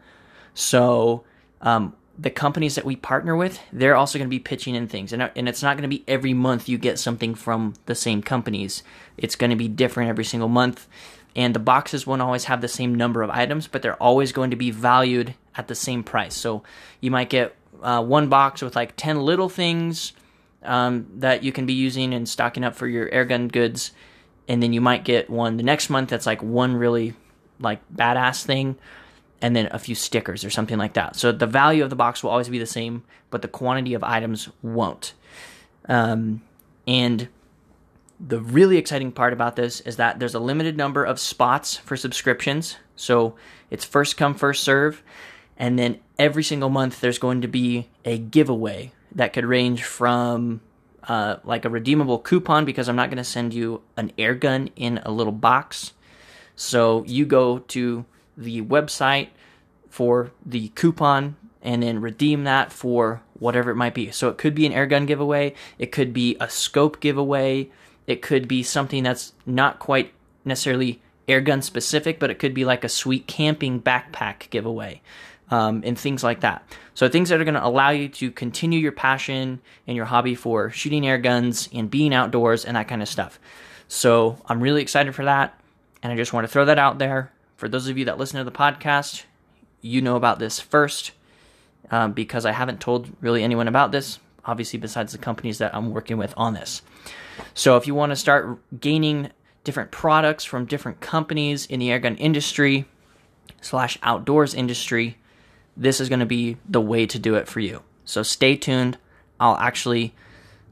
So 0.55 1.25
um, 1.61 1.95
the 2.21 2.31
companies 2.31 2.75
that 2.75 2.85
we 2.85 2.97
partner 2.97 3.35
with, 3.35 3.59
they're 3.73 3.97
also 3.97 4.19
going 4.19 4.29
to 4.29 4.31
be 4.31 4.39
pitching 4.39 4.75
in 4.75 4.87
things. 4.87 5.13
And, 5.13 5.31
and 5.35 5.49
it's 5.49 5.63
not 5.63 5.77
going 5.77 5.89
to 5.89 5.97
be 5.97 6.05
every 6.07 6.35
month 6.35 6.69
you 6.69 6.77
get 6.77 6.99
something 6.99 7.35
from 7.35 7.75
the 7.87 7.95
same 7.95 8.23
companies. 8.23 8.83
It's 9.17 9.37
going 9.37 9.51
to 9.51 9.57
be 9.57 9.69
different 9.69 10.11
every 10.11 10.25
single 10.25 10.49
month. 10.49 10.87
And 11.35 11.55
the 11.55 11.61
boxes 11.61 12.07
won't 12.07 12.21
always 12.21 12.45
have 12.45 12.61
the 12.61 12.69
same 12.69 12.95
number 12.95 13.23
of 13.23 13.31
items, 13.31 13.69
but 13.69 13.81
they're 13.81 14.03
always 14.03 14.33
going 14.33 14.51
to 14.51 14.57
be 14.57 14.71
valued 14.71 15.35
at 15.57 15.69
the 15.69 15.75
same 15.75 16.03
price. 16.03 16.35
So 16.35 16.63
you 17.01 17.11
might 17.11 17.31
get 17.31 17.57
uh, 17.83 18.05
one 18.05 18.29
box 18.29 18.61
with 18.61 18.77
like 18.77 18.97
10 18.97 19.23
little 19.23 19.49
things 19.49 20.13
um, 20.63 21.07
that 21.17 21.43
you 21.43 21.53
can 21.53 21.65
be 21.65 21.73
using 21.73 22.13
and 22.13 22.29
stocking 22.29 22.65
up 22.65 22.75
for 22.75 22.87
your 22.87 23.09
airgun 23.09 23.51
goods. 23.51 23.93
And 24.47 24.63
then 24.63 24.75
you 24.75 24.83
might 24.83 25.05
get 25.05 25.31
one 25.31 25.57
the 25.57 25.63
next 25.63 25.89
month 25.89 26.11
that's 26.11 26.27
like 26.27 26.43
one 26.43 26.77
really 26.77 27.15
like 27.61 27.81
badass 27.95 28.45
thing 28.45 28.77
and 29.43 29.57
then 29.57 29.69
a 29.71 29.79
few 29.79 29.95
stickers 29.95 30.45
or 30.45 30.51
something 30.51 30.79
like 30.79 30.95
that. 30.95 31.17
So 31.17 31.33
the 31.33 31.47
value 31.47 31.83
of 31.83 31.91
the 31.91 31.97
box 31.97 32.23
will 32.23 32.31
always 32.31 32.49
be 32.49 32.59
the 32.59 32.67
same, 32.67 33.05
but 33.31 33.43
the 33.43 33.49
quantity 33.49 33.95
of 33.95 34.05
items 34.05 34.49
won't. 34.63 35.15
Um, 35.89 36.43
and 36.87 37.29
the 38.21 38.41
really 38.41 38.77
exciting 38.77 39.13
part 39.13 39.33
about 39.33 39.57
this 39.57 39.81
is 39.81 39.97
that 39.97 40.19
there's 40.19 40.35
a 40.35 40.41
limited 40.41 40.77
number 40.77 41.05
of 41.05 41.19
spots 41.19 41.77
for 41.79 41.97
subscriptions. 41.97 42.77
So 42.97 43.35
it's 43.71 43.85
first 43.85 44.17
come, 44.17 44.35
first 44.35 44.63
serve. 44.63 45.03
And 45.57 45.79
then 45.79 46.01
every 46.19 46.43
single 46.43 46.69
month, 46.69 47.01
there's 47.01 47.19
going 47.19 47.41
to 47.43 47.49
be 47.49 47.89
a 48.05 48.19
giveaway 48.19 48.93
that 49.13 49.33
could 49.33 49.45
range 49.45 49.85
from 49.85 50.61
uh, 51.05 51.37
like 51.45 51.65
a 51.65 51.71
redeemable 51.71 52.19
coupon 52.19 52.65
because 52.65 52.89
I'm 52.89 52.97
not 52.97 53.09
going 53.09 53.19
to 53.19 53.25
send 53.25 53.55
you 53.55 53.83
an 53.97 54.13
air 54.19 54.35
gun 54.35 54.71
in 54.77 54.99
a 55.05 55.11
little 55.11 55.33
box. 55.33 55.93
So 56.57 57.05
you 57.07 57.25
go 57.25 57.59
to 57.59 58.05
the 58.41 58.63
website 58.63 59.29
for 59.89 60.33
the 60.45 60.69
coupon 60.71 61.37
and 61.63 61.83
then 61.83 62.01
redeem 62.01 62.45
that 62.45 62.73
for 62.73 63.23
whatever 63.39 63.71
it 63.71 63.77
might 63.77 63.95
be. 63.95 64.11
So 64.11 64.29
it 64.29 64.39
could 64.39 64.55
be 64.55 64.67
an 64.67 64.73
airgun 64.73 65.07
giveaway, 65.07 65.55
it 65.79 65.93
could 65.93 66.13
be 66.13 66.37
a 66.41 66.49
scope 66.49 67.01
giveaway, 67.01 67.69
it 68.07 68.23
could 68.23 68.49
be 68.49 68.63
something 68.63 69.03
that's 69.03 69.33
not 69.45 69.79
quite 69.79 70.13
necessarily 70.45 71.01
airgun 71.29 71.63
specific, 71.63 72.19
but 72.19 72.31
it 72.31 72.39
could 72.39 72.55
be 72.55 72.65
like 72.65 72.83
a 72.83 72.89
sweet 72.89 73.27
camping 73.27 73.81
backpack 73.81 74.51
giveaway. 74.51 75.03
Um, 75.53 75.83
and 75.85 75.99
things 75.99 76.23
like 76.23 76.43
that. 76.43 76.63
So 76.95 77.09
things 77.09 77.29
that 77.31 77.41
are 77.41 77.45
going 77.45 77.55
to 77.55 77.67
allow 77.67 77.91
you 77.91 78.09
to 78.09 78.31
continue 78.31 78.79
your 78.79 78.93
passion 78.93 79.61
and 79.85 79.97
your 79.97 80.07
hobby 80.07 80.37
for 80.37 80.71
shooting 80.71 81.05
air 81.05 81.19
guns 81.19 81.69
and 81.73 81.91
being 81.91 82.15
outdoors 82.15 82.65
and 82.65 82.77
that 82.77 82.87
kind 82.87 83.03
of 83.03 83.09
stuff. 83.09 83.41
So 83.89 84.39
I'm 84.47 84.63
really 84.63 84.81
excited 84.81 85.13
for 85.13 85.25
that, 85.25 85.61
and 86.05 86.13
I 86.13 86.17
just 86.17 86.33
want 86.33 86.45
to 86.45 86.53
throw 86.53 86.67
that 86.67 86.79
out 86.79 87.01
there. 87.01 87.33
For 87.61 87.69
those 87.69 87.89
of 87.89 87.99
you 87.99 88.07
that 88.07 88.17
listen 88.17 88.39
to 88.39 88.45
the 88.45 88.51
podcast, 88.51 89.25
you 89.83 90.01
know 90.01 90.17
about 90.17 90.39
this 90.39 90.59
first 90.59 91.13
um, 91.91 92.15
because 92.15 92.47
I 92.47 92.53
haven't 92.53 92.81
told 92.81 93.15
really 93.21 93.43
anyone 93.43 93.69
about 93.69 93.93
this, 93.93 94.19
obviously, 94.47 94.79
besides 94.79 95.13
the 95.13 95.19
companies 95.19 95.59
that 95.59 95.75
I'm 95.75 95.91
working 95.91 96.17
with 96.17 96.33
on 96.39 96.55
this. 96.55 96.81
So, 97.53 97.77
if 97.77 97.87
you 97.87 97.95
want 97.95 98.13
to 98.13 98.17
start 98.17 98.59
gaining 98.81 99.29
different 99.63 99.91
products 99.91 100.43
from 100.43 100.65
different 100.65 101.03
companies 101.03 101.67
in 101.67 101.81
the 101.81 101.89
airgun 101.91 102.17
industry 102.19 102.87
slash 103.61 103.99
outdoors 104.03 104.55
industry, 104.55 105.19
this 105.77 106.01
is 106.01 106.09
going 106.09 106.21
to 106.21 106.27
be 106.27 106.57
the 106.67 106.81
way 106.81 107.05
to 107.05 107.19
do 107.19 107.35
it 107.35 107.47
for 107.47 107.61
you. 107.61 107.83
So, 108.07 108.23
stay 108.23 108.57
tuned. 108.57 108.97
I'll 109.39 109.57
actually 109.57 110.15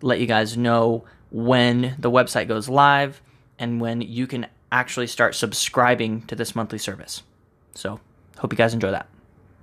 let 0.01 0.21
you 0.21 0.27
guys 0.27 0.57
know 0.57 1.05
when 1.31 1.97
the 1.99 2.11
website 2.11 2.49
goes 2.49 2.67
live 2.67 3.21
and 3.59 3.79
when 3.79 4.01
you 4.01 4.27
can 4.27 4.47
actually 4.71 5.07
start 5.07 5.35
subscribing 5.35 6.23
to 6.23 6.35
this 6.35 6.55
monthly 6.55 6.79
service. 6.79 7.23
So, 7.75 8.01
hope 8.39 8.53
you 8.53 8.57
guys 8.57 8.75
enjoy 8.75 8.91
that. 8.91 9.09